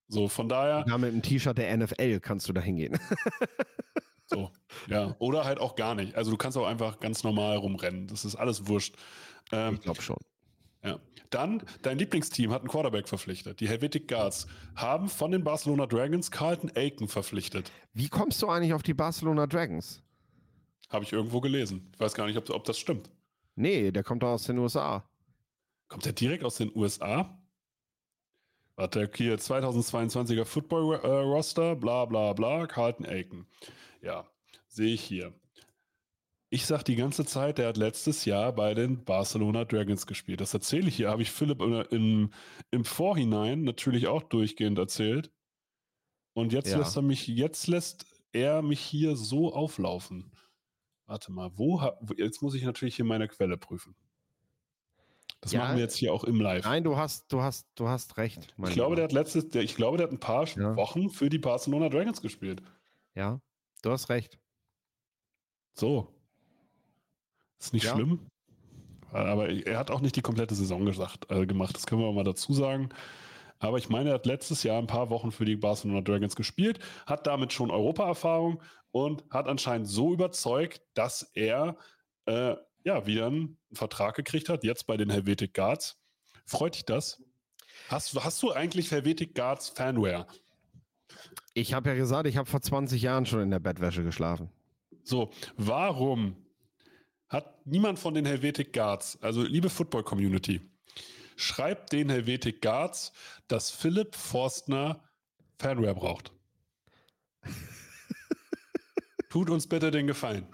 So, 0.07 0.27
von 0.27 0.47
daher. 0.47 0.85
Ja, 0.87 0.97
mit 0.97 1.11
einem 1.11 1.21
T-Shirt 1.21 1.57
der 1.57 1.75
NFL 1.75 2.19
kannst 2.19 2.47
du 2.47 2.53
da 2.53 2.61
hingehen. 2.61 2.97
so, 4.25 4.51
ja. 4.87 5.15
Oder 5.19 5.43
halt 5.43 5.59
auch 5.59 5.75
gar 5.75 5.95
nicht. 5.95 6.15
Also 6.15 6.31
du 6.31 6.37
kannst 6.37 6.57
auch 6.57 6.65
einfach 6.65 6.99
ganz 6.99 7.23
normal 7.23 7.57
rumrennen. 7.57 8.07
Das 8.07 8.23
ist 8.23 8.35
alles 8.35 8.67
wurscht. 8.67 8.95
Ähm, 9.51 9.75
ich 9.75 9.81
glaube 9.81 10.01
schon. 10.01 10.17
Ja. 10.83 10.99
Dann, 11.29 11.61
dein 11.81 11.97
Lieblingsteam 11.97 12.51
hat 12.51 12.61
einen 12.61 12.69
Quarterback 12.69 13.09
verpflichtet. 13.09 13.59
Die 13.59 13.67
Helvetic 13.67 14.07
Guards 14.07 14.47
haben 14.75 15.09
von 15.09 15.31
den 15.31 15.43
Barcelona 15.43 15.85
Dragons 15.85 16.31
Carlton 16.31 16.71
Aiken 16.75 17.09
verpflichtet. 17.09 17.71
Wie 17.93 18.07
kommst 18.07 18.41
du 18.41 18.47
eigentlich 18.47 18.73
auf 18.73 18.83
die 18.83 18.93
Barcelona 18.93 19.45
Dragons? 19.45 20.01
Habe 20.89 21.03
ich 21.03 21.11
irgendwo 21.11 21.41
gelesen. 21.41 21.91
Ich 21.93 21.99
weiß 21.99 22.13
gar 22.13 22.27
nicht, 22.27 22.37
ob, 22.37 22.49
ob 22.49 22.63
das 22.63 22.79
stimmt. 22.79 23.09
Nee, 23.55 23.91
der 23.91 24.03
kommt 24.03 24.23
aus 24.23 24.43
den 24.43 24.57
USA. 24.57 25.03
Kommt 25.89 26.05
der 26.05 26.13
direkt 26.13 26.45
aus 26.45 26.55
den 26.55 26.71
USA? 26.73 27.37
Warte, 28.77 29.09
hier 29.15 29.39
2022er 29.39 30.45
Football 30.45 30.99
äh, 31.01 31.07
Roster, 31.07 31.75
bla 31.75 32.05
bla 32.05 32.33
bla, 32.33 32.67
Carlton 32.67 33.07
Aiken. 33.07 33.47
Ja, 34.03 34.29
sehe 34.67 34.93
ich 34.93 35.01
hier. 35.01 35.33
Ich 36.51 36.67
sag 36.67 36.83
die 36.83 36.95
ganze 36.95 37.25
Zeit, 37.25 37.57
der 37.57 37.69
hat 37.69 37.77
letztes 37.77 38.23
Jahr 38.25 38.53
bei 38.53 38.75
den 38.75 39.03
Barcelona 39.03 39.65
Dragons 39.65 40.05
gespielt. 40.05 40.41
Das 40.41 40.53
erzähle 40.53 40.89
ich 40.89 40.95
hier, 40.95 41.09
habe 41.09 41.23
ich 41.23 41.31
Philipp 41.31 41.59
im, 41.59 42.29
im 42.69 42.85
Vorhinein 42.85 43.63
natürlich 43.63 44.05
auch 44.05 44.21
durchgehend 44.21 44.77
erzählt. 44.77 45.31
Und 46.33 46.53
jetzt 46.53 46.69
ja. 46.69 46.77
lässt 46.77 46.95
er 46.95 47.01
mich, 47.01 47.27
jetzt 47.27 47.65
lässt 47.65 48.05
er 48.31 48.61
mich 48.61 48.79
hier 48.79 49.15
so 49.15 49.55
auflaufen. 49.55 50.31
Warte 51.07 51.31
mal, 51.31 51.49
wo, 51.55 51.81
jetzt 52.15 52.43
muss 52.43 52.53
ich 52.53 52.63
natürlich 52.63 52.95
hier 52.95 53.05
meine 53.05 53.27
Quelle 53.27 53.57
prüfen. 53.57 53.95
Das 55.41 55.51
ja, 55.51 55.59
machen 55.59 55.75
wir 55.75 55.83
jetzt 55.83 55.95
hier 55.95 56.13
auch 56.13 56.23
im 56.23 56.41
Live. 56.41 56.65
Nein, 56.65 56.83
du 56.83 56.97
hast, 56.97 57.31
du 57.31 57.41
hast, 57.41 57.67
du 57.75 57.87
hast 57.87 58.17
recht. 58.17 58.53
Ich 58.65 58.73
glaube, 58.73 58.95
der 58.95 59.03
hat 59.05 59.11
letztes, 59.11 59.49
der, 59.49 59.61
ich 59.61 59.75
glaube, 59.75 59.97
der 59.97 60.07
hat 60.07 60.11
ein 60.11 60.19
paar 60.19 60.47
ja. 60.47 60.75
Wochen 60.75 61.09
für 61.09 61.29
die 61.29 61.37
Barcelona 61.37 61.89
Dragons 61.89 62.21
gespielt. 62.21 62.61
Ja, 63.13 63.39
du 63.83 63.91
hast 63.91 64.09
recht. 64.09 64.39
So. 65.75 66.07
Ist 67.59 67.73
nicht 67.73 67.85
ja. 67.85 67.93
schlimm. 67.93 68.27
Aber 69.11 69.49
er 69.49 69.77
hat 69.77 69.91
auch 69.91 70.01
nicht 70.01 70.15
die 70.15 70.21
komplette 70.21 70.55
Saison 70.55 70.85
gesagt, 70.85 71.31
äh, 71.31 71.45
gemacht. 71.45 71.75
Das 71.75 71.85
können 71.85 72.01
wir 72.01 72.11
mal 72.11 72.23
dazu 72.23 72.53
sagen. 72.53 72.89
Aber 73.59 73.77
ich 73.77 73.89
meine, 73.89 74.09
er 74.09 74.15
hat 74.15 74.25
letztes 74.25 74.63
Jahr 74.63 74.77
ein 74.77 74.87
paar 74.87 75.09
Wochen 75.09 75.31
für 75.31 75.45
die 75.45 75.55
Barcelona 75.55 76.01
Dragons 76.01 76.35
gespielt, 76.35 76.79
hat 77.05 77.25
damit 77.25 77.53
schon 77.53 77.71
Europa-Erfahrung 77.71 78.61
und 78.91 79.23
hat 79.31 79.47
anscheinend 79.47 79.87
so 79.87 80.13
überzeugt, 80.13 80.81
dass 80.93 81.23
er 81.33 81.77
äh, 82.25 82.55
ja, 82.87 83.05
wieder 83.05 83.27
einen 83.27 83.57
Vertrag 83.73 84.15
gekriegt 84.15 84.47
hat, 84.47 84.63
jetzt 84.63 84.87
bei 84.87 84.95
den 84.95 85.09
Helvetic 85.09 85.53
Guards. 85.53 85.97
Freut 86.45 86.75
dich 86.75 86.85
das? 86.85 87.21
Hast, 87.89 88.15
hast 88.15 88.41
du 88.41 88.53
eigentlich 88.53 88.91
Helvetic 88.91 89.35
Guards 89.35 89.67
Fanware? 89.67 90.25
Ich 91.53 91.73
habe 91.73 91.89
ja 91.89 91.95
gesagt, 91.95 92.27
ich 92.27 92.37
habe 92.37 92.49
vor 92.49 92.61
20 92.61 93.01
Jahren 93.01 93.25
schon 93.25 93.41
in 93.41 93.51
der 93.51 93.59
Bettwäsche 93.59 94.03
geschlafen. 94.03 94.49
So, 95.03 95.31
warum 95.57 96.37
hat 97.27 97.67
niemand 97.67 97.99
von 97.99 98.13
den 98.13 98.25
Helvetic 98.25 98.71
Guards, 98.71 99.21
also 99.21 99.43
liebe 99.43 99.69
Football 99.69 100.03
Community, 100.03 100.61
schreibt 101.35 101.91
den 101.91 102.09
Helvetic 102.09 102.61
Guards, 102.61 103.11
dass 103.49 103.69
Philipp 103.69 104.15
Forstner 104.15 105.03
Fanware 105.59 105.93
braucht. 105.93 106.31
Tut 109.29 109.49
uns 109.49 109.67
bitte 109.67 109.91
den 109.91 110.07
Gefallen. 110.07 110.47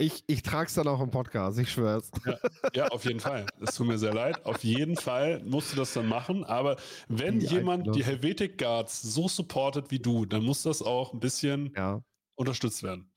Ich, 0.00 0.24
ich 0.26 0.42
trage 0.42 0.66
es 0.66 0.74
dann 0.74 0.88
auch 0.88 1.02
im 1.02 1.10
Podcast, 1.10 1.58
ich 1.58 1.70
schwör's. 1.70 2.10
Ja, 2.24 2.38
ja, 2.74 2.88
auf 2.88 3.04
jeden 3.04 3.20
Fall. 3.20 3.44
Es 3.60 3.74
tut 3.74 3.86
mir 3.86 3.98
sehr 3.98 4.14
leid. 4.14 4.46
Auf 4.46 4.64
jeden 4.64 4.96
Fall 4.96 5.42
musst 5.44 5.72
du 5.72 5.76
das 5.76 5.92
dann 5.92 6.08
machen. 6.08 6.42
Aber 6.44 6.76
wenn 7.08 7.38
die 7.38 7.46
jemand 7.46 7.80
Einfluss. 7.80 7.96
die 7.98 8.04
Helvetic 8.04 8.56
Guards 8.56 9.02
so 9.02 9.28
supportet 9.28 9.90
wie 9.90 9.98
du, 9.98 10.24
dann 10.24 10.42
muss 10.42 10.62
das 10.62 10.80
auch 10.80 11.12
ein 11.12 11.20
bisschen 11.20 11.74
ja. 11.76 12.00
unterstützt 12.34 12.82
werden. 12.82 13.12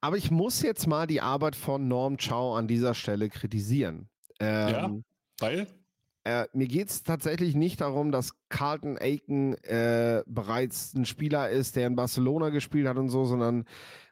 Aber 0.00 0.16
ich 0.16 0.32
muss 0.32 0.62
jetzt 0.62 0.88
mal 0.88 1.06
die 1.06 1.20
Arbeit 1.20 1.54
von 1.54 1.86
Norm 1.86 2.16
Chow 2.16 2.56
an 2.56 2.66
dieser 2.66 2.94
Stelle 2.94 3.28
kritisieren. 3.28 4.08
Ähm, 4.40 4.68
ja, 4.68 4.90
weil? 5.38 5.66
Äh, 6.24 6.48
mir 6.52 6.66
geht 6.66 6.90
es 6.90 7.04
tatsächlich 7.04 7.54
nicht 7.54 7.80
darum, 7.80 8.10
dass 8.10 8.32
Carlton 8.48 8.98
Aiken 8.98 9.54
äh, 9.62 10.24
bereits 10.26 10.92
ein 10.92 11.06
Spieler 11.06 11.50
ist, 11.50 11.76
der 11.76 11.86
in 11.86 11.94
Barcelona 11.94 12.48
gespielt 12.48 12.88
hat 12.88 12.96
und 12.96 13.10
so, 13.10 13.26
sondern 13.26 13.64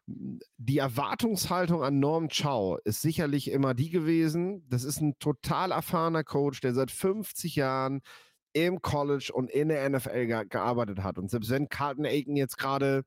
die 0.07 0.79
Erwartungshaltung 0.79 1.83
an 1.83 1.99
Norm 1.99 2.29
Chow 2.29 2.79
ist 2.85 3.01
sicherlich 3.01 3.51
immer 3.51 3.75
die 3.75 3.91
gewesen. 3.91 4.67
Das 4.69 4.85
ist 4.85 5.01
ein 5.01 5.19
total 5.19 5.71
erfahrener 5.71 6.25
Coach, 6.25 6.61
der 6.61 6.75
seit 6.75 6.91
50 6.91 7.57
Jahren 7.57 8.03
im 8.53 8.83
College 8.83 9.31
und 9.33 9.51
in 9.51 9.69
der 9.69 9.89
NFL 9.89 10.27
ge 10.27 10.45
gearbeitet 10.49 11.03
hat. 11.03 11.19
Und 11.19 11.31
selbst 11.31 11.51
wenn 11.51 11.69
Carlton 11.69 12.07
Aiken 12.07 12.37
jetzt 12.37 12.59
gerade 12.59 13.05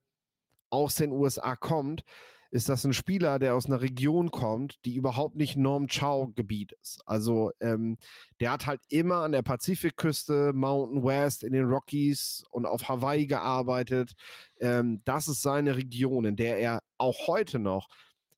aus 0.70 0.96
den 0.96 1.12
USA 1.12 1.56
kommt, 1.56 2.04
ist 2.52 2.70
das 2.70 2.84
ein 2.84 2.94
Spieler, 2.94 3.40
der 3.40 3.56
aus 3.56 3.66
einer 3.66 3.82
Region 3.82 4.32
kommt, 4.32 4.84
die 4.86 4.96
überhaupt 4.96 5.36
nicht 5.36 5.58
Norm 5.58 5.88
Chow 5.88 6.34
Gebiet 6.36 6.74
ist. 6.82 7.02
Also 7.06 7.52
ähm, 7.60 7.98
der 8.40 8.52
hat 8.52 8.66
halt 8.66 8.82
immer 8.90 9.24
an 9.24 9.32
der 9.32 9.42
Pazifikküste, 9.42 10.54
Mountain 10.54 11.04
West, 11.04 11.44
in 11.44 11.54
den 11.54 11.66
Rockies 11.66 12.44
und 12.52 12.66
auf 12.66 12.88
Hawaii 12.88 13.28
gearbeitet. 13.28 14.14
Ähm, 14.60 15.02
das 15.06 15.28
ist 15.28 15.42
seine 15.42 15.76
Region, 15.76 16.26
in 16.26 16.36
der 16.36 16.58
er 16.58 16.82
auch 16.98 17.28
heute 17.28 17.60
noch 17.60 17.88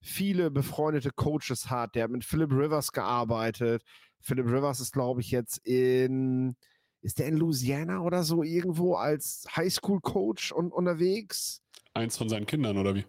viele 0.02 0.50
befreundete 0.50 1.12
Coaches 1.12 1.70
hat. 1.70 1.96
Der 1.96 2.06
hat 2.06 2.12
mit 2.12 2.26
Philip 2.26 2.52
Rivers 2.52 2.92
gearbeitet. 2.92 3.84
Philip 4.22 4.46
Rivers 4.46 4.80
ist, 4.80 4.94
glaube 4.94 5.22
ich, 5.22 5.32
jetzt 5.32 5.58
in 5.66 6.56
ist 7.02 7.20
der 7.20 7.28
in 7.28 7.38
Louisiana 7.38 8.02
oder 8.02 8.24
so 8.24 8.44
irgendwo 8.44 8.96
als 8.96 9.48
Highschool-Coach 9.56 10.52
un 10.52 10.72
unterwegs? 10.72 11.62
Eins 11.94 12.18
von 12.18 12.28
seinen 12.28 12.46
Kindern, 12.46 12.78
oder 12.78 12.94
wie? 12.94 13.06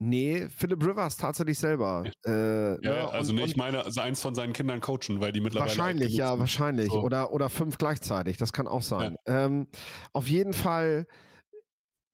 Nee, 0.00 0.48
Philip 0.48 0.84
Rivers 0.84 1.16
tatsächlich 1.16 1.58
selber. 1.58 2.04
Äh, 2.24 2.84
ja, 2.84 2.92
ne? 2.92 3.08
also 3.10 3.30
und, 3.30 3.36
nee, 3.36 3.44
ich 3.44 3.56
meine, 3.56 3.84
also 3.84 4.00
eins 4.00 4.22
von 4.22 4.34
seinen 4.34 4.52
Kindern 4.52 4.80
coachen, 4.80 5.20
weil 5.20 5.32
die 5.32 5.40
mittlerweile. 5.40 5.70
Wahrscheinlich, 5.70 6.14
ja, 6.14 6.38
wahrscheinlich. 6.38 6.92
So. 6.92 7.02
Oder, 7.02 7.32
oder 7.32 7.50
fünf 7.50 7.78
gleichzeitig, 7.78 8.36
das 8.36 8.52
kann 8.52 8.68
auch 8.68 8.82
sein. 8.82 9.16
Ja. 9.26 9.46
Ähm, 9.46 9.66
auf 10.12 10.28
jeden 10.28 10.52
Fall 10.52 11.06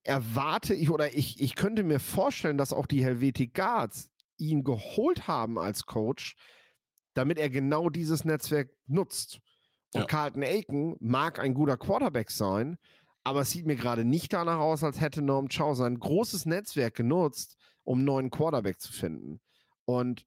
erwarte 0.03 0.75
ich 0.75 0.91
oder 0.91 1.15
ich, 1.15 1.41
ich 1.41 1.57
könnte 1.57 1.83
mir 1.83 2.01
vorstellen, 2.01 2.57
dass 2.57 2.73
auch 2.73 2.87
die 2.87 3.05
Helvetic 3.05 3.55
Guards 3.55 4.11
ihn 4.39 4.65
geholt 4.65 5.29
haben 5.29 5.59
als 5.59 5.85
Coach, 5.85 6.37
damit 7.15 7.39
er 7.39 7.51
genau 7.51 7.91
dieses 7.91 8.25
Netzwerk 8.25 8.71
nutzt. 8.87 9.41
Und 9.93 10.03
ja. 10.03 10.07
Carlton 10.07 10.43
Aiken 10.43 10.97
mag 11.01 11.39
ein 11.39 11.55
guter 11.55 11.77
Quarterback 11.77 12.31
sein, 12.31 12.79
aber 13.25 13.43
es 13.43 13.51
sieht 13.51 13.67
mir 13.67 13.77
gerade 13.77 14.05
nicht 14.05 14.33
danach 14.33 14.59
aus, 14.59 14.83
als 14.83 15.01
hätte 15.01 15.23
Norm 15.23 15.49
Chow 15.49 15.77
sein 15.77 15.99
großes 15.99 16.47
Netzwerk 16.47 16.95
genutzt, 16.95 17.57
um 17.85 17.99
einen 17.99 18.07
neuen 18.07 18.31
Quarterback 18.31 18.81
zu 18.81 18.93
finden. 18.93 19.41
Und 19.85 20.27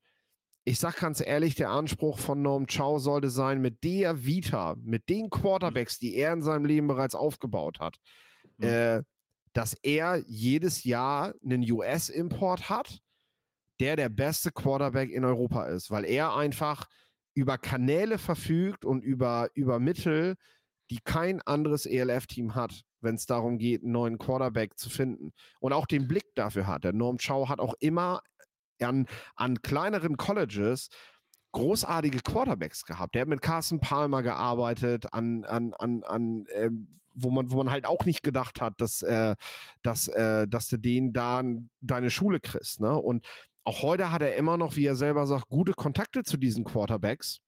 ich 0.63 0.79
sage 0.79 0.97
ganz 0.99 1.21
ehrlich, 1.21 1.55
der 1.55 1.69
Anspruch 1.69 2.19
von 2.19 2.41
Norm 2.41 2.67
Chow 2.67 2.99
sollte 2.99 3.29
sein, 3.29 3.61
mit 3.61 3.83
der 3.83 4.25
Vita, 4.25 4.75
mit 4.81 5.07
den 5.07 5.29
Quarterbacks, 5.29 5.97
die 5.97 6.15
er 6.15 6.33
in 6.33 6.43
seinem 6.43 6.65
Leben 6.65 6.87
bereits 6.87 7.15
aufgebaut 7.15 7.79
hat, 7.79 7.97
mhm. 8.57 8.67
äh, 8.67 9.03
dass 9.53 9.73
er 9.75 10.21
jedes 10.27 10.83
Jahr 10.83 11.33
einen 11.43 11.69
US-Import 11.71 12.69
hat, 12.69 12.99
der 13.79 13.95
der 13.95 14.09
beste 14.09 14.51
Quarterback 14.51 15.09
in 15.09 15.23
Europa 15.23 15.67
ist, 15.67 15.89
weil 15.89 16.05
er 16.05 16.35
einfach 16.35 16.87
über 17.33 17.57
Kanäle 17.57 18.17
verfügt 18.17 18.83
und 18.83 19.03
über, 19.03 19.49
über 19.53 19.79
Mittel, 19.79 20.35
die 20.89 20.99
kein 20.99 21.41
anderes 21.43 21.85
ELF-Team 21.85 22.55
hat, 22.55 22.83
wenn 23.01 23.15
es 23.15 23.25
darum 23.25 23.57
geht, 23.57 23.83
einen 23.83 23.91
neuen 23.91 24.17
Quarterback 24.17 24.77
zu 24.77 24.89
finden. 24.89 25.33
Und 25.59 25.73
auch 25.73 25.85
den 25.85 26.07
Blick 26.07 26.35
dafür 26.35 26.67
hat. 26.67 26.83
Der 26.83 26.93
Norm 26.93 27.17
Chow 27.17 27.49
hat 27.49 27.59
auch 27.59 27.75
immer 27.79 28.21
an, 28.81 29.07
an 29.35 29.61
kleineren 29.61 30.17
Colleges 30.17 30.89
großartige 31.51 32.19
Quarterbacks 32.19 32.85
gehabt. 32.85 33.15
Der 33.15 33.21
hat 33.21 33.29
mit 33.29 33.41
Carson 33.41 33.79
Palmer 33.79 34.21
gearbeitet, 34.21 35.11
an, 35.13 35.43
an, 35.45 35.73
an, 35.73 36.03
an 36.03 36.45
äh, 36.47 36.69
wo 37.17 37.31
man, 37.31 37.51
wo 37.51 37.57
man 37.57 37.71
halt 37.71 37.85
auch 37.85 38.05
nicht 38.05 38.21
gedacht 38.21 38.61
hat, 38.61 38.79
dass, 38.79 39.01
äh, 39.01 39.35
dass, 39.81 40.07
äh, 40.07 40.47
dass 40.47 40.67
du 40.67 40.77
den 40.77 41.13
da 41.13 41.41
deine 41.81 42.11
Schule 42.11 42.39
kriegst. 42.39 42.79
Ne? 42.79 42.95
Und 42.95 43.25
auch 43.63 43.81
heute 43.81 44.11
hat 44.11 44.21
er 44.21 44.35
immer 44.35 44.57
noch, 44.57 44.75
wie 44.75 44.85
er 44.85 44.95
selber 44.95 45.25
sagt, 45.25 45.49
gute 45.49 45.73
Kontakte 45.73 46.23
zu 46.23 46.37
diesen 46.37 46.63
Quarterbacks. 46.63 47.39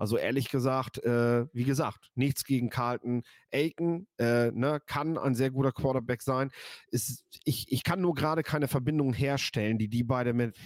Also 0.00 0.16
ehrlich 0.16 0.48
gesagt, 0.48 0.96
äh, 1.04 1.44
wie 1.52 1.64
gesagt, 1.64 2.10
nichts 2.14 2.44
gegen 2.44 2.70
Carlton 2.70 3.22
Aiken, 3.52 4.08
äh, 4.16 4.50
ne, 4.50 4.80
kann 4.86 5.18
ein 5.18 5.34
sehr 5.34 5.50
guter 5.50 5.72
Quarterback 5.72 6.22
sein. 6.22 6.50
Ist, 6.90 7.22
ich, 7.44 7.70
ich 7.70 7.84
kann 7.84 8.00
nur 8.00 8.14
gerade 8.14 8.42
keine 8.42 8.66
Verbindung 8.66 9.12
herstellen, 9.12 9.76
die 9.76 9.88
die 9.88 10.02
beide 10.02 10.32
mit, 10.32 10.56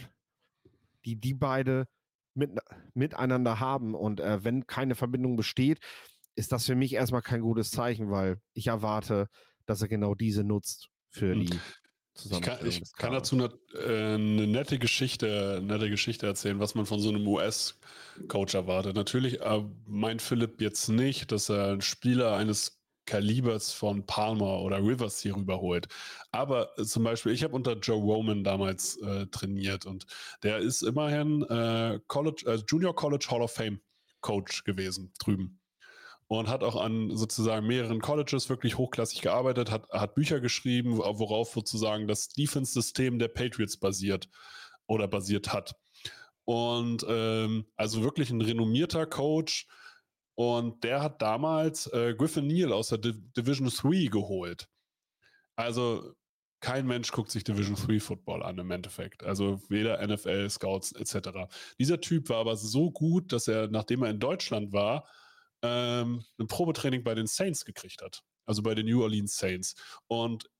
die 1.04 1.16
die 1.16 1.34
beide 1.34 1.88
mit, 2.34 2.52
miteinander 2.94 3.58
haben. 3.58 3.96
Und 3.96 4.20
äh, 4.20 4.44
wenn 4.44 4.68
keine 4.68 4.94
Verbindung 4.94 5.34
besteht, 5.34 5.80
ist 6.36 6.52
das 6.52 6.66
für 6.66 6.76
mich 6.76 6.94
erstmal 6.94 7.22
kein 7.22 7.40
gutes 7.40 7.72
Zeichen, 7.72 8.12
weil 8.12 8.40
ich 8.52 8.68
erwarte, 8.68 9.26
dass 9.66 9.82
er 9.82 9.88
genau 9.88 10.14
diese 10.14 10.44
nutzt 10.44 10.90
für 11.08 11.34
hm. 11.34 11.40
die 11.40 11.60
ich 12.22 12.40
kann, 12.40 12.66
ich 12.66 12.92
kann 12.96 13.12
dazu 13.12 13.34
eine, 13.36 13.50
äh, 13.74 14.14
eine, 14.14 14.46
nette 14.46 14.78
Geschichte, 14.78 15.60
nette 15.62 15.90
Geschichte 15.90 16.26
erzählen, 16.26 16.60
was 16.60 16.74
man 16.74 16.86
von 16.86 17.00
so 17.00 17.08
einem 17.08 17.26
US-Coach 17.26 18.54
erwartet. 18.54 18.94
Natürlich 18.94 19.40
äh, 19.40 19.64
meint 19.86 20.22
Philipp 20.22 20.60
jetzt 20.60 20.88
nicht, 20.88 21.32
dass 21.32 21.48
er 21.48 21.72
einen 21.72 21.82
Spieler 21.82 22.36
eines 22.36 22.80
Kalibers 23.06 23.72
von 23.72 24.06
Palmer 24.06 24.60
oder 24.60 24.78
Rivers 24.78 25.20
hier 25.20 25.36
rüberholt. 25.36 25.88
Aber 26.30 26.78
äh, 26.78 26.84
zum 26.84 27.04
Beispiel, 27.04 27.32
ich 27.32 27.42
habe 27.42 27.54
unter 27.54 27.76
Joe 27.78 28.00
Roman 28.00 28.44
damals 28.44 28.96
äh, 28.98 29.26
trainiert 29.26 29.84
und 29.84 30.06
der 30.42 30.58
ist 30.58 30.82
immerhin 30.82 31.44
College, 32.06 32.62
Junior 32.68 32.94
College 32.94 33.26
Hall 33.30 33.42
of 33.42 33.52
Fame 33.52 33.80
Coach 34.20 34.64
gewesen 34.64 35.12
drüben 35.18 35.60
und 36.26 36.48
hat 36.48 36.62
auch 36.62 36.76
an 36.76 37.16
sozusagen 37.16 37.66
mehreren 37.66 38.00
Colleges 38.00 38.48
wirklich 38.48 38.78
hochklassig 38.78 39.22
gearbeitet, 39.22 39.70
hat, 39.70 39.88
hat 39.90 40.14
Bücher 40.14 40.40
geschrieben, 40.40 40.98
worauf 40.98 41.52
sozusagen 41.52 42.08
das 42.08 42.28
Defense-System 42.28 43.18
der 43.18 43.28
Patriots 43.28 43.76
basiert 43.76 44.28
oder 44.86 45.06
basiert 45.08 45.52
hat. 45.52 45.74
Und 46.44 47.04
ähm, 47.08 47.66
also 47.76 48.02
wirklich 48.02 48.30
ein 48.30 48.40
renommierter 48.40 49.06
Coach. 49.06 49.66
Und 50.34 50.82
der 50.82 51.00
hat 51.02 51.22
damals 51.22 51.86
äh, 51.92 52.14
Griffin 52.16 52.46
Neal 52.46 52.72
aus 52.72 52.88
der 52.88 52.98
Div 52.98 53.16
Division 53.36 53.68
3 53.68 54.06
geholt. 54.06 54.68
Also 55.56 56.14
kein 56.60 56.86
Mensch 56.86 57.12
guckt 57.12 57.30
sich 57.30 57.44
Division 57.44 57.76
3 57.76 58.00
Football 58.00 58.42
an 58.42 58.58
im 58.58 58.70
Endeffekt. 58.70 59.22
Also 59.22 59.60
weder 59.68 60.04
NFL, 60.04 60.48
Scouts 60.50 60.92
etc. 60.92 61.46
Dieser 61.78 62.00
Typ 62.00 62.28
war 62.30 62.38
aber 62.38 62.56
so 62.56 62.90
gut, 62.90 63.32
dass 63.32 63.48
er, 63.48 63.68
nachdem 63.68 64.02
er 64.02 64.10
in 64.10 64.18
Deutschland 64.18 64.72
war, 64.72 65.06
ähm, 65.64 66.22
ein 66.38 66.46
Probetraining 66.46 67.02
bei 67.02 67.14
den 67.14 67.26
Saints 67.26 67.64
gekriegt 67.64 68.02
hat. 68.02 68.22
Also 68.44 68.62
bei 68.62 68.74
den 68.74 68.86
New 68.86 69.02
Orleans 69.02 69.36
Saints. 69.36 69.74
Und 70.06 70.50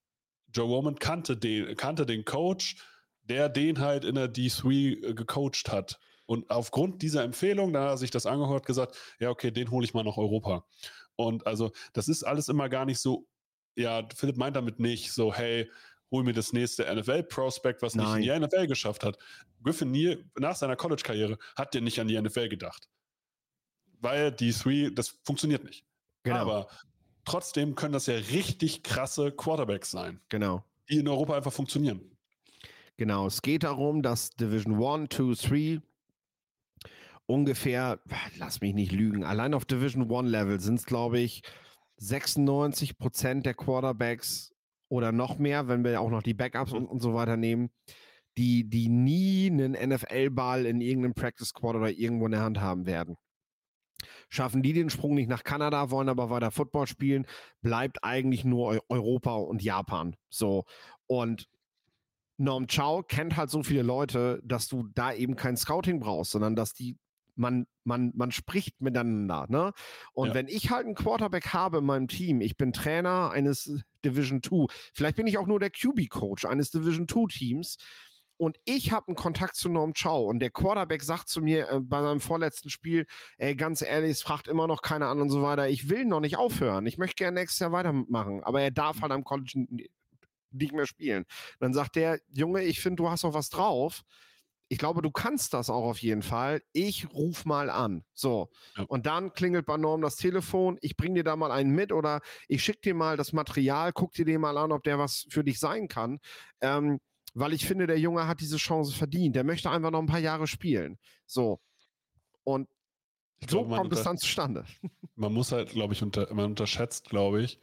Joe 0.48 0.66
Roman 0.66 0.98
kannte 0.98 1.36
den, 1.36 1.76
kannte 1.76 2.06
den 2.06 2.24
Coach, 2.24 2.76
der 3.22 3.50
den 3.50 3.80
halt 3.80 4.04
in 4.04 4.14
der 4.14 4.32
D3 4.32 5.10
äh, 5.10 5.14
gecoacht 5.14 5.70
hat. 5.70 5.98
Und 6.26 6.50
aufgrund 6.50 7.02
dieser 7.02 7.22
Empfehlung, 7.22 7.74
da 7.74 7.82
hat 7.82 7.90
er 7.90 7.98
sich 7.98 8.10
das 8.10 8.24
angehört, 8.24 8.64
gesagt, 8.64 8.96
ja, 9.20 9.28
okay, 9.28 9.50
den 9.50 9.70
hole 9.70 9.84
ich 9.84 9.92
mal 9.92 10.04
nach 10.04 10.16
Europa. 10.16 10.64
Und 11.16 11.46
also, 11.46 11.70
das 11.92 12.08
ist 12.08 12.22
alles 12.22 12.48
immer 12.48 12.70
gar 12.70 12.86
nicht 12.86 12.98
so, 12.98 13.26
ja, 13.76 14.08
Philipp 14.16 14.38
meint 14.38 14.56
damit 14.56 14.80
nicht 14.80 15.12
so, 15.12 15.34
hey, 15.34 15.70
hol 16.10 16.24
mir 16.24 16.32
das 16.32 16.54
nächste 16.54 16.84
NFL-Prospect, 16.84 17.82
was 17.82 17.94
Nein. 17.94 18.20
nicht 18.20 18.28
in 18.28 18.40
die 18.40 18.46
NFL 18.46 18.68
geschafft 18.68 19.04
hat. 19.04 19.18
Griffin 19.62 19.90
Neal 19.90 20.24
nach 20.38 20.56
seiner 20.56 20.76
College-Karriere 20.76 21.36
hat 21.56 21.74
der 21.74 21.82
nicht 21.82 22.00
an 22.00 22.08
die 22.08 22.18
NFL 22.18 22.48
gedacht 22.48 22.88
weil 24.04 24.30
die 24.30 24.52
Three, 24.52 24.90
das 24.90 25.18
funktioniert 25.24 25.64
nicht. 25.64 25.84
Genau. 26.22 26.36
Aber 26.36 26.68
trotzdem 27.24 27.74
können 27.74 27.94
das 27.94 28.06
ja 28.06 28.14
richtig 28.14 28.84
krasse 28.84 29.32
Quarterbacks 29.32 29.90
sein. 29.90 30.20
Genau. 30.28 30.62
Die 30.88 30.98
in 30.98 31.08
Europa 31.08 31.36
einfach 31.36 31.52
funktionieren. 31.52 32.00
Genau. 32.96 33.26
Es 33.26 33.42
geht 33.42 33.64
darum, 33.64 34.02
dass 34.02 34.30
Division 34.30 34.82
1, 34.82 35.08
2, 35.08 35.48
3 35.48 35.82
ungefähr, 37.26 38.00
lass 38.38 38.60
mich 38.60 38.74
nicht 38.74 38.92
lügen, 38.92 39.24
allein 39.24 39.54
auf 39.54 39.64
Division 39.64 40.10
1 40.10 40.30
Level 40.30 40.60
sind 40.60 40.78
es, 40.78 40.84
glaube 40.84 41.18
ich, 41.18 41.42
96 41.96 42.98
Prozent 42.98 43.46
der 43.46 43.54
Quarterbacks 43.54 44.54
oder 44.88 45.10
noch 45.10 45.38
mehr, 45.38 45.66
wenn 45.68 45.84
wir 45.84 46.00
auch 46.00 46.10
noch 46.10 46.22
die 46.22 46.34
Backups 46.34 46.72
und, 46.72 46.86
und 46.86 47.00
so 47.00 47.14
weiter 47.14 47.36
nehmen, 47.36 47.70
die, 48.36 48.68
die 48.68 48.88
nie 48.88 49.46
einen 49.46 49.72
NFL-Ball 49.72 50.66
in 50.66 50.80
irgendeinem 50.80 51.14
Practice 51.14 51.48
Squad 51.48 51.76
oder 51.76 51.90
irgendwo 51.90 52.26
in 52.26 52.32
der 52.32 52.42
Hand 52.42 52.60
haben 52.60 52.84
werden 52.84 53.16
schaffen 54.34 54.62
die 54.62 54.72
den 54.72 54.90
Sprung 54.90 55.14
nicht 55.14 55.28
nach 55.28 55.44
Kanada, 55.44 55.90
wollen 55.90 56.08
aber 56.08 56.30
weiter 56.30 56.50
Football 56.50 56.86
spielen, 56.86 57.26
bleibt 57.62 58.02
eigentlich 58.02 58.44
nur 58.44 58.82
Europa 58.88 59.34
und 59.34 59.62
Japan. 59.62 60.16
So. 60.28 60.64
Und 61.06 61.48
Norm 62.36 62.66
Chow 62.66 63.06
kennt 63.06 63.36
halt 63.36 63.50
so 63.50 63.62
viele 63.62 63.82
Leute, 63.82 64.40
dass 64.44 64.68
du 64.68 64.88
da 64.94 65.12
eben 65.12 65.36
kein 65.36 65.56
Scouting 65.56 66.00
brauchst, 66.00 66.32
sondern 66.32 66.56
dass 66.56 66.74
die 66.74 66.98
man, 67.36 67.66
man, 67.84 68.12
man 68.14 68.30
spricht 68.30 68.80
miteinander. 68.80 69.46
Ne? 69.48 69.72
Und 70.12 70.28
ja. 70.28 70.34
wenn 70.34 70.48
ich 70.48 70.70
halt 70.70 70.86
einen 70.86 70.94
Quarterback 70.94 71.52
habe 71.52 71.78
in 71.78 71.84
meinem 71.84 72.08
Team, 72.08 72.40
ich 72.40 72.56
bin 72.56 72.72
Trainer 72.72 73.30
eines 73.30 73.82
Division 74.04 74.42
2, 74.42 74.66
vielleicht 74.92 75.16
bin 75.16 75.26
ich 75.26 75.38
auch 75.38 75.46
nur 75.46 75.60
der 75.60 75.70
QB-Coach 75.70 76.44
eines 76.44 76.70
Division 76.70 77.08
2 77.08 77.26
Teams, 77.28 77.76
und 78.36 78.58
ich 78.64 78.92
habe 78.92 79.08
einen 79.08 79.16
Kontakt 79.16 79.54
zu 79.56 79.68
Norm 79.68 79.92
Chow 79.94 80.28
und 80.28 80.40
der 80.40 80.50
Quarterback 80.50 81.02
sagt 81.02 81.28
zu 81.28 81.40
mir 81.40 81.68
äh, 81.70 81.80
bei 81.80 82.02
seinem 82.02 82.20
vorletzten 82.20 82.70
Spiel, 82.70 83.06
ey, 83.38 83.54
ganz 83.54 83.82
ehrlich, 83.82 84.12
es 84.12 84.22
fragt 84.22 84.48
immer 84.48 84.66
noch 84.66 84.82
keiner 84.82 85.08
an 85.08 85.20
und 85.20 85.30
so 85.30 85.42
weiter. 85.42 85.68
Ich 85.68 85.88
will 85.88 86.04
noch 86.04 86.20
nicht 86.20 86.36
aufhören. 86.36 86.86
Ich 86.86 86.98
möchte 86.98 87.16
gerne 87.16 87.40
nächstes 87.40 87.60
Jahr 87.60 87.72
weitermachen, 87.72 88.42
aber 88.42 88.60
er 88.60 88.70
darf 88.70 89.00
halt 89.02 89.12
am 89.12 89.24
College 89.24 89.66
nicht 90.50 90.72
mehr 90.72 90.86
spielen. 90.86 91.24
Dann 91.60 91.74
sagt 91.74 91.96
der, 91.96 92.20
Junge, 92.32 92.62
ich 92.62 92.80
finde, 92.80 93.02
du 93.02 93.10
hast 93.10 93.22
noch 93.24 93.34
was 93.34 93.50
drauf. 93.50 94.02
Ich 94.68 94.78
glaube, 94.78 95.02
du 95.02 95.10
kannst 95.10 95.52
das 95.52 95.68
auch 95.68 95.84
auf 95.84 95.98
jeden 95.98 96.22
Fall. 96.22 96.62
Ich 96.72 97.12
ruf 97.12 97.44
mal 97.44 97.68
an. 97.68 98.02
So. 98.14 98.50
Ja. 98.76 98.84
Und 98.84 99.06
dann 99.06 99.32
klingelt 99.32 99.66
bei 99.66 99.76
Norm 99.76 100.00
das 100.00 100.16
Telefon. 100.16 100.78
Ich 100.80 100.96
bring 100.96 101.14
dir 101.14 101.22
da 101.22 101.36
mal 101.36 101.52
einen 101.52 101.70
mit 101.70 101.92
oder 101.92 102.20
ich 102.48 102.64
schicke 102.64 102.80
dir 102.80 102.94
mal 102.94 103.16
das 103.16 103.32
Material, 103.32 103.92
guck 103.92 104.12
dir 104.12 104.24
den 104.24 104.40
mal 104.40 104.56
an, 104.56 104.72
ob 104.72 104.82
der 104.82 104.98
was 104.98 105.26
für 105.28 105.44
dich 105.44 105.60
sein 105.60 105.86
kann. 105.86 106.18
Ähm, 106.60 106.98
weil 107.34 107.52
ich 107.52 107.66
finde, 107.66 107.86
der 107.86 107.98
Junge 107.98 108.26
hat 108.26 108.40
diese 108.40 108.56
Chance 108.56 108.92
verdient. 108.92 109.36
Der 109.36 109.44
möchte 109.44 109.70
einfach 109.70 109.90
noch 109.90 110.00
ein 110.00 110.06
paar 110.06 110.20
Jahre 110.20 110.46
spielen. 110.46 110.98
So. 111.26 111.60
Und 112.44 112.68
ich 113.40 113.50
so 113.50 113.64
glaub, 113.64 113.76
kommt 113.76 113.92
es 113.92 114.02
dann 114.02 114.16
zustande. 114.18 114.64
Man 115.16 115.32
muss 115.32 115.52
halt, 115.52 115.70
glaube 115.70 115.94
ich, 115.94 116.02
unter, 116.02 116.32
man 116.32 116.46
unterschätzt, 116.46 117.08
glaube 117.08 117.42
ich, 117.42 117.58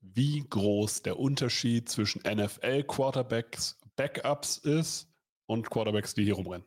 wie 0.00 0.40
groß 0.48 1.02
der 1.02 1.18
Unterschied 1.18 1.88
zwischen 1.88 2.22
NFL-Quarterbacks, 2.22 3.78
Backups 3.96 4.56
ist 4.56 5.08
und 5.46 5.68
Quarterbacks, 5.70 6.14
die 6.14 6.24
hier 6.24 6.34
rumrennen. 6.34 6.66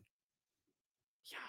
Ja, 1.24 1.40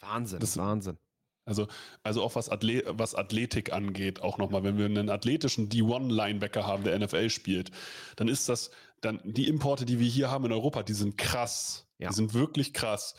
Wahnsinn, 0.00 0.40
das, 0.40 0.56
Wahnsinn. 0.56 0.98
Also, 1.44 1.68
also 2.02 2.24
auch 2.24 2.34
was, 2.34 2.48
Athlet, 2.48 2.84
was 2.88 3.14
Athletik 3.14 3.72
angeht, 3.72 4.20
auch 4.20 4.36
nochmal, 4.36 4.64
wenn 4.64 4.78
wir 4.78 4.86
einen 4.86 5.08
athletischen 5.08 5.68
D1-Linebacker 5.68 6.66
haben, 6.66 6.82
der 6.82 6.98
NFL 6.98 7.30
spielt, 7.30 7.70
dann 8.16 8.26
ist 8.26 8.48
das, 8.48 8.72
dann 9.00 9.20
die 9.24 9.48
Importe, 9.48 9.84
die 9.84 9.98
wir 10.00 10.08
hier 10.08 10.30
haben 10.30 10.44
in 10.46 10.52
Europa, 10.52 10.82
die 10.82 10.94
sind 10.94 11.18
krass. 11.18 11.86
Ja. 11.98 12.08
Die 12.08 12.14
sind 12.14 12.34
wirklich 12.34 12.72
krass. 12.72 13.14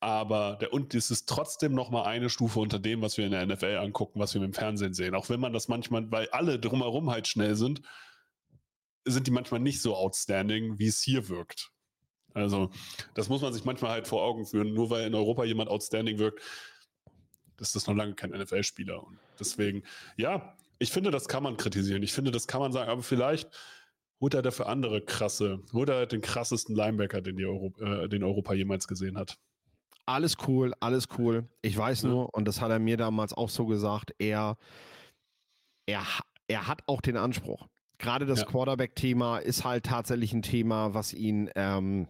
Aber 0.00 0.56
der, 0.60 0.72
und 0.72 0.94
es 0.94 1.10
ist 1.10 1.28
trotzdem 1.28 1.74
nochmal 1.74 2.06
eine 2.06 2.30
Stufe 2.30 2.60
unter 2.60 2.78
dem, 2.78 3.02
was 3.02 3.16
wir 3.16 3.26
in 3.26 3.32
der 3.32 3.44
NFL 3.46 3.78
angucken, 3.78 4.20
was 4.20 4.34
wir 4.34 4.42
im 4.42 4.52
Fernsehen 4.52 4.94
sehen. 4.94 5.14
Auch 5.14 5.28
wenn 5.28 5.40
man 5.40 5.52
das 5.52 5.68
manchmal, 5.68 6.10
weil 6.12 6.28
alle 6.30 6.58
drumherum 6.58 7.10
halt 7.10 7.26
schnell 7.26 7.56
sind, 7.56 7.82
sind 9.04 9.26
die 9.26 9.30
manchmal 9.30 9.60
nicht 9.60 9.82
so 9.82 9.96
outstanding, 9.96 10.78
wie 10.78 10.86
es 10.86 11.02
hier 11.02 11.28
wirkt. 11.28 11.72
Also, 12.34 12.70
das 13.14 13.28
muss 13.28 13.42
man 13.42 13.52
sich 13.52 13.64
manchmal 13.64 13.90
halt 13.90 14.06
vor 14.06 14.22
Augen 14.22 14.46
führen. 14.46 14.72
Nur 14.72 14.90
weil 14.90 15.06
in 15.06 15.14
Europa 15.14 15.44
jemand 15.44 15.70
outstanding 15.70 16.18
wirkt, 16.18 16.40
ist 17.58 17.74
das 17.74 17.86
noch 17.86 17.94
lange 17.94 18.14
kein 18.14 18.30
NFL-Spieler. 18.30 19.02
Und 19.02 19.18
deswegen, 19.40 19.82
ja, 20.16 20.54
ich 20.78 20.92
finde, 20.92 21.10
das 21.10 21.26
kann 21.26 21.42
man 21.42 21.56
kritisieren. 21.56 22.04
Ich 22.04 22.12
finde, 22.12 22.30
das 22.30 22.46
kann 22.46 22.60
man 22.60 22.72
sagen, 22.72 22.90
aber 22.90 23.02
vielleicht 23.02 23.50
holt 24.20 24.34
er 24.34 24.42
dafür 24.42 24.68
andere 24.68 25.00
krasse, 25.00 25.60
holt 25.72 25.88
er 25.88 25.96
halt 25.96 26.12
den 26.12 26.20
krassesten 26.20 26.74
Linebacker, 26.74 27.20
den, 27.20 27.36
die 27.36 27.46
Euro, 27.46 27.72
äh, 27.80 28.08
den 28.08 28.24
Europa 28.24 28.54
jemals 28.54 28.88
gesehen 28.88 29.16
hat. 29.16 29.38
Alles 30.06 30.36
cool, 30.46 30.72
alles 30.80 31.06
cool. 31.18 31.48
Ich 31.62 31.76
weiß 31.76 32.02
ja. 32.02 32.08
nur, 32.08 32.34
und 32.34 32.46
das 32.46 32.60
hat 32.60 32.70
er 32.70 32.78
mir 32.78 32.96
damals 32.96 33.34
auch 33.34 33.50
so 33.50 33.66
gesagt, 33.66 34.14
er, 34.18 34.56
er, 35.86 36.02
er 36.46 36.66
hat 36.66 36.82
auch 36.86 37.00
den 37.00 37.16
Anspruch. 37.16 37.68
Gerade 37.98 38.26
das 38.26 38.40
ja. 38.40 38.46
Quarterback-Thema 38.46 39.38
ist 39.38 39.64
halt 39.64 39.84
tatsächlich 39.84 40.32
ein 40.32 40.42
Thema, 40.42 40.94
was 40.94 41.12
ihn, 41.12 41.50
ähm, 41.56 42.08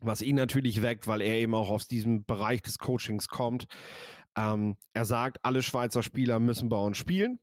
was 0.00 0.22
ihn 0.22 0.36
natürlich 0.36 0.82
weckt, 0.82 1.06
weil 1.08 1.20
er 1.20 1.34
eben 1.34 1.54
auch 1.54 1.68
aus 1.68 1.88
diesem 1.88 2.24
Bereich 2.24 2.62
des 2.62 2.78
Coachings 2.78 3.28
kommt. 3.28 3.66
Ähm, 4.36 4.76
er 4.94 5.04
sagt, 5.04 5.44
alle 5.44 5.62
Schweizer 5.62 6.02
Spieler 6.02 6.38
müssen 6.38 6.68
bei 6.68 6.78
uns 6.78 6.96
spielen. 6.96 7.38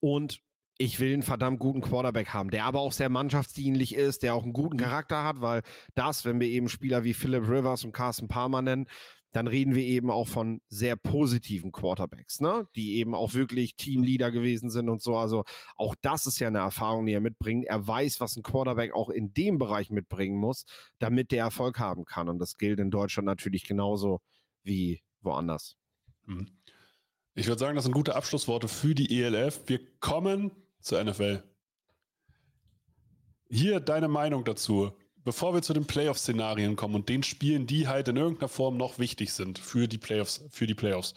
Und 0.00 0.40
ich 0.78 1.00
will 1.00 1.12
einen 1.12 1.22
verdammt 1.22 1.58
guten 1.58 1.80
Quarterback 1.80 2.34
haben, 2.34 2.50
der 2.50 2.64
aber 2.64 2.80
auch 2.80 2.92
sehr 2.92 3.08
mannschaftsdienlich 3.08 3.94
ist, 3.94 4.22
der 4.22 4.34
auch 4.34 4.42
einen 4.42 4.52
guten. 4.52 4.76
Charakter 4.76 5.24
hat, 5.24 5.40
weil 5.40 5.62
das, 5.94 6.24
wenn 6.24 6.40
wir 6.40 6.48
eben 6.48 6.68
Spieler 6.68 7.04
wie 7.04 7.14
Philip 7.14 7.48
Rivers 7.48 7.84
und 7.84 7.92
Carsten 7.92 8.28
Palmer 8.28 8.62
nennen, 8.62 8.86
dann 9.32 9.48
reden 9.48 9.74
wir 9.74 9.82
eben 9.82 10.10
auch 10.10 10.28
von 10.28 10.60
sehr 10.68 10.96
positiven 10.96 11.70
Quarterbacks, 11.70 12.40
ne? 12.40 12.66
die 12.74 12.96
eben 12.96 13.14
auch 13.14 13.34
wirklich 13.34 13.76
Teamleader 13.76 14.30
gewesen 14.30 14.70
sind 14.70 14.88
und 14.88 15.02
so. 15.02 15.16
Also 15.16 15.44
auch 15.76 15.94
das 16.00 16.26
ist 16.26 16.38
ja 16.38 16.48
eine 16.48 16.60
Erfahrung, 16.60 17.04
die 17.04 17.12
er 17.12 17.20
mitbringt. 17.20 17.66
Er 17.66 17.86
weiß, 17.86 18.20
was 18.20 18.36
ein 18.36 18.42
Quarterback 18.42 18.94
auch 18.94 19.10
in 19.10 19.34
dem 19.34 19.58
Bereich 19.58 19.90
mitbringen 19.90 20.36
muss, 20.36 20.64
damit 20.98 21.32
der 21.32 21.44
Erfolg 21.44 21.78
haben 21.78 22.06
kann. 22.06 22.28
Und 22.28 22.38
das 22.38 22.56
gilt 22.56 22.80
in 22.80 22.90
Deutschland 22.90 23.26
natürlich 23.26 23.64
genauso 23.64 24.20
wie 24.62 25.02
woanders. 25.20 25.76
Mhm. 26.24 26.48
Ich 27.34 27.46
würde 27.46 27.58
sagen, 27.58 27.76
das 27.76 27.84
sind 27.84 27.92
gute 27.92 28.16
Abschlussworte 28.16 28.68
für 28.68 28.94
die 28.94 29.22
ELF. 29.22 29.64
Wir 29.66 29.80
kommen 30.00 30.50
zur 30.86 31.02
NFL. 31.02 31.42
Hier 33.50 33.80
deine 33.80 34.06
Meinung 34.06 34.44
dazu, 34.44 34.92
bevor 35.24 35.52
wir 35.52 35.62
zu 35.62 35.72
den 35.72 35.86
Playoff-Szenarien 35.86 36.76
kommen 36.76 36.94
und 36.94 37.08
den 37.08 37.24
Spielen, 37.24 37.66
die 37.66 37.88
halt 37.88 38.06
in 38.06 38.16
irgendeiner 38.16 38.48
Form 38.48 38.76
noch 38.76 39.00
wichtig 39.00 39.32
sind 39.32 39.58
für 39.58 39.88
die 39.88 39.98
Playoffs, 39.98 40.44
für 40.50 40.68
die 40.68 40.74
Playoffs. 40.74 41.14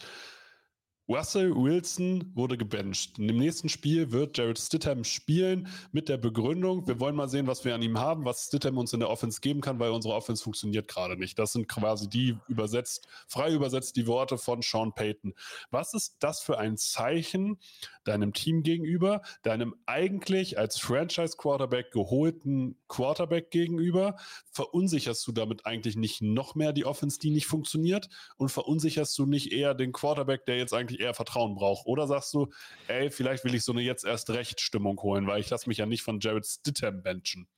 Russell 1.10 1.52
Wilson 1.56 2.30
wurde 2.36 2.56
gebencht. 2.56 3.18
Im 3.18 3.36
nächsten 3.36 3.68
Spiel 3.68 4.12
wird 4.12 4.38
Jared 4.38 4.60
Stidham 4.60 5.02
spielen 5.02 5.66
mit 5.90 6.08
der 6.08 6.18
Begründung, 6.18 6.86
wir 6.86 7.00
wollen 7.00 7.16
mal 7.16 7.28
sehen, 7.28 7.48
was 7.48 7.64
wir 7.64 7.74
an 7.74 7.82
ihm 7.82 7.98
haben, 7.98 8.24
was 8.24 8.46
Stidham 8.46 8.78
uns 8.78 8.92
in 8.92 9.00
der 9.00 9.10
Offense 9.10 9.40
geben 9.40 9.60
kann, 9.60 9.80
weil 9.80 9.90
unsere 9.90 10.14
Offense 10.14 10.44
funktioniert 10.44 10.86
gerade 10.86 11.16
nicht. 11.16 11.36
Das 11.36 11.52
sind 11.52 11.66
quasi 11.66 12.08
die 12.08 12.38
übersetzt, 12.46 13.08
frei 13.26 13.52
übersetzt 13.52 13.96
die 13.96 14.06
Worte 14.06 14.38
von 14.38 14.62
Sean 14.62 14.94
Payton. 14.94 15.34
Was 15.72 15.94
ist 15.94 16.18
das 16.20 16.42
für 16.42 16.58
ein 16.58 16.76
Zeichen 16.76 17.58
deinem 18.04 18.32
Team 18.32 18.62
gegenüber, 18.62 19.22
deinem 19.42 19.74
eigentlich 19.86 20.58
als 20.58 20.78
Franchise 20.78 21.36
Quarterback 21.36 21.90
geholten 21.90 22.76
Quarterback 22.86 23.50
gegenüber? 23.50 24.14
Verunsicherst 24.52 25.26
du 25.26 25.32
damit 25.32 25.66
eigentlich 25.66 25.96
nicht 25.96 26.22
noch 26.22 26.54
mehr 26.54 26.72
die 26.72 26.84
Offense, 26.84 27.18
die 27.18 27.30
nicht 27.30 27.48
funktioniert? 27.48 28.08
Und 28.36 28.50
verunsicherst 28.50 29.18
du 29.18 29.26
nicht 29.26 29.52
eher 29.52 29.74
den 29.74 29.90
Quarterback, 29.90 30.46
der 30.46 30.56
jetzt 30.56 30.72
eigentlich 30.72 30.99
eher 31.00 31.14
Vertrauen 31.14 31.54
braucht? 31.54 31.86
Oder 31.86 32.06
sagst 32.06 32.32
du, 32.34 32.48
ey, 32.88 33.10
vielleicht 33.10 33.44
will 33.44 33.54
ich 33.54 33.64
so 33.64 33.72
eine 33.72 33.82
jetzt 33.82 34.04
erst 34.04 34.30
recht 34.30 34.60
Stimmung 34.60 35.00
holen, 35.00 35.26
weil 35.26 35.40
ich 35.40 35.50
lasse 35.50 35.68
mich 35.68 35.78
ja 35.78 35.86
nicht 35.86 36.02
von 36.02 36.20
Jared 36.20 36.46
Stidham 36.46 37.02
benchen. 37.02 37.48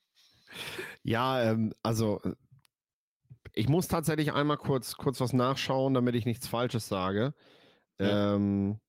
Ja, 1.02 1.42
ähm, 1.42 1.72
also 1.82 2.20
ich 3.54 3.68
muss 3.68 3.88
tatsächlich 3.88 4.32
einmal 4.32 4.56
kurz, 4.56 4.96
kurz 4.96 5.20
was 5.20 5.32
nachschauen, 5.32 5.94
damit 5.94 6.14
ich 6.14 6.24
nichts 6.24 6.46
Falsches 6.46 6.88
sage. 6.88 7.34
Ja. 7.98 8.34
Ähm, 8.34 8.80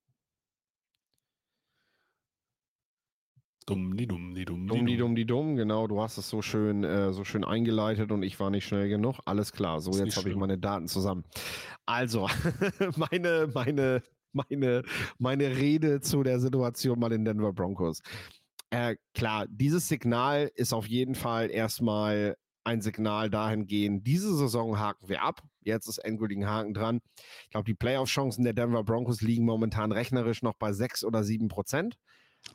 Dumm, 3.66 3.96
die 3.96 4.08
dumm, 4.08 4.36
die 4.36 4.44
dumm, 4.44 4.68
die 4.68 4.76
dumm. 4.76 4.86
Die 4.86 4.98
dumm, 4.98 5.16
die 5.16 5.26
dumm, 5.26 5.56
genau. 5.56 5.88
Du 5.88 6.02
hast 6.02 6.18
es 6.18 6.30
so 6.30 6.42
schön, 6.42 6.84
äh, 6.84 7.14
so 7.14 7.24
schön 7.24 7.46
eingeleitet 7.46 8.12
und 8.12 8.22
ich 8.24 8.38
war 8.40 8.50
nicht 8.50 8.66
schnell 8.66 8.90
genug. 8.90 9.20
Alles 9.26 9.54
klar. 9.54 9.80
So, 9.80 9.92
jetzt 9.92 10.18
habe 10.18 10.30
ich 10.30 10.36
meine 10.36 10.58
Daten 10.58 10.88
zusammen. 10.88 11.24
Also, 11.86 12.28
meine, 12.98 13.50
meine, 13.54 14.04
meine, 14.34 14.84
meine 15.18 15.56
Rede 15.56 16.02
zu 16.02 16.24
der 16.24 16.40
Situation 16.40 17.00
mal 17.00 17.12
in 17.12 17.26
Denver 17.26 17.54
Broncos. 17.54 18.02
Äh, 18.70 18.96
klar, 19.14 19.46
dieses 19.48 19.88
Signal 19.88 20.52
ist 20.56 20.74
auf 20.74 20.88
jeden 20.88 21.16
Fall 21.16 21.52
erstmal 21.52 22.36
ein 22.64 22.82
Signal 22.82 23.30
dahingehend, 23.30 24.08
diese 24.08 24.36
Saison 24.36 24.80
haken 24.80 25.10
wir 25.10 25.22
ab. 25.22 25.42
Jetzt 25.62 25.88
ist 25.88 25.98
endgültigen 25.98 26.48
Haken 26.48 26.74
dran. 26.74 27.02
Ich 27.44 27.50
glaube, 27.52 27.66
die 27.66 27.74
Playoff-Chancen 27.74 28.44
der 28.44 28.54
Denver 28.54 28.84
Broncos 28.84 29.22
liegen 29.22 29.46
momentan 29.46 29.92
rechnerisch 29.92 30.42
noch 30.42 30.56
bei 30.56 30.74
sechs 30.74 31.04
oder 31.04 31.24
sieben 31.24 31.48
Prozent. 31.48 31.98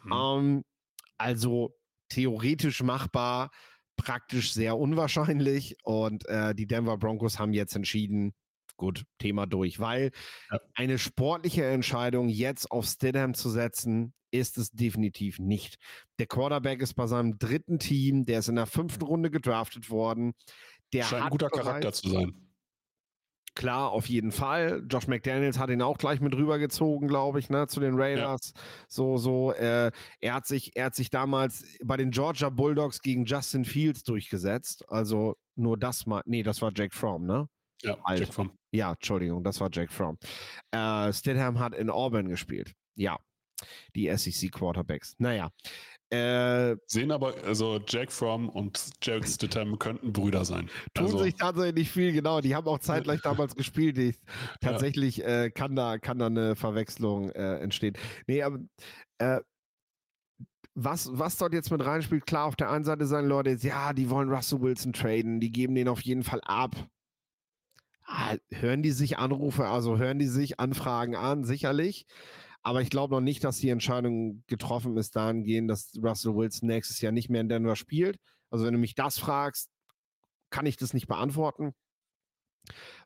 Hm. 0.02 0.12
Ähm, 0.12 0.64
also 1.18 1.74
theoretisch 2.08 2.82
machbar, 2.82 3.50
praktisch 3.96 4.52
sehr 4.52 4.78
unwahrscheinlich. 4.78 5.76
Und 5.84 6.26
äh, 6.26 6.54
die 6.54 6.66
Denver 6.66 6.96
Broncos 6.96 7.38
haben 7.38 7.52
jetzt 7.52 7.76
entschieden, 7.76 8.34
gut, 8.78 9.04
Thema 9.18 9.46
durch, 9.46 9.78
weil 9.78 10.12
ja. 10.50 10.58
eine 10.74 10.98
sportliche 10.98 11.66
Entscheidung 11.66 12.30
jetzt 12.30 12.70
auf 12.70 12.86
Stidham 12.86 13.34
zu 13.34 13.50
setzen, 13.50 14.14
ist 14.30 14.56
es 14.56 14.70
definitiv 14.70 15.38
nicht. 15.38 15.76
Der 16.18 16.26
Quarterback 16.26 16.80
ist 16.80 16.94
bei 16.94 17.06
seinem 17.06 17.38
dritten 17.38 17.78
Team, 17.78 18.24
der 18.24 18.38
ist 18.38 18.48
in 18.48 18.56
der 18.56 18.66
fünften 18.66 19.04
Runde 19.04 19.30
gedraftet 19.30 19.90
worden. 19.90 20.32
Der 20.92 21.04
Scheint 21.04 21.24
ein 21.24 21.30
guter 21.30 21.50
Charakter 21.50 21.92
zu 21.92 22.08
sein. 22.08 22.48
Klar, 23.54 23.90
auf 23.90 24.08
jeden 24.08 24.30
Fall. 24.30 24.84
Josh 24.88 25.08
McDaniels 25.08 25.58
hat 25.58 25.68
ihn 25.70 25.82
auch 25.82 25.98
gleich 25.98 26.20
mit 26.20 26.32
rübergezogen, 26.32 27.08
glaube 27.08 27.40
ich, 27.40 27.50
ne, 27.50 27.66
zu 27.66 27.80
den 27.80 28.00
Raiders. 28.00 28.52
Ja. 28.54 28.62
So, 28.88 29.16
so, 29.16 29.52
äh, 29.52 29.90
er 30.20 30.34
hat 30.34 30.46
sich, 30.46 30.76
er 30.76 30.86
hat 30.86 30.94
sich 30.94 31.10
damals 31.10 31.64
bei 31.82 31.96
den 31.96 32.12
Georgia 32.12 32.50
Bulldogs 32.50 33.02
gegen 33.02 33.24
Justin 33.24 33.64
Fields 33.64 34.04
durchgesetzt. 34.04 34.84
Also 34.88 35.36
nur 35.56 35.76
das 35.76 36.06
mal, 36.06 36.22
nee, 36.24 36.44
das 36.44 36.62
war 36.62 36.70
Jake 36.72 36.94
Fromm, 36.94 37.26
ne? 37.26 37.48
Ja, 37.82 37.96
Alt. 38.02 38.20
Jack 38.20 38.34
Fromm. 38.34 38.52
Ja, 38.72 38.92
Entschuldigung, 38.92 39.44
das 39.44 39.60
war 39.60 39.68
Jake 39.72 39.92
Fromm. 39.92 40.18
Äh, 40.70 41.12
Stidham 41.12 41.58
hat 41.58 41.74
in 41.74 41.90
Auburn 41.90 42.28
gespielt. 42.28 42.74
Ja, 42.96 43.18
die 43.94 44.14
SEC 44.16 44.52
Quarterbacks. 44.52 45.14
Naja, 45.18 45.50
äh, 46.10 46.76
Sehen 46.86 47.10
aber, 47.10 47.34
also 47.44 47.80
Jack 47.86 48.10
Fromm 48.10 48.48
und 48.48 48.80
Jared 49.02 49.28
Stidham 49.28 49.78
könnten 49.78 50.12
Brüder 50.12 50.44
sein. 50.46 50.70
Tun 50.94 51.06
also, 51.06 51.18
sich 51.18 51.34
tatsächlich 51.34 51.90
viel, 51.90 52.12
genau. 52.12 52.40
Die 52.40 52.54
haben 52.56 52.66
auch 52.66 52.78
zeitgleich 52.78 53.20
damals 53.20 53.54
gespielt. 53.54 53.98
Ich, 53.98 54.16
tatsächlich 54.60 55.18
ja. 55.18 55.44
äh, 55.44 55.50
kann, 55.50 55.76
da, 55.76 55.98
kann 55.98 56.18
da 56.18 56.26
eine 56.26 56.56
Verwechslung 56.56 57.30
äh, 57.30 57.58
entstehen. 57.58 57.94
Nee, 58.26 58.42
aber 58.42 58.58
äh, 59.18 59.40
was, 60.74 61.10
was 61.12 61.36
dort 61.36 61.52
jetzt 61.52 61.70
mit 61.70 61.84
reinspielt, 61.84 62.24
klar, 62.24 62.46
auf 62.46 62.56
der 62.56 62.70
einen 62.70 62.84
Seite 62.84 63.04
sagen 63.04 63.28
Leute 63.28 63.50
ja, 63.60 63.92
die 63.92 64.08
wollen 64.08 64.30
Russell 64.30 64.62
Wilson 64.62 64.94
traden, 64.94 65.40
die 65.40 65.52
geben 65.52 65.74
den 65.74 65.88
auf 65.88 66.00
jeden 66.00 66.22
Fall 66.22 66.40
ab. 66.42 66.74
Ah, 68.10 68.36
hören 68.50 68.82
die 68.82 68.90
sich 68.92 69.18
Anrufe, 69.18 69.66
also 69.66 69.98
hören 69.98 70.18
die 70.18 70.28
sich 70.28 70.58
Anfragen 70.58 71.14
an, 71.14 71.44
sicherlich. 71.44 72.06
Aber 72.62 72.80
ich 72.80 72.88
glaube 72.88 73.14
noch 73.14 73.20
nicht, 73.20 73.44
dass 73.44 73.58
die 73.58 73.68
Entscheidung 73.68 74.44
getroffen 74.46 74.96
ist 74.96 75.14
dahingehend, 75.14 75.70
dass 75.70 75.92
Russell 76.02 76.34
Wilson 76.34 76.68
nächstes 76.68 77.02
Jahr 77.02 77.12
nicht 77.12 77.28
mehr 77.28 77.42
in 77.42 77.50
Denver 77.50 77.76
spielt. 77.76 78.18
Also 78.50 78.64
wenn 78.64 78.72
du 78.72 78.78
mich 78.80 78.94
das 78.94 79.18
fragst, 79.18 79.68
kann 80.50 80.64
ich 80.64 80.78
das 80.78 80.94
nicht 80.94 81.06
beantworten. 81.06 81.74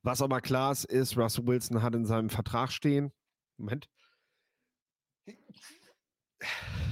Was 0.03 0.23
aber 0.23 0.41
klar 0.41 0.71
ist, 0.71 0.85
ist, 0.85 1.17
Russell 1.17 1.49
Wilson 1.49 1.83
hat 1.83 1.97
in 1.97 2.07
seinem 2.07 2.31
Vertrag 2.31 2.71
stehen. 2.71 3.13
Moment. 3.57 3.89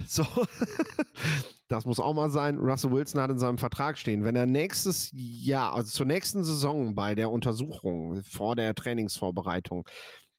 So, 0.07 0.25
das 1.71 1.85
muss 1.85 2.01
auch 2.01 2.15
mal 2.15 2.31
sein. 2.31 2.59
Russell 2.59 2.91
Wilson 2.91 3.21
hat 3.21 3.31
in 3.31 3.39
seinem 3.39 3.57
Vertrag 3.57 3.97
stehen, 3.97 4.25
wenn 4.25 4.35
er 4.35 4.47
nächstes 4.47 5.11
Jahr, 5.13 5.73
also 5.73 5.89
zur 5.89 6.05
nächsten 6.05 6.43
Saison 6.43 6.97
bei 6.97 7.15
der 7.15 7.31
Untersuchung 7.31 8.25
vor 8.25 8.57
der 8.57 8.75
Trainingsvorbereitung, 8.75 9.89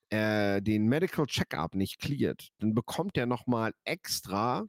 äh, 0.09 0.61
den 0.61 0.88
Medical 0.88 1.25
Checkup 1.27 1.73
nicht 1.73 1.99
cleart, 1.99 2.49
dann 2.59 2.73
bekommt 2.73 3.17
er 3.17 3.27
nochmal 3.27 3.71
extra 3.86 4.65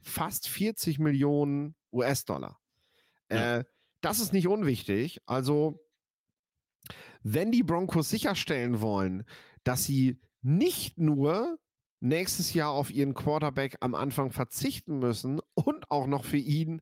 fast 0.00 0.48
40 0.48 0.98
Millionen 0.98 1.74
US-Dollar. 1.92 2.58
Ja. 3.30 3.58
Äh, 3.58 3.64
das 4.00 4.18
ist 4.18 4.32
nicht 4.32 4.48
unwichtig. 4.48 5.20
Also, 5.26 5.84
wenn 7.22 7.52
die 7.52 7.62
Broncos 7.62 8.08
sicherstellen 8.08 8.80
wollen, 8.80 9.24
dass 9.64 9.84
sie 9.84 10.18
nicht 10.40 10.96
nur 10.96 11.58
nächstes 12.00 12.54
Jahr 12.54 12.70
auf 12.70 12.90
ihren 12.90 13.12
Quarterback 13.12 13.76
am 13.80 13.94
Anfang 13.94 14.32
verzichten 14.32 14.98
müssen 14.98 15.40
und 15.56 15.90
auch 15.90 16.06
noch 16.06 16.24
für 16.24 16.36
ihn 16.36 16.80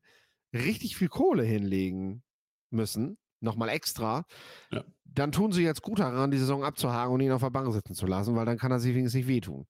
richtig 0.53 0.97
viel 0.97 1.09
Kohle 1.09 1.43
hinlegen 1.43 2.22
müssen, 2.70 3.18
nochmal 3.41 3.68
extra, 3.68 4.25
ja. 4.70 4.85
dann 5.05 5.33
tun 5.33 5.53
sie 5.53 5.62
jetzt 5.62 5.83
gut 5.83 6.01
daran, 6.01 6.31
die 6.31 6.39
Saison 6.39 6.64
abzuhaken 6.64 7.14
und 7.14 7.20
ihn 7.20 7.33
auf 7.33 7.43
der 7.43 7.51
Bank 7.51 7.72
sitzen 7.72 7.95
zu 7.95 8.07
lassen, 8.07 8.35
weil 8.37 8.47
dann 8.47 8.59
kann 8.59 8.72
er 8.72 8.81
sich 8.81 8.95
wenigstens 8.95 9.20
nicht 9.20 9.29
wehtun. 9.29 9.66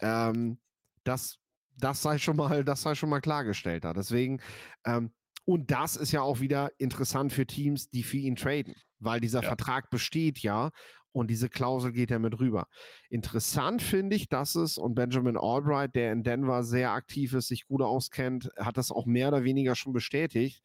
Ähm, 0.00 0.58
das, 1.04 1.38
das 1.76 2.02
sei 2.02 2.18
schon 2.18 2.36
mal, 2.36 2.64
das 2.64 2.82
sei 2.82 2.94
schon 2.94 3.10
mal 3.10 3.20
klargestellt 3.20 3.84
da. 3.84 3.92
Deswegen, 3.92 4.40
ähm, 4.84 5.12
und 5.44 5.70
das 5.70 5.96
ist 5.96 6.12
ja 6.12 6.22
auch 6.22 6.40
wieder 6.40 6.70
interessant 6.78 7.32
für 7.32 7.46
Teams, 7.46 7.88
die 7.88 8.02
für 8.02 8.18
ihn 8.18 8.36
traden, 8.36 8.74
weil 9.00 9.20
dieser 9.20 9.42
ja. 9.42 9.48
Vertrag 9.48 9.90
besteht 9.90 10.38
ja 10.40 10.70
und 11.12 11.28
diese 11.28 11.48
Klausel 11.48 11.92
geht 11.92 12.10
ja 12.10 12.18
mit 12.18 12.38
rüber. 12.38 12.68
Interessant 13.08 13.82
finde 13.82 14.16
ich, 14.16 14.28
dass 14.28 14.54
es, 14.54 14.78
und 14.78 14.94
Benjamin 14.94 15.36
Albright, 15.36 15.94
der 15.94 16.12
in 16.12 16.22
Denver 16.22 16.62
sehr 16.62 16.92
aktiv 16.92 17.32
ist, 17.32 17.48
sich 17.48 17.66
gut 17.66 17.82
auskennt, 17.82 18.50
hat 18.56 18.76
das 18.76 18.92
auch 18.92 19.06
mehr 19.06 19.28
oder 19.28 19.44
weniger 19.44 19.74
schon 19.74 19.92
bestätigt. 19.92 20.62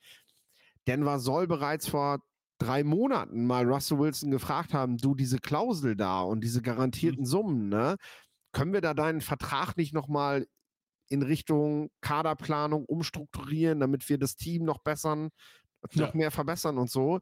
Denver 0.87 1.19
soll 1.19 1.47
bereits 1.47 1.87
vor 1.87 2.19
drei 2.59 2.83
Monaten 2.83 3.45
mal 3.45 3.65
Russell 3.65 3.99
Wilson 3.99 4.31
gefragt 4.31 4.73
haben, 4.73 4.97
du 4.97 5.15
diese 5.15 5.39
Klausel 5.39 5.95
da 5.95 6.21
und 6.21 6.41
diese 6.41 6.61
garantierten 6.61 7.21
mhm. 7.21 7.27
Summen, 7.27 7.69
ne? 7.69 7.97
Können 8.51 8.71
wir 8.71 8.81
da 8.81 8.93
deinen 8.93 9.19
Vertrag 9.19 9.75
nicht 9.75 9.93
nochmal 9.93 10.47
in 11.09 11.21
Richtung 11.21 11.89
Kaderplanung 12.01 12.85
umstrukturieren, 12.85 13.79
damit 13.79 14.07
wir 14.07 14.17
das 14.17 14.37
Team 14.37 14.63
noch 14.63 14.79
bessern, 14.79 15.29
noch 15.93 16.13
ja. 16.13 16.15
mehr 16.15 16.31
verbessern 16.31 16.77
und 16.77 16.89
so. 16.89 17.19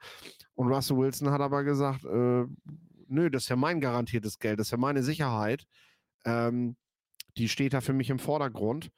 Und 0.56 0.68
Russell 0.68 0.98
Wilson 0.98 1.32
hat 1.32 1.42
aber 1.42 1.64
gesagt, 1.64 2.06
äh, 2.06 2.46
nö, 3.08 3.30
das 3.30 3.44
ist 3.44 3.50
ja 3.50 3.56
mein 3.56 3.82
garantiertes 3.82 4.40
Geld, 4.40 4.60
das 4.60 4.68
ist 4.68 4.72
ja 4.72 4.78
meine 4.78 5.04
Sicherheit. 5.04 5.66
Ähm, 6.26 6.76
die 7.38 7.50
steht 7.50 7.74
da 7.74 7.82
für 7.82 7.94
mich 7.94 8.10
im 8.10 8.20
Vordergrund. 8.20 8.90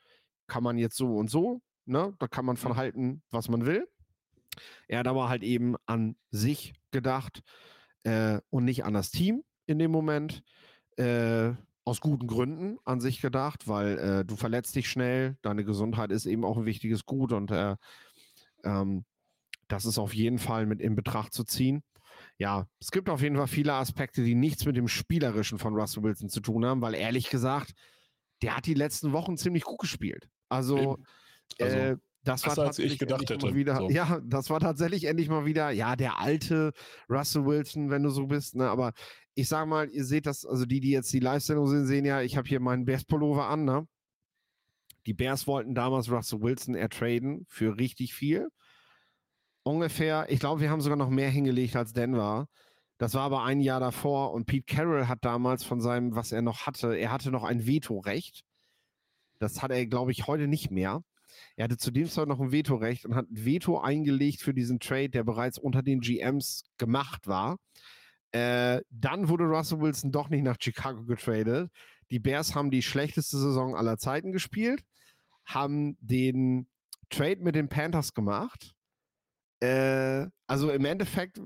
Kann 0.48 0.64
man 0.64 0.78
jetzt 0.78 0.98
so 0.98 1.16
und 1.16 1.30
so, 1.30 1.62
ne? 1.86 2.14
Da 2.20 2.28
kann 2.28 2.46
man 2.46 2.58
von 2.58 2.74
mhm. 2.74 2.78
halten, 2.78 3.24
was 3.32 3.50
man 3.50 3.66
will. 3.66 3.88
Er 4.88 5.00
hat 5.00 5.08
aber 5.08 5.28
halt 5.30 5.44
eben 5.44 5.76
an 5.86 6.16
sich 6.32 6.74
gedacht 6.92 7.42
äh, 8.04 8.40
und 8.50 8.66
nicht 8.66 8.86
an 8.86 8.94
das 8.94 9.12
Team 9.12 9.44
in 9.66 9.80
dem 9.80 9.92
Moment. 9.92 10.44
Äh, 10.98 11.54
aus 11.86 12.02
guten 12.02 12.26
Gründen 12.26 12.80
an 12.84 13.00
sich 13.00 13.22
gedacht, 13.22 13.68
weil 13.68 14.00
äh, 14.00 14.26
du 14.26 14.36
verletzt 14.36 14.76
dich 14.76 14.90
schnell, 14.90 15.38
deine 15.44 15.64
Gesundheit 15.64 16.12
ist 16.12 16.26
eben 16.26 16.44
auch 16.44 16.58
ein 16.58 16.66
wichtiges 16.66 17.06
Gut 17.06 17.32
und 17.32 17.52
äh, 17.52 17.76
ähm, 18.64 19.06
das 19.68 19.86
ist 19.86 19.98
auf 19.98 20.14
jeden 20.14 20.40
Fall 20.40 20.66
mit 20.66 20.82
in 20.82 20.96
Betracht 20.96 21.34
zu 21.34 21.44
ziehen. 21.44 21.84
Ja, 22.38 22.68
es 22.80 22.92
gibt 22.92 23.10
auf 23.10 23.22
jeden 23.22 23.36
Fall 23.36 23.48
viele 23.48 23.74
Aspekte, 23.74 24.24
die 24.24 24.36
nichts 24.36 24.66
mit 24.66 24.76
dem 24.76 24.88
Spielerischen 24.88 25.58
von 25.58 25.74
Russell 25.74 26.04
Wilson 26.04 26.30
zu 26.30 26.42
tun 26.42 26.66
haben, 26.66 26.82
weil 26.82 26.94
ehrlich 26.94 27.30
gesagt, 27.30 27.74
der 28.42 28.58
hat 28.58 28.66
die 28.66 28.74
letzten 28.74 29.14
Wochen 29.14 29.38
ziemlich 29.38 29.64
gut 29.64 29.80
gespielt. 29.80 30.28
Also, 30.50 30.98
also 31.60 31.78
äh, 31.78 31.98
das 32.24 32.46
war 32.46 32.58
als 32.58 32.80
ich 32.80 32.98
gedacht 32.98 33.30
hätte. 33.30 33.54
Wieder, 33.54 33.78
so. 33.78 33.90
Ja, 33.92 34.20
das 34.24 34.50
war 34.50 34.60
tatsächlich 34.60 35.06
endlich 35.06 35.30
mal 35.30 35.46
wieder, 35.46 35.70
ja, 35.72 35.96
der 35.96 36.20
alte 36.20 36.74
Russell 37.10 37.46
Wilson, 37.46 37.90
wenn 37.90 38.04
du 38.04 38.10
so 38.10 38.26
bist. 38.26 38.56
Ne? 38.56 38.70
Aber 38.70 38.94
ich 39.36 39.48
sag 39.48 39.68
mal, 39.68 39.90
ihr 39.90 40.04
seht 40.04 40.26
das, 40.26 40.46
also 40.46 40.66
die, 40.66 40.80
die 40.80 40.92
jetzt 40.92 41.14
die 41.14 41.20
Live-Sendung 41.20 41.68
sehen, 41.68 41.86
sehen 41.86 42.06
ja, 42.06 42.22
ich 42.22 42.36
habe 42.36 42.48
hier 42.48 42.60
meinen 42.60 42.86
Bears-Pullover 42.86 43.48
an. 43.48 43.64
Ne? 43.64 43.88
Die 45.06 45.14
Bears 45.14 45.46
wollten 45.46 45.76
damals 45.76 46.10
Russell 46.10 46.42
Wilson 46.42 46.76
ertraden 46.76 47.46
für 47.48 47.78
richtig 47.78 48.14
viel. 48.14 48.50
Ungefähr, 49.68 50.28
ich 50.30 50.40
glaube, 50.40 50.62
wir 50.62 50.70
haben 50.70 50.82
sogar 50.82 50.96
noch 50.96 51.10
mehr 51.10 51.32
hingelegt 51.32 51.76
als 51.76 51.92
Denver. 51.92 52.48
Das 53.00 53.16
war 53.16 53.24
aber 53.24 53.44
ein 53.44 53.62
Jahr 53.62 53.80
davor 53.80 54.32
und 54.32 54.46
Pete 54.46 54.76
Carroll 54.76 55.08
hat 55.08 55.26
damals 55.26 55.64
von 55.64 55.82
seinem, 55.82 56.16
was 56.16 56.32
er 56.32 56.44
noch 56.44 56.68
hatte, 56.68 56.96
er 56.96 57.12
hatte 57.12 57.32
noch 57.32 57.44
ein 57.44 57.66
Vetorecht. 57.66 58.44
Das 59.40 59.64
hat 59.64 59.72
er, 59.72 59.88
glaube 59.88 60.12
ich, 60.12 60.28
heute 60.28 60.48
nicht 60.48 60.70
mehr. 60.70 61.02
Er 61.56 61.64
hatte 61.64 61.78
zu 61.78 61.90
dem 61.90 62.08
Zeit 62.08 62.28
noch 62.28 62.40
ein 62.40 62.52
Vetorecht 62.52 63.06
und 63.06 63.16
hat 63.16 63.26
ein 63.28 63.44
Veto 63.44 63.80
eingelegt 63.80 64.42
für 64.42 64.54
diesen 64.54 64.80
Trade, 64.80 65.10
der 65.10 65.24
bereits 65.24 65.58
unter 65.58 65.82
den 65.82 66.00
GMs 66.00 66.64
gemacht 66.78 67.26
war. 67.26 67.58
Äh, 68.34 68.82
dann 68.92 69.30
wurde 69.30 69.46
Russell 69.46 69.82
Wilson 69.82 70.12
doch 70.12 70.30
nicht 70.30 70.44
nach 70.44 70.58
Chicago 70.60 71.06
getradet. 71.06 71.72
Die 72.12 72.20
Bears 72.20 72.54
haben 72.54 72.70
die 72.70 72.84
schlechteste 72.84 73.40
Saison 73.40 73.76
aller 73.76 73.98
Zeiten 73.98 74.32
gespielt, 74.32 74.84
haben 75.44 75.98
den 76.02 76.68
Trade 77.10 77.42
mit 77.42 77.56
den 77.56 77.68
Panthers 77.68 78.14
gemacht. 78.14 78.75
Äh, 79.62 80.28
also 80.48 80.70
im 80.70 80.86
Endeffekt 80.86 81.40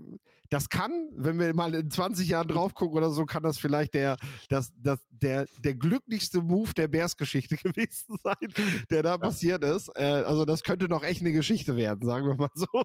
das 0.50 0.70
kann, 0.70 1.10
wenn 1.16 1.40
wir 1.40 1.54
mal 1.54 1.74
in 1.76 1.92
20 1.92 2.28
Jahren 2.28 2.48
drauf 2.48 2.74
gucken 2.74 2.98
oder 2.98 3.12
so, 3.12 3.26
kann 3.26 3.44
das 3.44 3.60
vielleicht 3.60 3.94
der, 3.94 4.18
das, 4.50 4.72
das, 4.78 5.00
der, 5.10 5.46
der 5.60 5.76
glücklichste 5.76 6.42
Move 6.42 6.74
der 6.74 6.88
Bears-Geschichte 6.88 7.56
gewesen 7.64 8.18
sein, 8.24 8.54
der 8.90 9.04
da 9.04 9.12
ja. 9.12 9.18
passiert 9.18 9.64
ist. 9.64 9.90
Äh, 9.96 10.04
also 10.04 10.46
das 10.46 10.64
könnte 10.64 10.88
noch 10.88 11.04
echt 11.04 11.22
eine 11.22 11.32
Geschichte 11.32 11.76
werden, 11.76 12.06
sagen 12.06 12.28
wir 12.28 12.36
mal 12.36 12.50
so. 12.54 12.68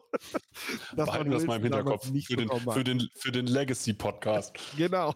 Das 0.95 1.07
Behalten 1.07 1.31
das 1.31 1.45
mal 1.45 1.57
im 1.57 1.63
Hinterkopf 1.63 2.07
für 2.07 2.37
den, 2.37 2.49
für 2.73 2.85
den, 2.85 3.09
für 3.15 3.33
den 3.33 3.47
Legacy-Podcast. 3.47 4.59
Genau. 4.77 5.15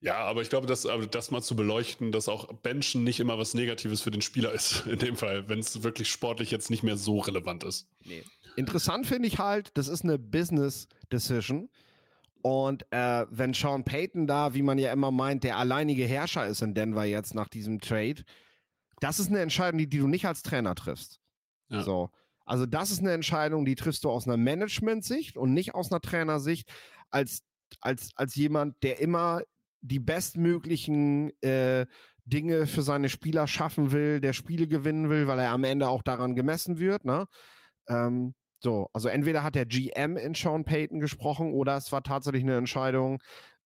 Ja, 0.00 0.18
aber 0.18 0.42
ich 0.42 0.48
glaube, 0.48 0.66
dass, 0.66 0.86
das 1.10 1.30
mal 1.30 1.42
zu 1.42 1.56
beleuchten, 1.56 2.12
dass 2.12 2.28
auch 2.28 2.52
Benchen 2.52 3.02
nicht 3.02 3.18
immer 3.18 3.36
was 3.38 3.54
Negatives 3.54 4.00
für 4.00 4.10
den 4.10 4.22
Spieler 4.22 4.52
ist, 4.54 4.86
in 4.86 4.98
dem 4.98 5.16
Fall, 5.16 5.48
wenn 5.48 5.58
es 5.58 5.82
wirklich 5.82 6.08
sportlich 6.08 6.50
jetzt 6.50 6.70
nicht 6.70 6.82
mehr 6.82 6.96
so 6.96 7.18
relevant 7.18 7.64
ist. 7.64 7.88
Nee. 8.04 8.22
Interessant 8.56 9.06
finde 9.06 9.28
ich 9.28 9.38
halt, 9.38 9.70
das 9.74 9.88
ist 9.88 10.04
eine 10.04 10.18
Business 10.18 10.88
Decision. 11.12 11.68
Und 12.42 12.86
äh, 12.90 13.26
wenn 13.30 13.52
Sean 13.52 13.84
Payton 13.84 14.26
da, 14.26 14.54
wie 14.54 14.62
man 14.62 14.78
ja 14.78 14.92
immer 14.92 15.10
meint, 15.10 15.44
der 15.44 15.56
alleinige 15.58 16.04
Herrscher 16.04 16.46
ist 16.46 16.62
in 16.62 16.74
Denver 16.74 17.04
jetzt 17.04 17.34
nach 17.34 17.48
diesem 17.48 17.80
Trade, 17.80 18.22
das 19.00 19.18
ist 19.18 19.28
eine 19.28 19.40
Entscheidung, 19.40 19.78
die, 19.78 19.88
die 19.88 19.98
du 19.98 20.06
nicht 20.06 20.26
als 20.26 20.42
Trainer 20.42 20.74
triffst. 20.74 21.20
Ja. 21.68 21.82
So. 21.82 22.10
Also, 22.44 22.64
das 22.64 22.90
ist 22.90 23.00
eine 23.00 23.12
Entscheidung, 23.12 23.64
die 23.64 23.74
triffst 23.74 24.04
du 24.04 24.10
aus 24.10 24.26
einer 24.26 24.36
Management-Sicht 24.36 25.36
und 25.36 25.52
nicht 25.52 25.74
aus 25.74 25.92
einer 25.92 26.00
Trainersicht, 26.00 26.72
als, 27.10 27.42
als, 27.80 28.10
als 28.14 28.34
jemand, 28.36 28.82
der 28.82 29.00
immer 29.00 29.42
die 29.80 30.00
bestmöglichen 30.00 31.30
äh, 31.42 31.86
Dinge 32.24 32.66
für 32.66 32.82
seine 32.82 33.08
Spieler 33.08 33.46
schaffen 33.46 33.92
will, 33.92 34.20
der 34.20 34.32
Spiele 34.32 34.68
gewinnen 34.68 35.08
will, 35.08 35.26
weil 35.26 35.38
er 35.38 35.50
am 35.50 35.64
Ende 35.64 35.88
auch 35.88 36.02
daran 36.02 36.34
gemessen 36.34 36.78
wird. 36.78 37.04
Ne? 37.04 37.26
Ähm, 37.88 38.34
so, 38.60 38.88
also 38.92 39.08
entweder 39.08 39.42
hat 39.42 39.54
der 39.54 39.66
GM 39.66 40.16
in 40.16 40.34
Sean 40.34 40.64
Payton 40.64 41.00
gesprochen 41.00 41.52
oder 41.52 41.76
es 41.76 41.90
war 41.92 42.02
tatsächlich 42.02 42.42
eine 42.42 42.56
Entscheidung, 42.56 43.18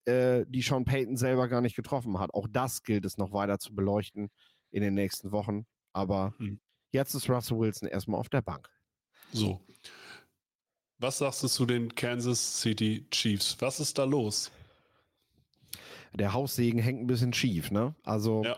äh, 0.05 0.45
die 0.49 0.63
Sean 0.63 0.85
Payton 0.85 1.17
selber 1.17 1.49
gar 1.49 1.61
nicht 1.61 1.77
getroffen 1.77 2.19
hat. 2.19 2.35
Auch 2.35 2.47
das 2.51 2.83
gilt 2.83 3.05
es 3.05 3.17
noch 3.17 3.33
weiter 3.33 3.59
zu 3.59 3.75
beleuchten 3.75 4.31
in 4.71 4.83
den 4.83 4.95
nächsten 4.95 5.33
Wochen. 5.33 5.67
Aber 5.93 6.35
hm. 6.39 6.61
jetzt 6.93 7.15
ist 7.15 7.29
Russell 7.29 7.59
Wilson 7.59 7.89
erstmal 7.89 8.21
auf 8.21 8.29
der 8.29 8.43
Bank. 8.43 8.69
So. 9.33 9.61
Was 10.99 11.19
sagst 11.19 11.43
du 11.43 11.49
zu 11.49 11.67
den 11.67 11.93
Kansas 11.95 12.61
City 12.61 13.07
Chiefs? 13.11 13.57
Was 13.61 13.81
ist 13.81 13.99
da 13.99 14.05
los? 14.05 14.53
Der 16.15 16.33
Haussegen 16.33 16.81
hängt 16.81 17.01
ein 17.01 17.07
bisschen 17.07 17.33
schief, 17.33 17.71
ne? 17.71 17.95
Also 18.05 18.45
ja 18.45 18.57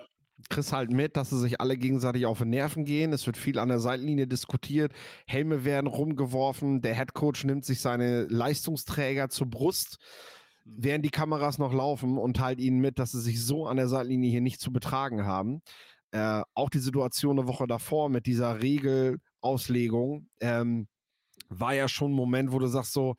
kriegst 0.48 0.72
halt 0.72 0.90
mit, 0.90 1.16
dass 1.16 1.30
sie 1.30 1.38
sich 1.38 1.60
alle 1.60 1.76
gegenseitig 1.76 2.26
auf 2.26 2.38
den 2.38 2.50
Nerven 2.50 2.84
gehen. 2.84 3.12
Es 3.12 3.26
wird 3.26 3.36
viel 3.36 3.58
an 3.58 3.68
der 3.68 3.78
Seitenlinie 3.78 4.26
diskutiert. 4.26 4.92
Helme 5.26 5.64
werden 5.64 5.86
rumgeworfen. 5.86 6.80
Der 6.80 6.94
Headcoach 6.94 7.44
nimmt 7.44 7.64
sich 7.64 7.80
seine 7.80 8.24
Leistungsträger 8.24 9.28
zur 9.28 9.48
Brust, 9.48 9.98
während 10.64 11.04
die 11.04 11.10
Kameras 11.10 11.58
noch 11.58 11.72
laufen 11.72 12.18
und 12.18 12.36
teilt 12.36 12.60
ihnen 12.60 12.80
mit, 12.80 12.98
dass 12.98 13.12
sie 13.12 13.20
sich 13.20 13.44
so 13.44 13.66
an 13.66 13.76
der 13.76 13.88
Seitenlinie 13.88 14.30
hier 14.30 14.40
nicht 14.40 14.60
zu 14.60 14.72
betragen 14.72 15.24
haben. 15.24 15.62
Äh, 16.10 16.42
auch 16.54 16.70
die 16.70 16.78
Situation 16.78 17.38
eine 17.38 17.48
Woche 17.48 17.66
davor 17.66 18.08
mit 18.08 18.26
dieser 18.26 18.62
Regelauslegung 18.62 20.28
ähm, 20.40 20.88
war 21.48 21.74
ja 21.74 21.88
schon 21.88 22.12
ein 22.12 22.16
Moment, 22.16 22.52
wo 22.52 22.58
du 22.58 22.66
sagst 22.66 22.92
so, 22.92 23.16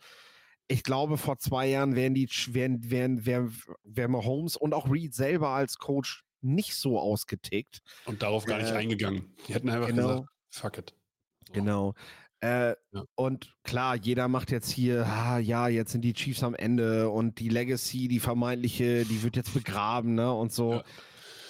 ich 0.68 0.84
glaube, 0.84 1.18
vor 1.18 1.38
zwei 1.38 1.68
Jahren 1.68 1.96
wären 1.96 2.14
die, 2.14 2.28
wären, 2.48 2.90
wären, 2.90 3.26
wären, 3.26 3.56
wären 3.84 4.12
Mahomes 4.12 4.58
und 4.58 4.74
auch 4.74 4.90
Reed 4.90 5.14
selber 5.14 5.50
als 5.50 5.78
Coach 5.78 6.24
nicht 6.42 6.76
so 6.76 7.00
ausgetickt. 7.00 7.82
Und 8.06 8.22
darauf 8.22 8.46
gar 8.46 8.58
nicht 8.58 8.72
äh, 8.72 8.76
eingegangen. 8.76 9.36
Die 9.48 9.54
hätten 9.54 9.70
einfach 9.70 9.88
genau, 9.88 10.08
gesagt, 10.08 10.30
fuck 10.50 10.78
it. 10.78 10.94
So. 11.48 11.54
Genau. 11.54 11.94
Äh, 12.42 12.76
ja. 12.92 13.04
Und 13.16 13.56
klar, 13.64 13.96
jeder 13.96 14.28
macht 14.28 14.52
jetzt 14.52 14.70
hier, 14.70 15.06
ah, 15.06 15.40
ja, 15.40 15.68
jetzt 15.68 15.92
sind 15.92 16.02
die 16.02 16.14
Chiefs 16.14 16.44
am 16.44 16.54
Ende 16.54 17.10
und 17.10 17.40
die 17.40 17.50
Legacy, 17.50 18.08
die 18.08 18.20
vermeintliche, 18.20 19.06
die 19.06 19.24
wird 19.24 19.36
jetzt 19.36 19.54
begraben, 19.54 20.16
ne? 20.16 20.32
Und 20.34 20.52
so. 20.52 20.74
Ja. 20.74 20.84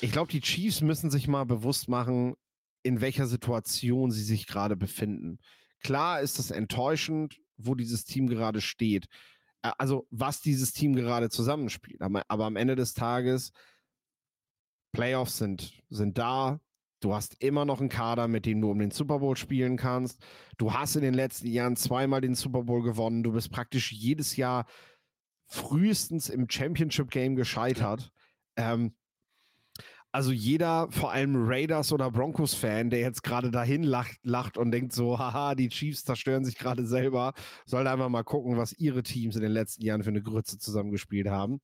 Ich 0.01 0.11
glaube, 0.11 0.31
die 0.31 0.41
Chiefs 0.41 0.81
müssen 0.81 1.09
sich 1.09 1.27
mal 1.27 1.45
bewusst 1.45 1.87
machen, 1.89 2.35
in 2.83 3.01
welcher 3.01 3.27
Situation 3.27 4.11
sie 4.11 4.23
sich 4.23 4.45
gerade 4.45 4.75
befinden. 4.75 5.39
Klar 5.81 6.21
ist 6.21 6.37
es 6.37 6.51
enttäuschend, 6.51 7.39
wo 7.57 7.75
dieses 7.75 8.05
Team 8.05 8.27
gerade 8.27 8.61
steht. 8.61 9.07
Also, 9.61 10.07
was 10.11 10.41
dieses 10.41 10.73
Team 10.73 10.95
gerade 10.95 11.29
zusammenspielt. 11.29 12.01
Aber, 12.01 12.23
aber 12.27 12.45
am 12.45 12.55
Ende 12.55 12.75
des 12.75 12.93
Tages 12.93 13.51
Playoffs 14.91 15.37
sind, 15.37 15.73
sind 15.89 16.17
da. 16.17 16.59
Du 17.01 17.13
hast 17.13 17.35
immer 17.43 17.65
noch 17.65 17.79
einen 17.79 17.89
Kader, 17.89 18.27
mit 18.27 18.45
dem 18.45 18.61
du 18.61 18.71
um 18.71 18.79
den 18.79 18.91
Super 18.91 19.19
Bowl 19.19 19.35
spielen 19.35 19.77
kannst. 19.77 20.23
Du 20.57 20.73
hast 20.73 20.95
in 20.95 21.01
den 21.01 21.13
letzten 21.13 21.47
Jahren 21.47 21.75
zweimal 21.75 22.21
den 22.21 22.35
Super 22.35 22.63
Bowl 22.63 22.81
gewonnen. 22.81 23.21
Du 23.21 23.33
bist 23.33 23.51
praktisch 23.51 23.91
jedes 23.91 24.37
Jahr 24.37 24.65
frühestens 25.47 26.29
im 26.29 26.49
Championship 26.49 27.11
Game 27.11 27.35
gescheitert. 27.35 28.11
Ähm, 28.55 28.95
also 30.15 30.31
jeder, 30.31 30.87
vor 30.91 31.11
allem 31.11 31.35
Raiders 31.35 31.91
oder 31.91 32.09
Broncos-Fan, 32.09 32.89
der 32.89 33.01
jetzt 33.01 33.21
gerade 33.21 33.51
dahin 33.51 33.83
lacht, 33.83 34.17
lacht, 34.23 34.57
und 34.57 34.71
denkt 34.71 34.93
so, 34.93 35.19
haha, 35.19 35.55
die 35.55 35.67
Chiefs 35.67 36.05
zerstören 36.05 36.45
sich 36.45 36.57
gerade 36.57 36.87
selber, 36.87 37.33
soll 37.65 37.85
einfach 37.85 38.07
mal 38.07 38.23
gucken, 38.23 38.55
was 38.55 38.71
ihre 38.71 39.03
Teams 39.03 39.35
in 39.35 39.41
den 39.41 39.51
letzten 39.51 39.83
Jahren 39.83 40.03
für 40.03 40.11
eine 40.11 40.23
Grütze 40.23 40.57
zusammengespielt 40.57 41.27
haben. 41.27 41.59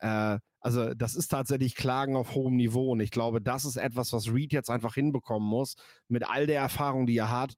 Äh, 0.00 0.38
also 0.60 0.92
das 0.92 1.14
ist 1.14 1.28
tatsächlich 1.28 1.74
Klagen 1.74 2.16
auf 2.16 2.34
hohem 2.34 2.56
Niveau 2.56 2.92
und 2.92 3.00
ich 3.00 3.10
glaube, 3.10 3.40
das 3.40 3.64
ist 3.64 3.76
etwas, 3.76 4.12
was 4.12 4.30
Reed 4.30 4.52
jetzt 4.52 4.68
einfach 4.68 4.94
hinbekommen 4.94 5.48
muss, 5.48 5.76
mit 6.06 6.28
all 6.28 6.46
der 6.46 6.60
Erfahrung, 6.60 7.06
die 7.06 7.16
er 7.16 7.30
hat. 7.30 7.54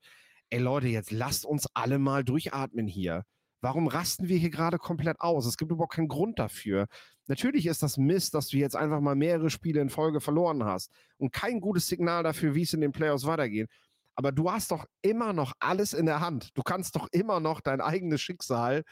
Ey 0.50 0.60
Leute, 0.60 0.86
jetzt 0.86 1.10
lasst 1.10 1.46
uns 1.46 1.66
alle 1.74 1.98
mal 1.98 2.22
durchatmen 2.22 2.86
hier. 2.86 3.24
Warum 3.60 3.88
rasten 3.88 4.28
wir 4.28 4.38
hier 4.38 4.50
gerade 4.50 4.78
komplett 4.78 5.20
aus? 5.20 5.46
Es 5.46 5.56
gibt 5.56 5.72
überhaupt 5.72 5.94
keinen 5.94 6.06
Grund 6.06 6.38
dafür. 6.38 6.86
Natürlich 7.28 7.66
ist 7.66 7.82
das 7.82 7.98
Mist, 7.98 8.34
dass 8.34 8.48
du 8.48 8.56
jetzt 8.56 8.74
einfach 8.74 9.00
mal 9.00 9.14
mehrere 9.14 9.50
Spiele 9.50 9.80
in 9.80 9.90
Folge 9.90 10.20
verloren 10.20 10.64
hast 10.64 10.90
und 11.18 11.32
kein 11.32 11.60
gutes 11.60 11.86
Signal 11.86 12.22
dafür, 12.22 12.54
wie 12.54 12.62
es 12.62 12.72
in 12.72 12.80
den 12.80 12.92
Playoffs 12.92 13.26
weitergeht. 13.26 13.68
Aber 14.14 14.32
du 14.32 14.50
hast 14.50 14.72
doch 14.72 14.86
immer 15.02 15.32
noch 15.32 15.52
alles 15.60 15.92
in 15.92 16.06
der 16.06 16.20
Hand. 16.20 16.50
Du 16.54 16.62
kannst 16.62 16.96
doch 16.96 17.06
immer 17.12 17.38
noch 17.38 17.60
dein 17.60 17.80
eigenes 17.80 18.20
Schicksal, 18.20 18.82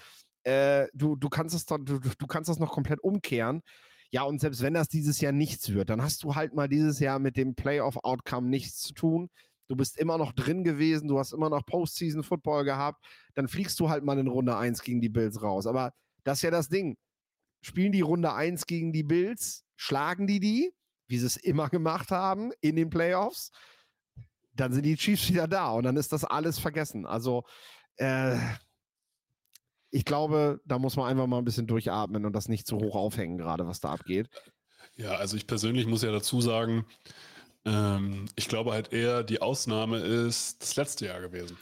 äh, 0.44 0.86
du, 0.94 1.16
du, 1.16 1.28
kannst 1.28 1.56
es 1.56 1.66
du, 1.66 1.78
du 1.78 2.26
kannst 2.28 2.48
das 2.48 2.60
noch 2.60 2.70
komplett 2.70 3.00
umkehren. 3.02 3.62
Ja, 4.10 4.22
und 4.22 4.40
selbst 4.40 4.62
wenn 4.62 4.74
das 4.74 4.88
dieses 4.88 5.20
Jahr 5.20 5.32
nichts 5.32 5.72
wird, 5.72 5.90
dann 5.90 6.02
hast 6.02 6.22
du 6.22 6.36
halt 6.36 6.54
mal 6.54 6.68
dieses 6.68 7.00
Jahr 7.00 7.18
mit 7.18 7.36
dem 7.36 7.56
Playoff-Outcome 7.56 8.48
nichts 8.48 8.80
zu 8.82 8.94
tun. 8.94 9.30
Du 9.66 9.74
bist 9.74 9.98
immer 9.98 10.16
noch 10.18 10.32
drin 10.32 10.62
gewesen, 10.62 11.08
du 11.08 11.18
hast 11.18 11.32
immer 11.32 11.50
noch 11.50 11.66
Postseason-Football 11.66 12.64
gehabt, 12.64 13.04
dann 13.34 13.48
fliegst 13.48 13.80
du 13.80 13.88
halt 13.88 14.04
mal 14.04 14.18
in 14.18 14.28
Runde 14.28 14.56
1 14.56 14.82
gegen 14.82 15.00
die 15.00 15.08
Bills 15.08 15.42
raus. 15.42 15.66
Aber 15.66 15.92
das 16.22 16.38
ist 16.38 16.42
ja 16.42 16.50
das 16.52 16.68
Ding 16.68 16.96
spielen 17.66 17.90
die 17.90 18.00
Runde 18.00 18.32
1 18.32 18.66
gegen 18.66 18.92
die 18.92 19.02
Bills, 19.02 19.64
schlagen 19.74 20.28
die 20.28 20.38
die, 20.38 20.72
wie 21.08 21.18
sie 21.18 21.26
es 21.26 21.36
immer 21.36 21.68
gemacht 21.68 22.12
haben 22.12 22.52
in 22.60 22.76
den 22.76 22.90
Playoffs, 22.90 23.50
dann 24.52 24.72
sind 24.72 24.84
die 24.84 24.96
Chiefs 24.96 25.28
wieder 25.28 25.48
da 25.48 25.72
und 25.72 25.82
dann 25.82 25.96
ist 25.96 26.12
das 26.12 26.24
alles 26.24 26.60
vergessen. 26.60 27.06
Also 27.06 27.44
äh, 27.96 28.38
ich 29.90 30.04
glaube, 30.04 30.60
da 30.64 30.78
muss 30.78 30.96
man 30.96 31.08
einfach 31.08 31.26
mal 31.26 31.38
ein 31.38 31.44
bisschen 31.44 31.66
durchatmen 31.66 32.24
und 32.24 32.32
das 32.32 32.48
nicht 32.48 32.68
zu 32.68 32.76
hoch 32.78 32.94
aufhängen, 32.94 33.36
gerade 33.36 33.66
was 33.66 33.80
da 33.80 33.90
abgeht. 33.90 34.28
Ja, 34.94 35.16
also 35.16 35.36
ich 35.36 35.48
persönlich 35.48 35.86
muss 35.86 36.02
ja 36.02 36.12
dazu 36.12 36.40
sagen, 36.40 36.86
ähm, 37.64 38.26
ich 38.36 38.48
glaube 38.48 38.72
halt 38.72 38.92
eher, 38.92 39.24
die 39.24 39.42
Ausnahme 39.42 39.98
ist 39.98 40.62
das 40.62 40.76
letzte 40.76 41.06
Jahr 41.06 41.20
gewesen 41.20 41.58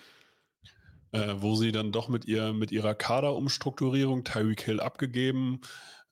äh, 1.14 1.40
wo 1.40 1.54
sie 1.54 1.70
dann 1.70 1.92
doch 1.92 2.08
mit, 2.08 2.24
ihr, 2.24 2.52
mit 2.52 2.72
ihrer 2.72 2.94
Kaderumstrukturierung 2.94 4.24
Tyreek 4.24 4.62
Hill 4.62 4.80
abgegeben 4.80 5.60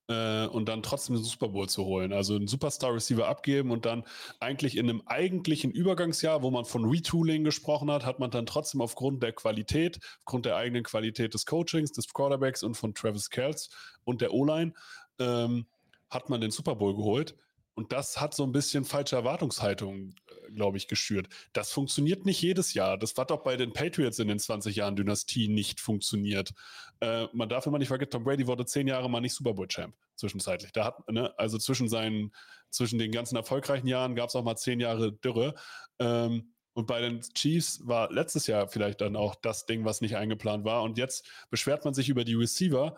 äh, 0.09 0.47
und 0.47 0.69
dann 0.69 0.85
trotzdem 0.85 1.17
den 1.17 1.25
Super 1.25 1.49
Bowl 1.49 1.69
zu 1.69 1.85
holen. 1.85 2.13
Also 2.13 2.37
einen 2.37 2.47
Superstar-Receiver 2.47 3.27
abgeben 3.27 3.73
und 3.73 3.85
dann 3.85 4.05
eigentlich 4.39 4.77
in 4.77 4.89
einem 4.89 5.03
eigentlichen 5.07 5.73
Übergangsjahr, 5.73 6.43
wo 6.43 6.53
man 6.53 6.65
von 6.65 6.85
Retooling 6.85 7.43
gesprochen 7.43 7.91
hat, 7.91 8.07
hat 8.07 8.21
man 8.21 8.31
dann 8.31 8.47
trotzdem 8.47 8.81
aufgrund 8.81 9.25
der 9.25 9.33
Qualität, 9.33 9.99
aufgrund 10.21 10.47
der 10.47 10.55
eigenen 10.55 10.85
Qualität 10.85 11.35
des 11.35 11.47
Coachings, 11.47 11.91
des 11.91 12.07
Quarterbacks 12.07 12.63
und 12.63 12.77
von 12.77 12.95
Travis 12.95 13.29
Kells 13.29 13.71
und 14.05 14.21
der 14.21 14.33
O-Line, 14.33 14.73
ähm, 15.19 15.67
hat 16.11 16.31
man 16.31 16.41
den 16.41 16.53
Super 16.53 16.77
Bowl 16.77 16.95
geholt. 16.95 17.35
Und 17.75 17.91
das 17.91 18.21
hat 18.21 18.35
so 18.35 18.45
ein 18.45 18.53
bisschen 18.53 18.85
falsche 18.85 19.17
Erwartungshaltung, 19.17 20.15
glaube 20.55 20.77
ich, 20.77 20.89
geschürt. 20.89 21.29
Das 21.53 21.73
funktioniert 21.73 22.27
nicht 22.27 22.41
jedes 22.43 22.75
Jahr. 22.75 22.99
Das 22.99 23.15
hat 23.17 23.33
auch 23.33 23.43
bei 23.43 23.57
den 23.57 23.73
Patriots 23.73 24.19
in 24.19 24.29
den 24.29 24.39
20 24.39 24.77
Jahren 24.77 24.97
Dynastie 24.97 25.49
nicht 25.49 25.81
funktioniert. 25.81 26.53
Äh, 27.01 27.27
man 27.33 27.49
darf 27.49 27.67
immer 27.67 27.79
nicht 27.79 27.89
vergessen, 27.89 28.11
Tom 28.11 28.25
Brady 28.25 28.47
wurde 28.47 28.65
zehn 28.65 28.87
Jahre 28.87 29.09
mal 29.09 29.21
nicht 29.21 29.35
Super 29.35 29.55
Bowl-Champ 29.55 29.95
zwischenzeitlich. 30.17 30.73
Da 30.73 30.85
hat, 30.85 31.11
ne, 31.11 31.33
also 31.39 31.59
zwischen 31.59 31.89
seinen, 31.89 32.33
zwischen 32.71 32.99
den 32.99 33.13
ganzen 33.13 33.37
erfolgreichen 33.37 33.87
Jahren 33.87 34.15
gab 34.15 34.29
es 34.29 34.37
auch 34.37 34.45
mal 34.45 34.57
zehn 34.57 34.81
Jahre 34.81 35.13
Dürre. 35.13 35.55
Ähm, 35.99 36.53
und 36.75 36.87
bei 36.87 37.01
den 37.01 37.21
Chiefs 37.21 37.87
war 37.87 38.11
letztes 38.11 38.47
Jahr 38.47 38.67
vielleicht 38.67 39.01
dann 39.03 39.17
auch 39.17 39.35
das 39.35 39.67
Ding, 39.67 39.85
was 39.85 40.01
nicht 40.01 40.17
eingeplant 40.17 40.65
war. 40.65 40.83
Und 40.83 40.97
jetzt 40.97 41.29
beschwert 41.51 41.85
man 41.85 41.93
sich 41.93 42.09
über 42.09 42.25
die 42.25 42.35
Receiver 42.35 42.97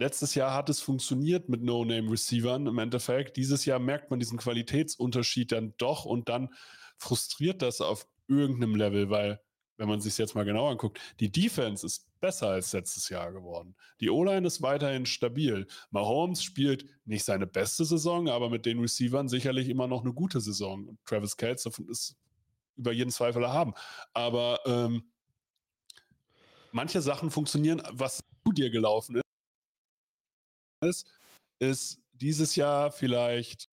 letztes 0.00 0.34
Jahr 0.34 0.54
hat 0.54 0.70
es 0.70 0.80
funktioniert 0.80 1.48
mit 1.48 1.62
No-Name-Receivern 1.62 2.66
im 2.66 2.78
Endeffekt. 2.78 3.36
Dieses 3.36 3.66
Jahr 3.66 3.78
merkt 3.78 4.10
man 4.10 4.18
diesen 4.18 4.38
Qualitätsunterschied 4.38 5.52
dann 5.52 5.74
doch 5.76 6.06
und 6.06 6.28
dann 6.28 6.48
frustriert 6.96 7.60
das 7.62 7.80
auf 7.82 8.06
irgendeinem 8.26 8.76
Level, 8.76 9.10
weil, 9.10 9.40
wenn 9.76 9.88
man 9.88 10.00
sich 10.00 10.16
jetzt 10.16 10.34
mal 10.34 10.44
genau 10.44 10.68
anguckt, 10.68 10.98
die 11.20 11.30
Defense 11.30 11.84
ist 11.84 12.08
besser 12.18 12.48
als 12.48 12.72
letztes 12.72 13.10
Jahr 13.10 13.30
geworden. 13.30 13.76
Die 14.00 14.08
O-Line 14.08 14.46
ist 14.46 14.62
weiterhin 14.62 15.04
stabil. 15.04 15.66
Mahomes 15.90 16.42
spielt 16.42 16.86
nicht 17.04 17.24
seine 17.24 17.46
beste 17.46 17.84
Saison, 17.84 18.28
aber 18.28 18.48
mit 18.48 18.64
den 18.64 18.80
Receivern 18.80 19.28
sicherlich 19.28 19.68
immer 19.68 19.86
noch 19.86 20.02
eine 20.02 20.14
gute 20.14 20.40
Saison. 20.40 20.88
Und 20.88 21.04
Travis 21.04 21.36
Kelce 21.36 21.66
ist 21.88 22.16
über 22.76 22.92
jeden 22.92 23.10
Zweifel 23.10 23.42
erhaben. 23.42 23.74
Aber 24.14 24.60
ähm, 24.64 25.10
manche 26.72 27.02
Sachen 27.02 27.30
funktionieren, 27.30 27.82
was 27.92 28.22
zu 28.46 28.52
dir 28.52 28.70
gelaufen 28.70 29.16
ist 29.16 29.29
ist, 30.80 31.06
ist 31.58 32.00
dieses 32.12 32.56
Jahr 32.56 32.90
vielleicht 32.90 33.68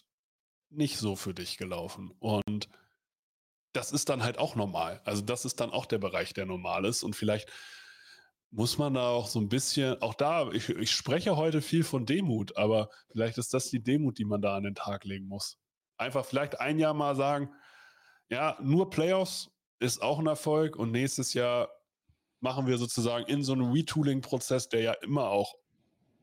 nicht 0.69 0.97
so 0.97 1.15
für 1.15 1.33
dich 1.33 1.57
gelaufen. 1.57 2.11
Und 2.19 2.69
das 3.73 3.91
ist 3.91 4.09
dann 4.09 4.23
halt 4.23 4.37
auch 4.37 4.55
normal. 4.55 5.01
Also 5.05 5.21
das 5.21 5.45
ist 5.45 5.59
dann 5.59 5.71
auch 5.71 5.85
der 5.85 5.99
Bereich, 5.99 6.33
der 6.33 6.45
normal 6.45 6.85
ist. 6.85 7.03
Und 7.03 7.15
vielleicht 7.15 7.49
muss 8.51 8.77
man 8.77 8.93
da 8.93 9.09
auch 9.09 9.27
so 9.27 9.39
ein 9.39 9.49
bisschen, 9.49 10.01
auch 10.01 10.13
da, 10.13 10.49
ich, 10.51 10.69
ich 10.69 10.91
spreche 10.91 11.35
heute 11.35 11.61
viel 11.61 11.83
von 11.83 12.05
Demut, 12.05 12.55
aber 12.57 12.89
vielleicht 13.11 13.37
ist 13.37 13.53
das 13.53 13.69
die 13.69 13.83
Demut, 13.83 14.17
die 14.17 14.25
man 14.25 14.41
da 14.41 14.55
an 14.55 14.63
den 14.63 14.75
Tag 14.75 15.03
legen 15.03 15.27
muss. 15.27 15.57
Einfach 15.97 16.25
vielleicht 16.25 16.59
ein 16.59 16.79
Jahr 16.79 16.93
mal 16.93 17.15
sagen, 17.15 17.53
ja, 18.29 18.57
nur 18.61 18.89
Playoffs 18.89 19.51
ist 19.79 20.01
auch 20.01 20.19
ein 20.19 20.27
Erfolg 20.27 20.75
und 20.75 20.91
nächstes 20.91 21.33
Jahr 21.33 21.69
machen 22.39 22.67
wir 22.67 22.77
sozusagen 22.77 23.25
in 23.25 23.43
so 23.43 23.53
einem 23.53 23.71
Retooling-Prozess, 23.71 24.69
der 24.69 24.81
ja 24.81 24.93
immer 24.93 25.29
auch 25.29 25.55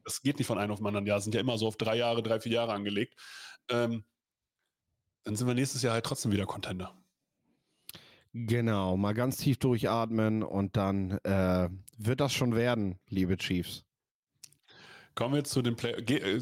das 0.04 0.22
geht 0.22 0.38
nicht 0.38 0.46
von 0.46 0.58
einem 0.58 0.72
auf 0.72 0.78
den 0.78 0.86
anderen 0.86 1.06
Jahr, 1.06 1.20
sind 1.20 1.34
ja 1.34 1.40
immer 1.40 1.58
so 1.58 1.66
auf 1.66 1.76
drei 1.76 1.96
Jahre, 1.96 2.22
drei, 2.22 2.40
vier 2.40 2.52
Jahre 2.52 2.72
angelegt. 2.72 3.14
Ähm, 3.70 4.04
dann 5.24 5.36
sind 5.36 5.46
wir 5.46 5.54
nächstes 5.54 5.82
Jahr 5.82 5.94
halt 5.94 6.04
trotzdem 6.04 6.32
wieder 6.32 6.46
Contender. 6.46 6.94
Genau, 8.32 8.96
mal 8.96 9.14
ganz 9.14 9.36
tief 9.36 9.58
durchatmen 9.58 10.42
und 10.42 10.76
dann 10.76 11.12
äh, 11.22 11.68
wird 11.96 12.20
das 12.20 12.32
schon 12.32 12.54
werden, 12.56 12.98
liebe 13.08 13.36
Chiefs. 13.36 13.84
Kommen 15.14 15.36
wir 15.36 15.44
zu 15.44 15.62
den 15.62 15.76
Play. 15.76 16.02
Ge 16.02 16.18
äh, 16.18 16.40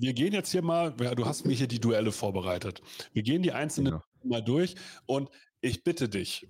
wir 0.00 0.14
gehen 0.14 0.32
jetzt 0.32 0.52
hier 0.52 0.62
mal, 0.62 0.92
du 0.92 1.26
hast 1.26 1.44
mir 1.44 1.54
hier 1.54 1.66
die 1.66 1.80
Duelle 1.80 2.12
vorbereitet. 2.12 2.80
Wir 3.12 3.24
gehen 3.24 3.42
die 3.42 3.52
einzelnen 3.52 3.94
genau. 3.94 4.04
mal 4.22 4.42
durch 4.42 4.76
und 5.06 5.28
ich 5.60 5.82
bitte 5.82 6.08
dich, 6.08 6.48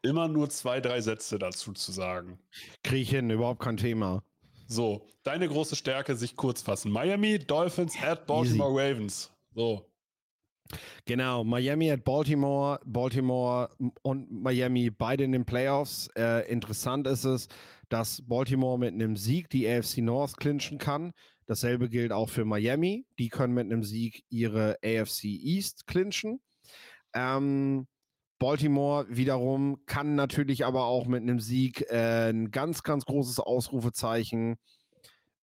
immer 0.00 0.28
nur 0.28 0.48
zwei, 0.50 0.80
drei 0.80 1.00
Sätze 1.00 1.38
dazu 1.38 1.72
zu 1.72 1.92
sagen. 1.92 2.38
Kriege 2.82 3.02
ich 3.02 3.10
hin, 3.10 3.30
überhaupt 3.30 3.60
kein 3.60 3.76
Thema. 3.76 4.22
So, 4.66 5.06
deine 5.22 5.48
große 5.48 5.76
Stärke, 5.76 6.16
sich 6.16 6.36
kurz 6.36 6.62
fassen. 6.62 6.90
Miami, 6.90 7.38
Dolphins 7.38 7.94
at 8.02 8.26
Baltimore 8.26 8.70
Easy. 8.70 8.92
Ravens. 8.92 9.30
So. 9.54 9.86
Genau, 11.04 11.44
Miami 11.44 11.90
at 11.90 12.04
Baltimore, 12.04 12.80
Baltimore 12.84 13.68
und 14.02 14.30
Miami 14.30 14.90
beide 14.90 15.24
in 15.24 15.32
den 15.32 15.44
Playoffs. 15.44 16.08
Äh, 16.16 16.50
interessant 16.50 17.06
ist 17.06 17.24
es, 17.24 17.48
dass 17.88 18.22
Baltimore 18.26 18.78
mit 18.78 18.94
einem 18.94 19.16
Sieg 19.16 19.50
die 19.50 19.68
AFC 19.68 19.98
North 19.98 20.38
clinchen 20.38 20.78
kann. 20.78 21.12
Dasselbe 21.46 21.90
gilt 21.90 22.12
auch 22.12 22.30
für 22.30 22.46
Miami. 22.46 23.06
Die 23.18 23.28
können 23.28 23.52
mit 23.52 23.66
einem 23.66 23.84
Sieg 23.84 24.24
ihre 24.30 24.78
AFC 24.82 25.24
East 25.24 25.86
clinchen. 25.86 26.40
Ähm, 27.14 27.86
Baltimore 28.44 29.06
wiederum 29.08 29.78
kann 29.86 30.16
natürlich 30.16 30.66
aber 30.66 30.84
auch 30.84 31.06
mit 31.06 31.22
einem 31.22 31.40
Sieg 31.40 31.80
äh, 31.88 32.28
ein 32.28 32.50
ganz, 32.50 32.82
ganz 32.82 33.06
großes 33.06 33.40
Ausrufezeichen 33.40 34.56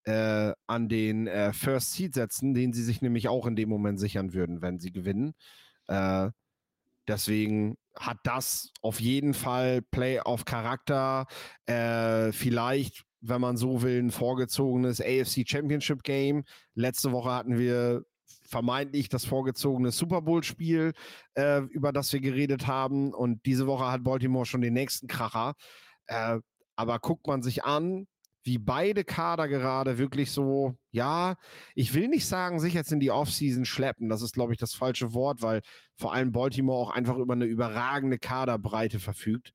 äh, 0.03 0.53
an 0.67 0.87
den 0.87 1.25
äh, 1.25 1.51
First 1.51 1.93
Seed 1.93 2.13
setzen, 2.13 2.53
den 2.53 2.73
sie 2.73 2.83
sich 2.83 3.01
nämlich 3.01 3.27
auch 3.27 3.47
in 3.47 3.55
dem 3.55 3.69
Moment 3.69 3.99
sichern 3.99 4.33
würden, 4.33 4.61
wenn 4.61 4.77
sie 4.77 4.91
gewinnen. 4.91 5.33
Äh, 5.87 6.29
deswegen 7.07 7.75
hat 7.99 8.19
das 8.23 8.69
auf 8.83 9.01
jeden 9.01 9.33
Fall 9.33 9.81
Play-off-Charakter. 9.81 11.25
Äh, 11.65 12.31
vielleicht, 12.33 13.03
wenn 13.19 13.41
man 13.41 13.57
so 13.57 13.81
will, 13.81 13.97
ein 13.97 14.11
vorgezogenes 14.11 15.01
AFC 15.01 15.49
Championship 15.49 16.03
Game. 16.03 16.43
Letzte 16.75 17.11
Woche 17.11 17.31
hatten 17.31 17.57
wir 17.57 18.03
vermeintlich 18.43 19.09
das 19.09 19.25
vorgezogene 19.25 19.91
Super 19.91 20.21
Bowl-Spiel, 20.21 20.93
äh, 21.35 21.61
über 21.61 21.91
das 21.91 22.11
wir 22.13 22.19
geredet 22.19 22.67
haben. 22.67 23.13
Und 23.13 23.45
diese 23.45 23.67
Woche 23.67 23.91
hat 23.91 24.03
Baltimore 24.03 24.45
schon 24.45 24.61
den 24.61 24.73
nächsten 24.73 25.07
Kracher. 25.07 25.53
Äh, 26.07 26.39
aber 26.75 26.99
guckt 26.99 27.27
man 27.27 27.41
sich 27.41 27.63
an, 27.63 28.07
wie 28.43 28.57
beide 28.57 29.03
Kader 29.03 29.47
gerade 29.47 29.97
wirklich 29.97 30.31
so, 30.31 30.75
ja, 30.89 31.35
ich 31.75 31.93
will 31.93 32.07
nicht 32.07 32.25
sagen, 32.25 32.59
sich 32.59 32.73
jetzt 32.73 32.91
in 32.91 32.99
die 32.99 33.11
Offseason 33.11 33.65
schleppen. 33.65 34.09
Das 34.09 34.21
ist, 34.21 34.33
glaube 34.33 34.53
ich, 34.53 34.59
das 34.59 34.73
falsche 34.73 35.13
Wort, 35.13 35.41
weil 35.41 35.61
vor 35.95 36.13
allem 36.13 36.31
Baltimore 36.31 36.79
auch 36.79 36.89
einfach 36.91 37.17
über 37.17 37.33
eine 37.33 37.45
überragende 37.45 38.17
Kaderbreite 38.17 38.99
verfügt. 38.99 39.51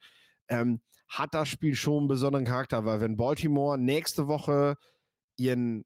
Ähm, 0.48 0.80
hat 1.08 1.34
das 1.34 1.48
Spiel 1.48 1.74
schon 1.74 1.98
einen 1.98 2.08
besonderen 2.08 2.44
Charakter, 2.44 2.84
weil 2.84 3.00
wenn 3.00 3.16
Baltimore 3.16 3.78
nächste 3.78 4.28
Woche 4.28 4.76
ihren, 5.36 5.84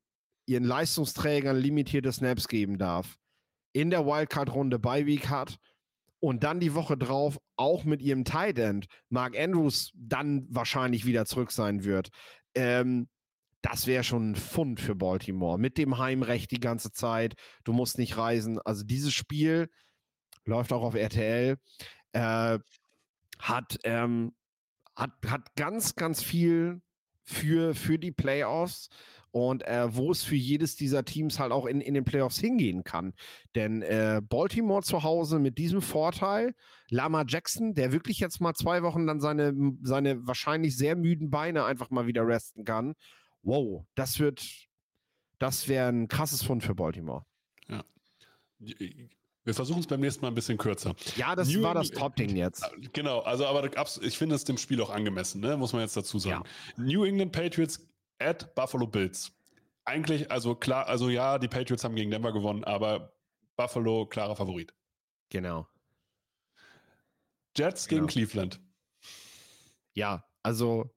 ihren 0.51 0.65
Leistungsträgern 0.65 1.57
limitierte 1.57 2.13
Snaps 2.13 2.49
geben 2.49 2.77
darf, 2.77 3.17
in 3.73 3.91
der 3.91 4.05
Wildcard-Runde 4.05 4.79
bei 4.81 5.07
Week 5.07 5.29
hat 5.29 5.59
und 6.19 6.43
dann 6.43 6.59
die 6.59 6.75
Woche 6.75 6.97
drauf 6.97 7.39
auch 7.57 7.85
mit 7.85 8.03
ihrem 8.03 8.25
Tight 8.25 8.59
End 8.59 8.87
Mark 9.09 9.39
Andrews 9.39 9.93
dann 9.95 10.47
wahrscheinlich 10.51 11.07
wieder 11.07 11.25
zurück 11.25 11.53
sein 11.53 11.85
wird. 11.85 12.09
Ähm, 12.55 13.09
das 13.63 13.87
wäre 13.87 14.03
schon 14.03 14.33
ein 14.33 14.37
Fund 14.37 14.81
für 14.81 14.95
Baltimore. 14.95 15.59
Mit 15.59 15.79
dem 15.79 15.99
Heimrecht 15.99 16.51
die 16.51 16.61
ganze 16.61 16.93
Zeit. 16.93 17.35
Du 17.65 17.73
musst 17.73 17.99
nicht 17.99 18.17
reisen. 18.17 18.59
Also 18.59 18.85
dieses 18.85 19.13
Spiel 19.13 19.69
läuft 20.45 20.73
auch 20.73 20.83
auf 20.83 20.95
RTL. 20.95 21.59
Äh, 22.13 22.59
hat, 23.39 23.79
ähm, 23.85 24.35
hat, 24.97 25.13
hat 25.27 25.55
ganz, 25.57 25.95
ganz 25.95 26.23
viel 26.23 26.81
für, 27.23 27.75
für 27.75 27.99
die 27.99 28.13
Playoffs 28.13 28.89
und 29.33 29.67
äh, 29.67 29.95
wo 29.95 30.11
es 30.11 30.23
für 30.23 30.37
jedes 30.37 30.77
dieser 30.77 31.05
Teams 31.05 31.39
halt 31.39 31.53
auch 31.53 31.67
in, 31.67 31.81
in 31.81 31.95
den 31.95 32.05
Playoffs 32.05 32.39
hingehen 32.39 32.85
kann. 32.85 33.13
Denn 33.55 33.83
äh, 33.83 34.21
Baltimore 34.23 34.83
zu 34.83 35.03
Hause 35.03 35.39
mit 35.39 35.59
diesem 35.59 35.83
Vorteil, 35.83 36.55
Lama 36.89 37.25
Jackson, 37.27 37.75
der 37.75 37.93
wirklich 37.93 38.19
jetzt 38.19 38.41
mal 38.41 38.55
zwei 38.55 38.83
Wochen 38.83 39.07
dann 39.07 39.21
seine, 39.21 39.55
seine 39.83 40.27
wahrscheinlich 40.27 40.77
sehr 40.77 40.97
müden 40.97 41.31
Beine 41.31 41.65
einfach 41.65 41.91
mal 41.91 42.07
wieder 42.07 42.27
resten 42.27 42.65
kann. 42.65 42.95
Wow, 43.43 43.87
das 43.95 44.19
wird, 44.19 44.45
das 45.39 45.69
wäre 45.69 45.89
ein 45.89 46.09
krasses 46.09 46.43
Fund 46.43 46.63
für 46.63 46.75
Baltimore. 46.75 47.25
Ja. 47.69 47.85
Wir 48.59 49.55
versuchen 49.55 49.81
es 49.81 49.87
beim 49.87 50.01
nächsten 50.01 50.21
Mal 50.21 50.29
ein 50.29 50.35
bisschen 50.35 50.59
kürzer. 50.59 50.95
Ja, 51.17 51.35
das 51.35 51.49
New 51.49 51.63
war 51.63 51.75
das 51.75 51.91
Top-Ding 51.91 52.37
jetzt. 52.37 52.63
Genau, 52.93 53.21
also 53.21 53.47
aber 53.47 53.71
ich 54.03 54.19
finde 54.19 54.35
es 54.35 54.45
dem 54.45 54.59
Spiel 54.59 54.81
auch 54.83 54.91
angemessen, 54.91 55.41
ne? 55.41 55.57
muss 55.57 55.73
man 55.73 55.83
jetzt 55.83 55.97
dazu 55.97 56.19
sagen. 56.19 56.45
Ja. 56.77 56.83
New 56.85 57.05
England 57.05 57.33
Patriots 57.33 57.90
at 58.21 58.55
Buffalo 58.55 58.87
Bills. 58.87 59.33
Eigentlich, 59.85 60.31
also 60.31 60.55
klar, 60.55 60.87
also 60.87 61.09
ja, 61.09 61.39
die 61.39 61.49
Patriots 61.49 61.85
haben 61.85 61.97
gegen 61.97 62.11
Denver 62.11 62.33
gewonnen, 62.33 62.65
aber 62.65 63.13
Buffalo 63.57 64.07
klarer 64.07 64.37
Favorit. 64.37 64.73
Genau. 65.31 65.67
Jets 67.57 67.89
genau. 67.89 68.07
gegen 68.07 68.09
Cleveland. 68.09 68.61
Ja, 69.95 70.25
also 70.43 70.91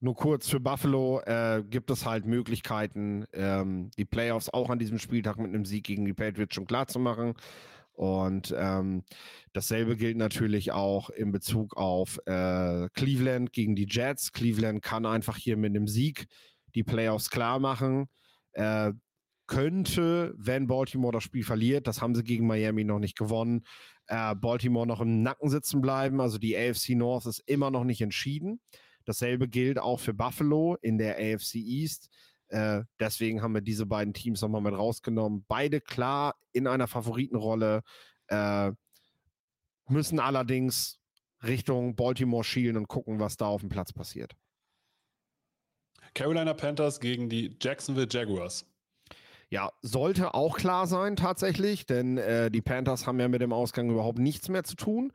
nur 0.00 0.14
kurz 0.14 0.48
für 0.48 0.60
Buffalo 0.60 1.20
äh, 1.20 1.64
gibt 1.68 1.90
es 1.90 2.04
halt 2.04 2.26
Möglichkeiten, 2.26 3.26
ähm, 3.32 3.90
die 3.96 4.04
Playoffs 4.04 4.48
auch 4.50 4.70
an 4.70 4.78
diesem 4.78 4.98
Spieltag 4.98 5.38
mit 5.38 5.48
einem 5.48 5.64
Sieg 5.64 5.84
gegen 5.84 6.04
die 6.04 6.12
Patriots 6.12 6.54
schon 6.54 6.66
klar 6.66 6.86
zu 6.86 6.98
machen. 6.98 7.34
Und 7.96 8.54
ähm, 8.56 9.04
dasselbe 9.54 9.96
gilt 9.96 10.18
natürlich 10.18 10.70
auch 10.70 11.08
in 11.08 11.32
Bezug 11.32 11.76
auf 11.78 12.18
äh, 12.26 12.88
Cleveland 12.92 13.52
gegen 13.52 13.74
die 13.74 13.86
Jets. 13.88 14.32
Cleveland 14.32 14.82
kann 14.82 15.06
einfach 15.06 15.38
hier 15.38 15.56
mit 15.56 15.70
einem 15.70 15.88
Sieg 15.88 16.26
die 16.74 16.84
Playoffs 16.84 17.30
klar 17.30 17.58
machen. 17.58 18.08
Äh, 18.52 18.92
könnte, 19.46 20.34
wenn 20.36 20.66
Baltimore 20.66 21.12
das 21.12 21.22
Spiel 21.22 21.44
verliert, 21.44 21.86
das 21.86 22.02
haben 22.02 22.14
sie 22.14 22.24
gegen 22.24 22.46
Miami 22.46 22.84
noch 22.84 22.98
nicht 22.98 23.16
gewonnen, 23.16 23.64
äh, 24.08 24.34
Baltimore 24.34 24.86
noch 24.86 25.00
im 25.00 25.22
Nacken 25.22 25.48
sitzen 25.48 25.80
bleiben. 25.80 26.20
Also 26.20 26.36
die 26.38 26.56
AFC 26.56 26.90
North 26.90 27.26
ist 27.26 27.42
immer 27.46 27.70
noch 27.70 27.84
nicht 27.84 28.02
entschieden. 28.02 28.60
Dasselbe 29.06 29.48
gilt 29.48 29.78
auch 29.78 30.00
für 30.00 30.12
Buffalo 30.12 30.76
in 30.82 30.98
der 30.98 31.16
AFC 31.16 31.54
East. 31.54 32.10
Äh, 32.48 32.82
deswegen 33.00 33.42
haben 33.42 33.54
wir 33.54 33.60
diese 33.60 33.86
beiden 33.86 34.14
Teams 34.14 34.40
nochmal 34.42 34.60
mit 34.60 34.74
rausgenommen. 34.74 35.44
Beide 35.48 35.80
klar 35.80 36.34
in 36.52 36.66
einer 36.66 36.86
Favoritenrolle, 36.86 37.82
äh, 38.28 38.72
müssen 39.88 40.18
allerdings 40.20 40.98
Richtung 41.42 41.96
Baltimore 41.96 42.44
schielen 42.44 42.76
und 42.76 42.88
gucken, 42.88 43.20
was 43.20 43.36
da 43.36 43.46
auf 43.46 43.60
dem 43.60 43.68
Platz 43.68 43.92
passiert. 43.92 44.34
Carolina 46.14 46.54
Panthers 46.54 46.98
gegen 47.00 47.28
die 47.28 47.56
Jacksonville 47.60 48.08
Jaguars. 48.10 48.64
Ja, 49.48 49.70
sollte 49.82 50.34
auch 50.34 50.56
klar 50.56 50.86
sein 50.86 51.14
tatsächlich, 51.14 51.86
denn 51.86 52.18
äh, 52.18 52.50
die 52.50 52.62
Panthers 52.62 53.06
haben 53.06 53.20
ja 53.20 53.28
mit 53.28 53.42
dem 53.42 53.52
Ausgang 53.52 53.90
überhaupt 53.90 54.18
nichts 54.18 54.48
mehr 54.48 54.64
zu 54.64 54.74
tun. 54.74 55.12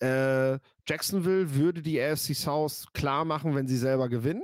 Äh, 0.00 0.58
Jacksonville 0.86 1.54
würde 1.54 1.82
die 1.82 2.00
AFC 2.00 2.34
South 2.34 2.86
klar 2.92 3.24
machen, 3.24 3.54
wenn 3.54 3.68
sie 3.68 3.76
selber 3.76 4.08
gewinnen, 4.08 4.42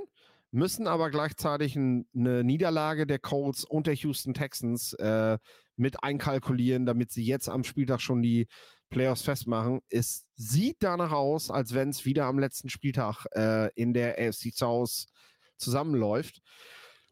müssen 0.54 0.86
aber 0.86 1.10
gleichzeitig 1.10 1.74
ein, 1.74 2.06
eine 2.14 2.44
Niederlage 2.44 3.06
der 3.06 3.18
Colts 3.18 3.64
und 3.64 3.88
der 3.88 3.94
Houston 3.94 4.34
Texans 4.34 4.92
äh, 4.94 5.38
mit 5.76 6.04
einkalkulieren, 6.04 6.86
damit 6.86 7.10
sie 7.10 7.24
jetzt 7.24 7.48
am 7.48 7.64
Spieltag 7.64 8.00
schon 8.00 8.22
die 8.22 8.46
Playoffs 8.88 9.22
festmachen. 9.22 9.80
Es 9.90 10.24
sieht 10.36 10.76
danach 10.78 11.10
aus, 11.10 11.50
als 11.50 11.74
wenn 11.74 11.88
es 11.88 12.04
wieder 12.04 12.26
am 12.26 12.38
letzten 12.38 12.68
Spieltag 12.68 13.26
äh, 13.32 13.70
in 13.74 13.92
der 13.92 14.16
AFC 14.16 14.54
South 14.54 15.06
zusammenläuft. 15.56 16.40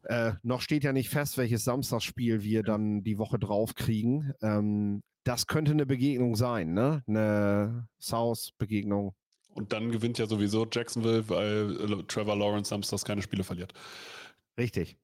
Äh, 0.05 0.34
noch 0.43 0.61
steht 0.61 0.84
ja 0.84 0.93
nicht 0.93 1.11
fest, 1.11 1.36
welches 1.36 1.64
Samstagsspiel 1.64 2.43
wir 2.43 2.62
dann 2.62 3.03
die 3.03 3.18
Woche 3.18 3.40
drauf 3.40 3.74
kriegen. 3.74 4.32
Ähm, 4.40 5.03
das 5.24 5.49
könnte 5.49 5.72
eine 5.72 5.86
Begegnung 5.86 6.36
sein, 6.36 6.74
ne? 6.74 7.03
Eine 7.09 7.88
South-Begegnung. 8.01 9.14
Und 9.55 9.72
dann 9.72 9.90
gewinnt 9.90 10.18
ja 10.18 10.26
sowieso 10.26 10.66
Jacksonville, 10.70 11.28
weil 11.28 12.00
äh, 12.00 12.03
Trevor 12.05 12.36
Lawrence 12.36 12.70
samstags 12.70 13.05
keine 13.05 13.22
Spiele 13.22 13.44
verliert. 13.44 13.72
Richtig. 14.57 14.96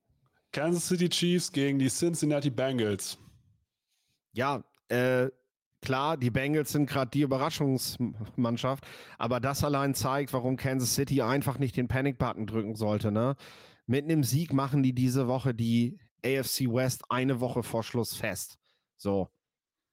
Kansas 0.53 0.89
City 0.89 1.09
Chiefs 1.09 1.53
gegen 1.53 1.79
die 1.79 1.89
Cincinnati 1.89 2.51
Bengals. 2.51 3.19
Ja, 4.33 4.65
äh, 4.89 5.29
klar, 5.83 6.17
die 6.17 6.31
Bengals 6.31 6.73
sind 6.73 6.89
gerade 6.89 7.11
die 7.11 7.21
Überraschungsmannschaft, 7.21 8.85
aber 9.19 9.41
das 9.41 9.65
allein 9.65 9.95
zeigt, 9.95 10.33
warum 10.33 10.57
Kansas 10.57 10.95
City 10.95 11.23
einfach 11.23 11.59
nicht 11.59 11.77
den 11.77 11.89
Panic-Button 11.89 12.47
drücken 12.47 12.75
sollte. 12.75 13.13
Ne? 13.13 13.37
Mit 13.87 14.05
einem 14.05 14.25
Sieg 14.25 14.53
machen 14.53 14.83
die 14.83 14.95
diese 14.95 15.29
Woche 15.29 15.55
die 15.55 15.99
AFC 16.25 16.73
West 16.73 17.05
eine 17.11 17.41
Woche 17.41 17.63
vor 17.63 17.83
Schluss 17.83 18.15
fest. 18.15 18.59
So. 18.97 19.29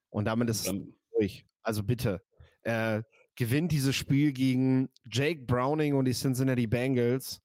Und 0.09 0.25
damit 0.25 0.49
ist 0.49 0.67
es 0.67 0.73
durch. 1.17 1.45
Also 1.61 1.83
bitte. 1.83 2.21
Äh, 2.63 3.03
gewinnt 3.36 3.71
dieses 3.71 3.95
Spiel 3.95 4.31
gegen 4.31 4.89
Jake 5.09 5.41
Browning 5.41 5.95
und 5.95 6.05
die 6.05 6.13
Cincinnati 6.13 6.67
Bengals. 6.67 7.41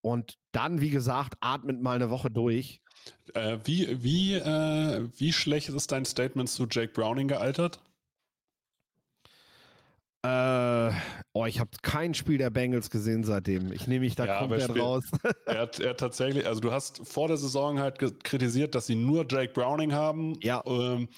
Und 0.00 0.38
dann, 0.52 0.80
wie 0.80 0.90
gesagt, 0.90 1.34
atmet 1.40 1.82
mal 1.82 1.96
eine 1.96 2.10
Woche 2.10 2.30
durch. 2.30 2.80
Äh, 3.34 3.58
wie, 3.64 4.02
wie, 4.02 4.34
äh, 4.34 5.08
wie 5.16 5.32
schlecht 5.32 5.68
ist 5.68 5.92
dein 5.92 6.04
Statement 6.04 6.48
zu 6.48 6.66
Jake 6.70 6.92
Browning 6.92 7.28
gealtert? 7.28 7.80
Äh, 10.22 10.90
oh, 11.32 11.46
ich 11.46 11.60
habe 11.60 11.70
kein 11.82 12.12
Spiel 12.12 12.38
der 12.38 12.50
Bengals 12.50 12.90
gesehen 12.90 13.22
seitdem. 13.22 13.72
Ich 13.72 13.86
nehme 13.86 14.00
mich 14.00 14.16
da 14.16 14.26
ja, 14.26 14.38
komplett 14.40 14.76
raus. 14.76 15.04
er, 15.46 15.58
hat, 15.60 15.78
er 15.78 15.96
tatsächlich, 15.96 16.46
also 16.46 16.60
du 16.60 16.72
hast 16.72 17.06
vor 17.06 17.28
der 17.28 17.36
Saison 17.36 17.78
halt 17.78 17.98
kritisiert, 18.24 18.74
dass 18.74 18.86
sie 18.86 18.96
nur 18.96 19.26
Jake 19.28 19.52
Browning 19.52 19.92
haben. 19.92 20.36
Ja. 20.42 20.62
Ähm, 20.66 21.08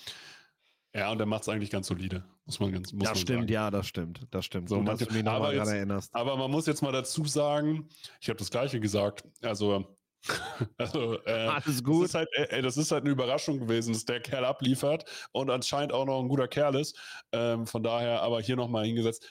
ja, 0.94 1.10
und 1.10 1.20
er 1.20 1.26
macht 1.26 1.42
es 1.42 1.48
eigentlich 1.48 1.70
ganz 1.70 1.86
solide. 1.86 2.24
Muss 2.50 2.58
man 2.58 2.72
ganz 2.72 2.92
muss 2.92 3.04
Das 3.04 3.10
man 3.10 3.16
stimmt, 3.16 3.40
sagen. 3.42 3.52
ja, 3.52 3.70
das 3.70 3.86
stimmt. 3.86 4.26
Das 4.32 4.44
stimmt. 4.44 4.68
So, 4.68 4.82
dass 4.82 4.98
du 4.98 5.12
mich 5.12 5.22
nochmal 5.22 5.54
daran 5.54 5.72
erinnerst. 5.72 6.12
Aber 6.12 6.36
man 6.36 6.50
muss 6.50 6.66
jetzt 6.66 6.82
mal 6.82 6.90
dazu 6.90 7.24
sagen, 7.24 7.88
ich 8.20 8.28
habe 8.28 8.40
das 8.40 8.50
Gleiche 8.50 8.80
gesagt. 8.80 9.22
Also, 9.40 9.96
also 10.76 11.22
äh, 11.26 11.46
Alles 11.46 11.84
gut. 11.84 12.02
Das 12.02 12.10
ist, 12.10 12.14
halt, 12.16 12.28
äh, 12.32 12.60
das 12.60 12.76
ist 12.76 12.90
halt 12.90 13.04
eine 13.04 13.12
Überraschung 13.12 13.60
gewesen, 13.60 13.92
dass 13.92 14.04
der 14.04 14.18
Kerl 14.18 14.44
abliefert 14.44 15.04
und 15.30 15.48
anscheinend 15.48 15.92
auch 15.92 16.04
noch 16.06 16.20
ein 16.20 16.28
guter 16.28 16.48
Kerl 16.48 16.74
ist. 16.74 16.98
Ähm, 17.30 17.68
von 17.68 17.84
daher 17.84 18.20
aber 18.20 18.40
hier 18.40 18.56
nochmal 18.56 18.84
hingesetzt. 18.84 19.30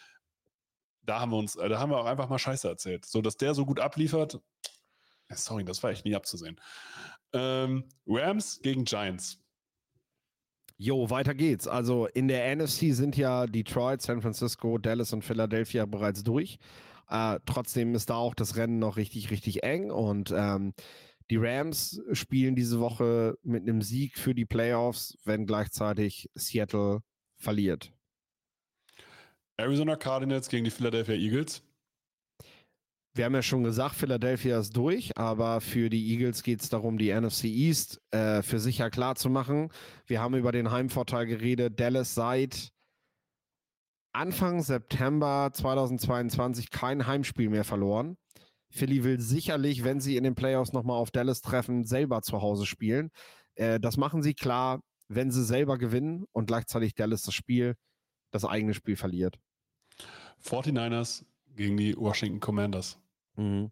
Da 1.02 1.20
haben 1.20 1.34
wir 1.34 1.38
uns, 1.40 1.58
äh, 1.58 1.68
da 1.68 1.78
haben 1.78 1.92
wir 1.92 1.98
auch 1.98 2.06
einfach 2.06 2.30
mal 2.30 2.40
Scheiße 2.40 2.70
erzählt. 2.70 3.06
So, 3.06 3.22
dass 3.22 3.36
der 3.36 3.54
so 3.54 3.66
gut 3.66 3.82
abliefert, 3.82 4.40
sorry, 5.30 5.66
das 5.66 5.84
war 5.84 5.90
echt 5.90 6.06
nie 6.06 6.16
abzusehen. 6.16 6.58
Ähm, 7.34 7.84
Rams 8.08 8.62
gegen 8.62 8.86
Giants. 8.86 9.44
Jo, 10.82 11.10
weiter 11.10 11.34
geht's. 11.36 11.68
Also 11.68 12.08
in 12.08 12.30
der 12.30 12.56
NFC 12.56 12.94
sind 12.94 13.18
ja 13.18 13.48
Detroit, 13.48 14.02
San 14.02 14.22
Francisco, 14.22 14.78
Dallas 14.78 15.12
und 15.12 15.26
Philadelphia 15.26 15.86
bereits 15.86 16.24
durch. 16.24 16.58
Äh, 17.10 17.40
trotzdem 17.46 17.96
ist 17.96 18.10
da 18.10 18.16
auch 18.16 18.34
das 18.34 18.56
Rennen 18.56 18.80
noch 18.80 18.96
richtig, 18.96 19.30
richtig 19.30 19.64
eng 19.64 19.92
und 19.92 20.34
ähm, 20.34 20.74
die 21.30 21.36
Rams 21.36 22.02
spielen 22.14 22.56
diese 22.56 22.80
Woche 22.80 23.38
mit 23.44 23.64
einem 23.64 23.82
Sieg 23.82 24.18
für 24.18 24.34
die 24.34 24.46
Playoffs, 24.46 25.18
wenn 25.26 25.46
gleichzeitig 25.46 26.30
Seattle 26.34 27.02
verliert. 27.36 27.92
Arizona 29.58 29.98
Cardinals 29.98 30.48
gegen 30.48 30.64
die 30.64 30.72
Philadelphia 30.72 31.16
Eagles 31.16 31.62
wir 33.16 33.26
haben 33.26 33.34
ja 33.34 33.42
schon 33.42 33.64
gesagt, 33.64 33.96
Philadelphia 33.96 34.60
ist 34.60 34.76
durch, 34.76 35.12
aber 35.18 35.62
für 35.62 35.90
die 35.90 36.12
Eagles 36.12 36.44
geht 36.44 36.62
es 36.62 36.70
darum, 36.70 36.98
die 36.98 37.12
NFC 37.14 37.46
East 37.46 38.00
äh, 38.12 38.42
für 38.42 38.60
sicher 38.60 38.90
klar 38.90 39.16
zu 39.16 39.30
machen. 39.30 39.70
Wir 40.06 40.22
haben 40.22 40.36
über 40.36 40.52
den 40.52 40.72
Heimvorteil 40.72 41.26
geredet. 41.26 41.80
Dallas 41.80 42.14
seit 42.14 42.70
Anfang 44.14 44.62
September 44.62 45.50
2022 45.54 46.70
kein 46.70 47.08
Heimspiel 47.08 47.50
mehr 47.50 47.64
verloren. 47.64 48.18
Philly 48.72 49.04
will 49.04 49.20
sicherlich, 49.20 49.84
wenn 49.84 50.00
sie 50.00 50.16
in 50.16 50.24
den 50.24 50.36
Playoffs 50.36 50.74
nochmal 50.74 50.98
auf 50.98 51.12
Dallas 51.12 51.42
treffen, 51.42 51.86
selber 51.86 52.22
zu 52.22 52.42
Hause 52.42 52.66
spielen. 52.66 53.10
Äh, 53.56 53.80
das 53.80 53.98
machen 53.98 54.22
sie 54.22 54.34
klar, 54.34 54.82
wenn 55.08 55.32
sie 55.32 55.44
selber 55.44 55.78
gewinnen 55.78 56.26
und 56.32 56.46
gleichzeitig 56.46 56.94
Dallas 56.94 57.24
das 57.24 57.34
Spiel, 57.34 57.76
das 58.32 58.46
eigene 58.46 58.74
Spiel 58.76 58.96
verliert. 58.96 59.40
49ers 60.44 61.26
gegen 61.60 61.76
die 61.76 61.96
Washington 61.98 62.40
Commanders. 62.40 62.98
Mhm. 63.36 63.72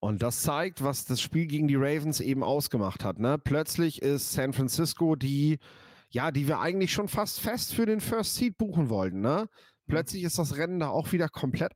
Und 0.00 0.22
das 0.22 0.42
zeigt, 0.42 0.82
was 0.82 1.04
das 1.04 1.20
Spiel 1.20 1.46
gegen 1.46 1.68
die 1.68 1.76
Ravens 1.76 2.20
eben 2.20 2.42
ausgemacht 2.42 3.04
hat. 3.04 3.18
Ne? 3.18 3.38
Plötzlich 3.38 4.02
ist 4.02 4.32
San 4.32 4.52
Francisco 4.52 5.14
die, 5.14 5.58
ja, 6.08 6.32
die 6.32 6.48
wir 6.48 6.58
eigentlich 6.58 6.92
schon 6.92 7.06
fast 7.06 7.40
fest 7.40 7.72
für 7.72 7.86
den 7.86 8.00
First 8.00 8.34
Seed 8.34 8.58
buchen 8.58 8.88
wollten. 8.88 9.20
Ne? 9.20 9.48
Plötzlich 9.86 10.24
ist 10.24 10.38
das 10.38 10.56
Rennen 10.56 10.80
da 10.80 10.88
auch 10.88 11.12
wieder 11.12 11.28
komplett 11.28 11.72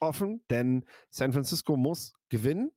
offen, 0.00 0.44
denn 0.48 0.84
San 1.10 1.32
Francisco 1.32 1.76
muss 1.76 2.12
gewinnen. 2.28 2.70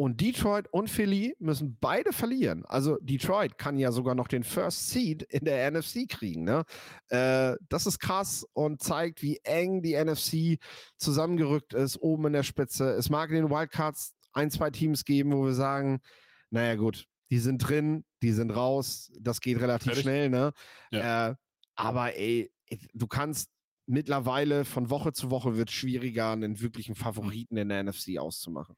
Und 0.00 0.22
Detroit 0.22 0.66
und 0.70 0.88
Philly 0.88 1.36
müssen 1.40 1.76
beide 1.78 2.14
verlieren. 2.14 2.64
Also 2.64 2.96
Detroit 3.02 3.58
kann 3.58 3.76
ja 3.76 3.92
sogar 3.92 4.14
noch 4.14 4.28
den 4.28 4.44
First 4.44 4.88
Seed 4.88 5.22
in 5.24 5.44
der 5.44 5.70
NFC 5.70 6.08
kriegen. 6.08 6.42
Ne? 6.42 6.64
Äh, 7.10 7.56
das 7.68 7.84
ist 7.84 7.98
krass 7.98 8.46
und 8.54 8.82
zeigt, 8.82 9.20
wie 9.20 9.40
eng 9.44 9.82
die 9.82 10.02
NFC 10.02 10.58
zusammengerückt 10.96 11.74
ist, 11.74 11.98
oben 11.98 12.28
in 12.28 12.32
der 12.32 12.44
Spitze. 12.44 12.92
Es 12.94 13.10
mag 13.10 13.28
in 13.28 13.36
den 13.36 13.50
Wildcards 13.50 14.14
ein, 14.32 14.50
zwei 14.50 14.70
Teams 14.70 15.04
geben, 15.04 15.34
wo 15.34 15.44
wir 15.44 15.52
sagen, 15.52 16.00
naja 16.48 16.76
gut, 16.76 17.04
die 17.30 17.38
sind 17.38 17.58
drin, 17.58 18.06
die 18.22 18.32
sind 18.32 18.52
raus, 18.52 19.12
das 19.20 19.42
geht 19.42 19.60
relativ 19.60 19.88
Fertig? 19.88 20.04
schnell. 20.04 20.30
Ne? 20.30 20.54
Ja. 20.92 21.28
Äh, 21.28 21.34
aber 21.74 22.16
ey, 22.16 22.50
du 22.94 23.06
kannst 23.06 23.50
mittlerweile 23.84 24.64
von 24.64 24.88
Woche 24.88 25.12
zu 25.12 25.30
Woche 25.30 25.58
wird 25.58 25.68
es 25.68 25.74
schwieriger, 25.74 26.30
einen 26.30 26.58
wirklichen 26.58 26.94
Favoriten 26.94 27.58
in 27.58 27.68
der 27.68 27.84
NFC 27.84 28.18
auszumachen. 28.18 28.76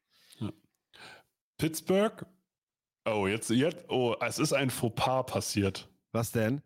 Pittsburgh. 1.57 2.25
Oh, 3.05 3.27
jetzt, 3.27 3.49
jetzt, 3.49 3.89
oh, 3.89 4.15
es 4.21 4.39
ist 4.39 4.53
ein 4.53 4.69
Fauxpas 4.69 5.25
passiert. 5.25 5.87
Was 6.11 6.31
denn? 6.31 6.61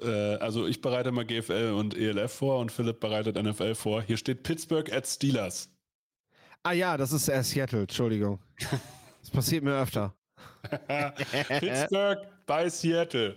Äh, 0.00 0.36
also 0.36 0.66
ich 0.66 0.80
bereite 0.80 1.12
mal 1.12 1.24
GFL 1.24 1.74
und 1.76 1.96
ELF 1.96 2.32
vor 2.32 2.58
und 2.58 2.72
Philipp 2.72 3.00
bereitet 3.00 3.36
NFL 3.36 3.74
vor. 3.74 4.02
Hier 4.02 4.16
steht 4.16 4.42
Pittsburgh 4.42 4.90
at 4.92 5.06
Steelers. 5.06 5.70
Ah 6.62 6.72
ja, 6.72 6.96
das 6.96 7.12
ist 7.12 7.28
äh, 7.28 7.42
Seattle, 7.42 7.82
Entschuldigung. 7.82 8.40
Das 9.20 9.30
passiert 9.32 9.64
mir 9.64 9.74
öfter. 9.74 10.14
Pittsburgh 11.60 12.18
bei 12.46 12.70
Seattle. 12.70 13.36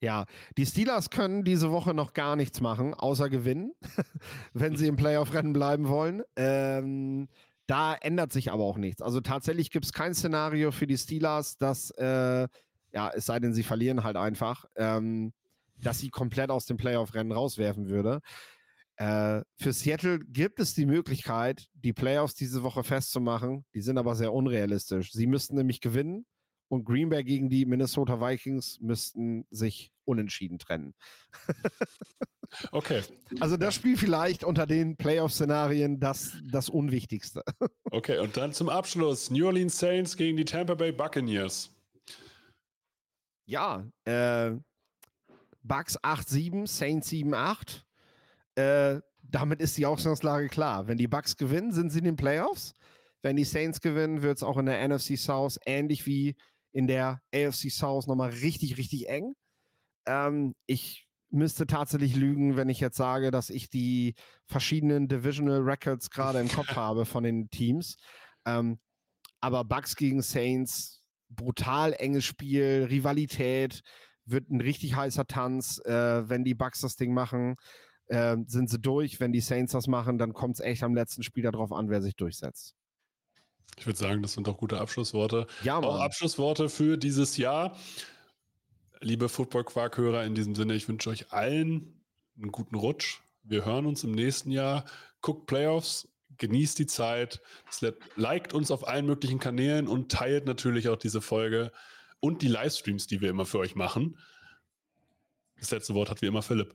Ja, 0.00 0.26
die 0.56 0.64
Steelers 0.64 1.10
können 1.10 1.42
diese 1.42 1.72
Woche 1.72 1.92
noch 1.92 2.12
gar 2.12 2.36
nichts 2.36 2.60
machen, 2.60 2.94
außer 2.94 3.28
gewinnen, 3.28 3.72
wenn 4.52 4.76
sie 4.76 4.86
im 4.86 4.96
Playoff-Rennen 4.96 5.52
bleiben 5.52 5.88
wollen. 5.88 6.22
Ähm, 6.36 7.28
da 7.68 7.94
ändert 7.94 8.32
sich 8.32 8.50
aber 8.50 8.64
auch 8.64 8.78
nichts. 8.78 9.02
Also 9.02 9.20
tatsächlich 9.20 9.70
gibt 9.70 9.84
es 9.84 9.92
kein 9.92 10.14
Szenario 10.14 10.72
für 10.72 10.86
die 10.86 10.96
Steelers, 10.96 11.58
dass, 11.58 11.90
äh, 11.92 12.48
ja, 12.92 13.10
es 13.14 13.26
sei 13.26 13.38
denn, 13.38 13.52
sie 13.52 13.62
verlieren 13.62 14.02
halt 14.02 14.16
einfach, 14.16 14.64
ähm, 14.74 15.32
dass 15.76 15.98
sie 15.98 16.08
komplett 16.08 16.50
aus 16.50 16.64
dem 16.64 16.78
Playoff-Rennen 16.78 17.30
rauswerfen 17.30 17.88
würde. 17.88 18.20
Äh, 18.96 19.42
für 19.58 19.72
Seattle 19.72 20.18
gibt 20.18 20.60
es 20.60 20.74
die 20.74 20.86
Möglichkeit, 20.86 21.66
die 21.74 21.92
Playoffs 21.92 22.34
diese 22.34 22.62
Woche 22.62 22.82
festzumachen. 22.82 23.66
Die 23.74 23.82
sind 23.82 23.98
aber 23.98 24.16
sehr 24.16 24.32
unrealistisch. 24.32 25.12
Sie 25.12 25.26
müssten 25.26 25.54
nämlich 25.54 25.80
gewinnen 25.82 26.24
und 26.68 26.84
Green 26.84 27.08
Bay 27.08 27.24
gegen 27.24 27.48
die 27.48 27.66
Minnesota 27.66 28.20
Vikings 28.20 28.80
müssten 28.80 29.46
sich 29.50 29.92
unentschieden 30.04 30.58
trennen. 30.58 30.94
okay. 32.72 33.02
Also 33.40 33.56
das 33.56 33.74
Spiel 33.74 33.96
vielleicht 33.96 34.44
unter 34.44 34.66
den 34.66 34.96
Playoff-Szenarien 34.96 36.00
das, 36.00 36.32
das 36.50 36.68
Unwichtigste. 36.68 37.42
okay, 37.90 38.18
und 38.18 38.36
dann 38.36 38.52
zum 38.52 38.68
Abschluss 38.68 39.30
New 39.30 39.46
Orleans 39.46 39.78
Saints 39.78 40.16
gegen 40.16 40.36
die 40.36 40.44
Tampa 40.44 40.74
Bay 40.74 40.92
Buccaneers. 40.92 41.70
Ja, 43.46 43.86
äh, 44.04 44.52
Bucks 45.62 45.98
8-7, 46.00 46.66
Saints 46.66 47.10
7-8. 47.10 47.82
Äh, 48.56 49.00
damit 49.22 49.60
ist 49.60 49.76
die 49.76 49.86
Ausgangslage 49.86 50.48
klar. 50.48 50.86
Wenn 50.86 50.98
die 50.98 51.08
Bucks 51.08 51.36
gewinnen, 51.36 51.72
sind 51.72 51.90
sie 51.90 51.98
in 51.98 52.04
den 52.04 52.16
Playoffs. 52.16 52.74
Wenn 53.22 53.36
die 53.36 53.44
Saints 53.44 53.80
gewinnen, 53.80 54.22
wird 54.22 54.38
es 54.38 54.42
auch 54.42 54.56
in 54.58 54.66
der 54.66 54.86
NFC 54.86 55.18
South 55.18 55.58
ähnlich 55.66 56.06
wie 56.06 56.36
in 56.72 56.86
der 56.86 57.20
AFC 57.34 57.70
South 57.70 58.06
nochmal 58.06 58.30
richtig, 58.30 58.76
richtig 58.78 59.08
eng. 59.08 59.34
Ähm, 60.06 60.54
ich 60.66 61.08
müsste 61.30 61.66
tatsächlich 61.66 62.16
lügen, 62.16 62.56
wenn 62.56 62.68
ich 62.68 62.80
jetzt 62.80 62.96
sage, 62.96 63.30
dass 63.30 63.50
ich 63.50 63.68
die 63.68 64.14
verschiedenen 64.46 65.08
Divisional 65.08 65.60
Records 65.60 66.10
gerade 66.10 66.40
im 66.40 66.48
Kopf 66.48 66.74
habe 66.74 67.04
von 67.04 67.24
den 67.24 67.50
Teams. 67.50 67.96
Ähm, 68.46 68.78
aber 69.40 69.64
Bucks 69.64 69.94
gegen 69.94 70.22
Saints, 70.22 71.02
brutal 71.28 71.94
enges 71.98 72.24
Spiel, 72.24 72.86
Rivalität, 72.90 73.82
wird 74.24 74.50
ein 74.50 74.60
richtig 74.60 74.96
heißer 74.96 75.26
Tanz. 75.26 75.80
Äh, 75.84 76.28
wenn 76.28 76.44
die 76.44 76.54
Bucks 76.54 76.80
das 76.80 76.96
Ding 76.96 77.12
machen, 77.14 77.56
äh, 78.06 78.36
sind 78.46 78.70
sie 78.70 78.78
durch. 78.78 79.20
Wenn 79.20 79.32
die 79.32 79.40
Saints 79.40 79.72
das 79.72 79.86
machen, 79.86 80.18
dann 80.18 80.32
kommt 80.32 80.54
es 80.54 80.60
echt 80.60 80.82
am 80.82 80.94
letzten 80.94 81.22
Spiel 81.22 81.44
darauf 81.44 81.72
an, 81.72 81.88
wer 81.88 82.02
sich 82.02 82.16
durchsetzt. 82.16 82.74
Ich 83.76 83.86
würde 83.86 83.98
sagen, 83.98 84.22
das 84.22 84.32
sind 84.32 84.46
doch 84.46 84.56
gute 84.56 84.80
Abschlussworte. 84.80 85.46
Ja, 85.62 85.80
Mann. 85.80 85.90
Auch 85.90 86.00
Abschlussworte 86.00 86.68
für 86.68 86.96
dieses 86.96 87.36
Jahr. 87.36 87.76
Liebe 89.00 89.28
Football-Quark-Hörer, 89.28 90.24
in 90.24 90.34
diesem 90.34 90.54
Sinne, 90.54 90.74
ich 90.74 90.88
wünsche 90.88 91.10
euch 91.10 91.32
allen 91.32 92.02
einen 92.36 92.50
guten 92.50 92.74
Rutsch. 92.74 93.20
Wir 93.42 93.64
hören 93.64 93.86
uns 93.86 94.02
im 94.04 94.12
nächsten 94.12 94.50
Jahr. 94.50 94.84
Guckt 95.20 95.46
Playoffs, 95.46 96.08
genießt 96.38 96.78
die 96.78 96.86
Zeit, 96.86 97.40
liked 98.16 98.54
uns 98.54 98.70
auf 98.70 98.86
allen 98.86 99.06
möglichen 99.06 99.38
Kanälen 99.38 99.88
und 99.88 100.10
teilt 100.10 100.46
natürlich 100.46 100.88
auch 100.88 100.96
diese 100.96 101.20
Folge 101.20 101.72
und 102.20 102.42
die 102.42 102.48
Livestreams, 102.48 103.06
die 103.06 103.20
wir 103.20 103.30
immer 103.30 103.46
für 103.46 103.58
euch 103.58 103.74
machen. 103.74 104.18
Das 105.58 105.70
letzte 105.70 105.94
Wort 105.94 106.10
hat 106.10 106.22
wie 106.22 106.26
immer 106.26 106.42
Philipp. 106.42 106.74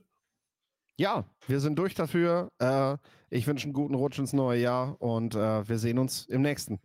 Ja, 0.96 1.24
wir 1.48 1.60
sind 1.60 1.76
durch 1.78 1.94
dafür. 1.94 2.50
Äh, 2.58 2.96
ich 3.30 3.46
wünsche 3.46 3.64
einen 3.64 3.72
guten 3.72 3.94
Rutsch 3.94 4.18
ins 4.18 4.32
neue 4.32 4.60
Jahr 4.60 5.00
und 5.00 5.34
äh, 5.34 5.68
wir 5.68 5.78
sehen 5.78 5.98
uns 5.98 6.26
im 6.26 6.42
nächsten. 6.42 6.80